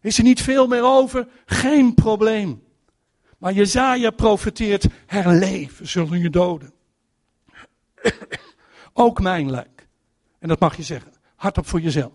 Is 0.00 0.18
er 0.18 0.24
niet 0.24 0.42
veel 0.42 0.66
meer 0.66 0.84
over? 0.84 1.28
Geen 1.46 1.94
probleem. 1.94 2.62
Maar 3.38 3.52
Jezaja 3.52 4.10
profeteert, 4.10 4.86
herleven 5.06 5.88
zullen 5.88 6.20
je 6.20 6.30
doden. 6.30 6.74
Ook 8.92 9.20
mijn 9.20 9.50
lijk. 9.50 9.88
En 10.38 10.48
dat 10.48 10.60
mag 10.60 10.76
je 10.76 10.82
zeggen. 10.82 11.12
Hardop 11.36 11.66
voor 11.66 11.80
jezelf. 11.80 12.12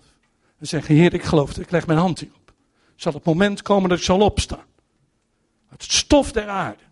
En 0.59 0.67
zeggen, 0.67 0.95
Heer, 0.95 1.13
ik 1.13 1.23
geloof 1.23 1.47
het, 1.47 1.57
ik 1.57 1.71
leg 1.71 1.87
mijn 1.87 1.99
hand 1.99 2.19
hierop. 2.19 2.53
Zal 2.95 3.13
het 3.13 3.23
moment 3.23 3.61
komen 3.61 3.89
dat 3.89 3.97
ik 3.97 4.03
zal 4.03 4.19
opstaan. 4.19 4.65
Het 5.69 5.83
stof 5.83 6.31
der 6.31 6.47
aarde. 6.47 6.83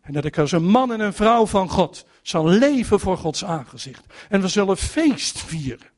En 0.00 0.12
dat 0.12 0.24
ik 0.24 0.38
als 0.38 0.52
een 0.52 0.64
man 0.64 0.92
en 0.92 1.00
een 1.00 1.12
vrouw 1.12 1.46
van 1.46 1.68
God 1.68 2.06
zal 2.22 2.46
leven 2.46 3.00
voor 3.00 3.16
Gods 3.16 3.44
aangezicht. 3.44 4.04
En 4.28 4.40
we 4.40 4.48
zullen 4.48 4.76
feest 4.76 5.40
vieren. 5.40 5.90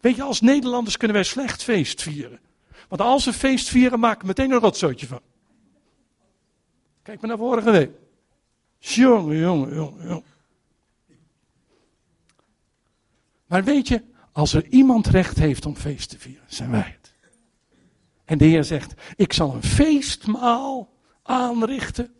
Weet 0.00 0.16
je, 0.16 0.22
als 0.22 0.40
Nederlanders 0.40 0.96
kunnen 0.96 1.16
wij 1.16 1.24
slecht 1.24 1.62
feest 1.62 2.02
vieren. 2.02 2.40
Want 2.88 3.00
als 3.00 3.24
we 3.24 3.32
feest 3.32 3.68
vieren, 3.68 4.00
maken 4.00 4.20
we 4.20 4.26
meteen 4.26 4.50
een 4.50 4.58
rotzootje 4.58 5.06
van. 5.06 5.20
Kijk 7.02 7.20
maar 7.20 7.30
naar 7.30 7.38
vorige 7.38 7.70
week. 7.70 7.90
Jongen, 8.78 9.36
jongen, 9.36 9.74
jongen, 9.74 10.06
jongen. 10.06 10.24
Maar 13.50 13.64
weet 13.64 13.88
je, 13.88 14.02
als 14.32 14.52
er 14.52 14.66
iemand 14.66 15.06
recht 15.06 15.38
heeft 15.38 15.66
om 15.66 15.76
feest 15.76 16.08
te 16.08 16.18
vieren, 16.18 16.44
zijn 16.46 16.70
wij 16.70 16.96
het. 17.00 17.14
En 18.24 18.38
de 18.38 18.44
Heer 18.44 18.64
zegt, 18.64 18.94
ik 19.16 19.32
zal 19.32 19.54
een 19.54 19.62
feestmaal 19.62 20.92
aanrichten 21.22 22.14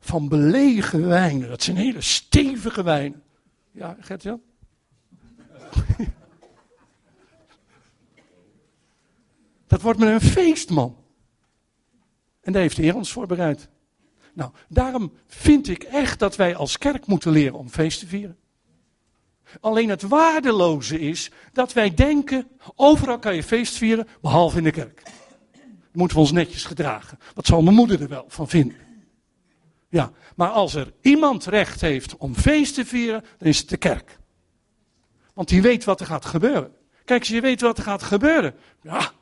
van 0.00 0.28
belegen 0.28 1.06
wijnen. 1.06 1.48
Dat 1.48 1.62
zijn 1.62 1.76
hele 1.76 2.00
stevige 2.00 2.82
wijnen. 2.82 3.22
Ja, 3.70 3.96
Gert-Jan? 4.00 4.40
Dat 9.66 9.82
wordt 9.82 9.98
met 9.98 10.08
een 10.08 10.28
feestman. 10.28 10.96
En 12.40 12.52
daar 12.52 12.62
heeft 12.62 12.76
de 12.76 12.82
Heer 12.82 12.96
ons 12.96 13.12
voorbereid. 13.12 13.68
Nou, 14.32 14.52
daarom 14.68 15.12
vind 15.26 15.68
ik 15.68 15.82
echt 15.82 16.18
dat 16.18 16.36
wij 16.36 16.56
als 16.56 16.78
kerk 16.78 17.06
moeten 17.06 17.32
leren 17.32 17.58
om 17.58 17.68
feest 17.68 18.00
te 18.00 18.06
vieren. 18.06 18.36
Alleen 19.60 19.88
het 19.88 20.02
waardeloze 20.02 21.00
is 21.00 21.30
dat 21.52 21.72
wij 21.72 21.94
denken, 21.94 22.48
overal 22.74 23.18
kan 23.18 23.34
je 23.34 23.42
feest 23.42 23.76
vieren, 23.76 24.08
behalve 24.20 24.56
in 24.58 24.64
de 24.64 24.70
kerk. 24.70 25.02
Moeten 25.92 26.16
we 26.16 26.22
ons 26.22 26.32
netjes 26.32 26.64
gedragen. 26.64 27.18
Wat 27.34 27.46
zal 27.46 27.62
mijn 27.62 27.76
moeder 27.76 28.02
er 28.02 28.08
wel 28.08 28.24
van 28.28 28.48
vinden? 28.48 28.76
Ja, 29.88 30.12
maar 30.36 30.48
als 30.48 30.74
er 30.74 30.92
iemand 31.00 31.44
recht 31.44 31.80
heeft 31.80 32.16
om 32.16 32.34
feest 32.34 32.74
te 32.74 32.84
vieren, 32.84 33.24
dan 33.38 33.48
is 33.48 33.58
het 33.58 33.68
de 33.68 33.76
kerk. 33.76 34.18
Want 35.34 35.48
die 35.48 35.62
weet 35.62 35.84
wat 35.84 36.00
er 36.00 36.06
gaat 36.06 36.24
gebeuren. 36.24 36.72
Kijk, 37.04 37.22
je 37.22 37.40
weet 37.40 37.60
wat 37.60 37.78
er 37.78 37.84
gaat 37.84 38.02
gebeuren, 38.02 38.54
ja, 38.82 39.12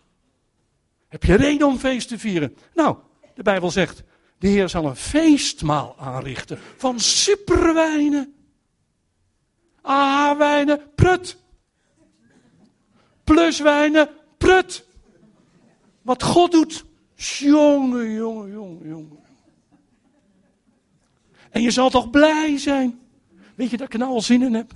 heb 1.08 1.24
je 1.24 1.34
reden 1.34 1.66
om 1.66 1.78
feest 1.78 2.08
te 2.08 2.18
vieren? 2.18 2.56
Nou, 2.74 2.96
de 3.34 3.42
Bijbel 3.42 3.70
zegt, 3.70 4.02
de 4.38 4.48
Heer 4.48 4.68
zal 4.68 4.84
een 4.84 4.96
feestmaal 4.96 5.94
aanrichten 5.98 6.58
van 6.76 7.00
superwijnen. 7.00 8.34
Ah-wijnen, 9.82 10.80
prut. 10.94 11.36
Pluswijnen, 13.24 14.08
prut. 14.38 14.84
Wat 16.02 16.22
God 16.22 16.52
doet, 16.52 16.84
jongen, 17.14 18.12
jongen, 18.12 18.50
jongen, 18.50 18.88
jongen. 18.88 19.18
En 21.50 21.62
je 21.62 21.70
zal 21.70 21.90
toch 21.90 22.10
blij 22.10 22.58
zijn. 22.58 23.00
Weet 23.54 23.70
je 23.70 23.76
dat 23.76 23.86
ik 23.86 23.92
er 23.92 23.98
nou 23.98 24.12
al 24.12 24.20
zin 24.20 24.42
in 24.42 24.54
heb? 24.54 24.72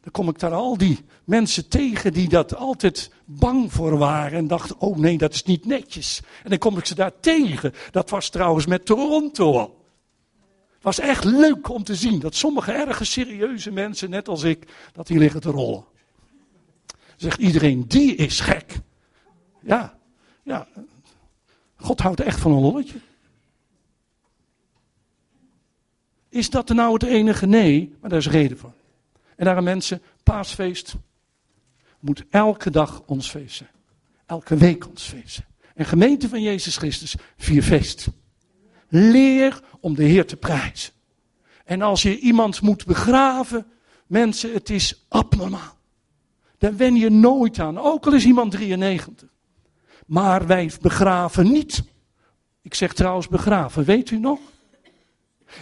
Dan 0.00 0.12
kom 0.12 0.28
ik 0.28 0.38
daar 0.38 0.52
al 0.52 0.76
die 0.76 1.04
mensen 1.24 1.68
tegen 1.68 2.12
die 2.12 2.28
dat 2.28 2.54
altijd 2.54 3.10
bang 3.24 3.72
voor 3.72 3.98
waren 3.98 4.38
en 4.38 4.46
dachten, 4.46 4.80
oh 4.80 4.96
nee, 4.96 5.18
dat 5.18 5.34
is 5.34 5.42
niet 5.42 5.66
netjes. 5.66 6.22
En 6.42 6.50
dan 6.50 6.58
kom 6.58 6.78
ik 6.78 6.86
ze 6.86 6.94
daar 6.94 7.20
tegen. 7.20 7.72
Dat 7.90 8.10
was 8.10 8.28
trouwens 8.28 8.66
met 8.66 8.86
Toronto 8.86 9.58
al. 9.58 9.75
Het 10.76 10.84
was 10.84 10.98
echt 10.98 11.24
leuk 11.24 11.68
om 11.68 11.84
te 11.84 11.94
zien 11.94 12.20
dat 12.20 12.34
sommige 12.34 12.72
erge 12.72 13.04
serieuze 13.04 13.70
mensen, 13.70 14.10
net 14.10 14.28
als 14.28 14.42
ik, 14.42 14.68
dat 14.92 15.06
die 15.06 15.18
liggen 15.18 15.40
te 15.40 15.50
rollen. 15.50 15.84
Zegt 17.16 17.38
iedereen, 17.38 17.84
die 17.88 18.14
is 18.14 18.40
gek. 18.40 18.78
Ja, 19.62 19.98
ja. 20.42 20.68
God 21.76 22.00
houdt 22.00 22.20
echt 22.20 22.40
van 22.40 22.52
een 22.52 22.60
lolletje. 22.60 22.98
Is 26.28 26.50
dat 26.50 26.68
nou 26.68 26.92
het 26.92 27.02
enige? 27.02 27.46
Nee, 27.46 27.96
maar 28.00 28.10
daar 28.10 28.18
is 28.18 28.28
reden 28.28 28.58
voor. 28.58 28.72
En 29.36 29.44
daarom 29.44 29.64
mensen, 29.64 30.02
paasfeest 30.22 30.94
moet 32.00 32.24
elke 32.30 32.70
dag 32.70 33.02
ons 33.06 33.30
feest 33.30 33.56
zijn. 33.56 33.70
Elke 34.26 34.56
week 34.56 34.88
ons 34.88 35.02
feest. 35.02 35.40
En 35.74 35.84
gemeente 35.84 36.28
van 36.28 36.42
Jezus 36.42 36.76
Christus, 36.76 37.14
vier 37.36 37.62
feest. 37.62 38.08
Leer 38.88 39.60
om 39.80 39.94
de 39.94 40.04
Heer 40.04 40.26
te 40.26 40.36
prijzen. 40.36 40.92
En 41.64 41.82
als 41.82 42.02
je 42.02 42.18
iemand 42.18 42.60
moet 42.60 42.86
begraven, 42.86 43.66
mensen, 44.06 44.52
het 44.52 44.70
is 44.70 45.04
abnormaal. 45.08 45.76
Daar 46.58 46.76
wen 46.76 46.94
je 46.94 47.10
nooit 47.10 47.58
aan, 47.58 47.78
ook 47.78 48.06
al 48.06 48.12
is 48.12 48.24
iemand 48.24 48.50
93. 48.50 49.28
Maar 50.06 50.46
wij 50.46 50.70
begraven 50.80 51.52
niet. 51.52 51.84
Ik 52.62 52.74
zeg 52.74 52.92
trouwens 52.92 53.28
begraven, 53.28 53.84
weet 53.84 54.10
u 54.10 54.18
nog? 54.18 54.38
61% 55.48 55.52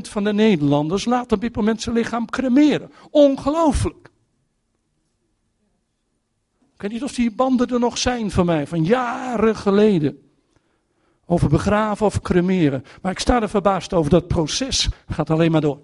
van 0.00 0.24
de 0.24 0.32
Nederlanders 0.32 1.04
laat 1.04 1.32
op 1.32 1.40
dit 1.40 1.56
moment 1.56 1.82
zijn 1.82 1.94
lichaam 1.94 2.26
cremeren. 2.26 2.92
Ongelooflijk. 3.10 4.10
Ik 6.74 6.82
weet 6.86 6.92
niet 6.92 7.02
of 7.02 7.14
die 7.14 7.30
banden 7.30 7.68
er 7.68 7.80
nog 7.80 7.98
zijn 7.98 8.30
van 8.30 8.46
mij, 8.46 8.66
van 8.66 8.84
jaren 8.84 9.56
geleden. 9.56 10.29
Over 11.32 11.48
begraven 11.48 12.06
of 12.06 12.20
cremeren. 12.20 12.84
Maar 13.02 13.12
ik 13.12 13.18
sta 13.18 13.42
er 13.42 13.48
verbaasd 13.48 13.92
over, 13.92 14.10
dat 14.10 14.28
proces 14.28 14.88
gaat 15.08 15.30
alleen 15.30 15.50
maar 15.50 15.60
door. 15.60 15.80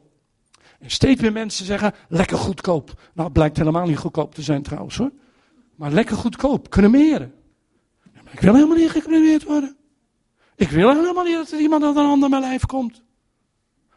En 0.78 0.90
steeds 0.90 1.20
meer 1.20 1.32
mensen 1.32 1.64
zeggen, 1.64 1.94
lekker 2.09 2.36
goedkoop. 2.36 2.86
Nou, 2.86 3.24
het 3.24 3.32
blijkt 3.32 3.57
helemaal 3.57 3.86
niet 3.86 3.99
goedkoop 3.99 4.34
te 4.34 4.42
zijn 4.42 4.62
trouwens 4.62 4.97
hoor. 4.97 5.11
Maar 5.74 5.90
lekker 5.90 6.16
goedkoop, 6.16 6.68
cremeren. 6.68 7.34
Ik 8.30 8.40
wil 8.40 8.55
helemaal 8.55 8.76
niet 8.76 8.90
gecremeerd 8.90 9.44
worden. 9.44 9.76
Ik 10.57 10.70
wil 10.70 10.94
helemaal 10.94 11.24
niet 11.24 11.34
dat 11.34 11.51
er 11.51 11.61
iemand 11.61 11.82
aan 11.82 11.97
een 11.97 12.11
ander 12.11 12.28
mijn 12.28 12.42
lijf 12.42 12.66
komt. 12.66 13.03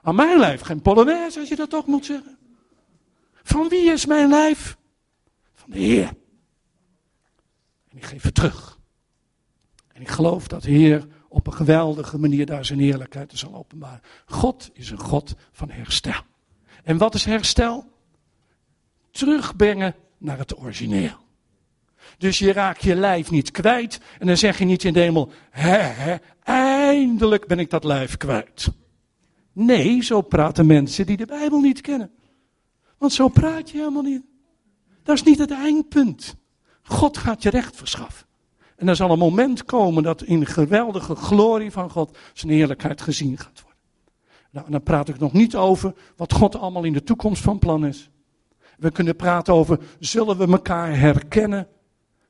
Aan 0.02 0.16
mijn 0.16 0.40
lijf 0.40 0.62
geen 0.62 0.82
polonaise, 0.82 1.40
als 1.40 1.50
je 1.50 1.56
dat 1.56 1.70
toch 1.70 1.86
moet 1.86 2.06
zeggen. 2.06 2.38
Van 3.44 3.70
wie 3.70 3.92
is 3.92 4.06
mijn 4.06 4.30
lijf? 4.30 4.78
Van 5.54 5.70
de 5.72 5.80
Heer. 5.80 6.14
En 7.90 7.98
ik 7.98 8.06
geef 8.06 8.24
het 8.24 8.36
terug. 8.36 8.80
En 9.94 10.02
ik 10.02 10.10
geloof 10.10 10.48
dat 10.48 10.62
de 10.62 10.72
Heer 10.72 11.08
op 11.30 11.48
een 11.48 11.54
geweldige 11.54 12.18
manier 12.18 12.46
daar 12.46 12.66
zijn 12.66 12.80
heerlijkheid 12.80 13.32
zal 13.36 13.56
openbaren. 13.56 14.02
God 14.26 14.70
is 14.74 14.90
een 14.90 15.00
God 15.00 15.36
van 15.52 15.70
herstel. 15.70 16.22
En 16.84 16.98
wat 16.98 17.16
is 17.16 17.26
herstel? 17.26 17.86
Terugbrengen 19.12 19.96
naar 20.18 20.38
het 20.38 20.58
origineel. 20.58 21.18
Dus 22.18 22.40
je 22.40 22.54
raakt 22.54 22.84
je 22.84 22.96
lijf 22.96 23.32
niet 23.32 23.52
kwijt. 23.52 24.00
En 24.20 24.28
dan 24.28 24.38
zeg 24.38 24.58
je 24.58 24.66
niet 24.66 24.84
in 24.84 24.94
de 24.94 25.00
hemel, 25.00 25.32
hè, 25.50 25.78
hè, 25.78 26.16
eindelijk 26.44 27.48
ben 27.48 27.60
ik 27.60 27.70
dat 27.70 27.84
lijf 27.84 28.18
kwijt. 28.18 28.72
Nee, 29.54 30.04
zo 30.04 30.22
praten 30.22 30.66
mensen 30.66 31.06
die 31.06 31.18
de 31.18 31.26
Bijbel 31.26 31.60
niet 31.60 31.82
kennen. 31.82 32.12
Want 32.98 33.14
zo 33.14 33.28
praat 33.28 33.70
je 33.70 33.78
helemaal 33.78 34.02
niet. 34.02 34.24
Dat 35.04 35.16
is 35.16 35.24
niet 35.24 35.40
het 35.40 35.52
eindpunt. 35.52 36.36
God 36.82 37.18
gaat 37.18 37.44
je 37.44 37.50
recht 37.50 37.76
verschaffen. 37.76 38.28
En 38.80 38.88
er 38.88 38.96
zal 38.96 39.12
een 39.12 39.18
moment 39.18 39.64
komen 39.64 40.04
dat 40.04 40.24
in 40.24 40.46
geweldige 40.46 41.16
glorie 41.16 41.72
van 41.72 41.90
God 41.90 42.18
zijn 42.34 42.52
heerlijkheid 42.52 43.02
gezien 43.02 43.38
gaat 43.38 43.62
worden. 43.62 43.80
Nou, 44.52 44.72
dan 44.72 44.84
praat 44.84 45.10
ik 45.10 45.20
nog 45.20 45.34
niet 45.34 45.56
over 45.56 45.94
wat 46.16 46.34
God 46.34 46.56
allemaal 46.56 46.84
in 46.84 46.94
de 46.94 47.04
toekomst 47.04 47.42
van 47.42 47.60
plan 47.60 47.86
is. 47.86 48.10
We 48.78 48.92
kunnen 48.92 49.16
praten 49.16 49.54
over, 49.54 49.80
zullen 50.00 50.38
we 50.38 50.48
elkaar 50.48 51.00
herkennen? 51.00 51.68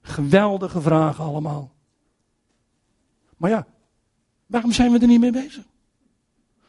Geweldige 0.02 0.82
vragen 0.82 1.24
allemaal. 1.24 1.72
Maar 3.38 3.50
ja, 3.50 3.68
waarom 4.45 4.72
zijn 4.72 4.91
we 4.91 5.00
er 5.00 5.08
niet 5.08 5.20
mee 5.20 5.32
bezig? 5.32 5.64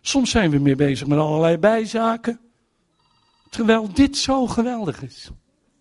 Soms 0.01 0.31
zijn 0.31 0.51
we 0.51 0.59
meer 0.59 0.77
bezig 0.77 1.07
met 1.07 1.19
allerlei 1.19 1.59
bijzaken. 1.59 2.41
Terwijl 3.49 3.93
dit 3.93 4.17
zo 4.17 4.47
geweldig 4.47 5.03
is. 5.03 5.31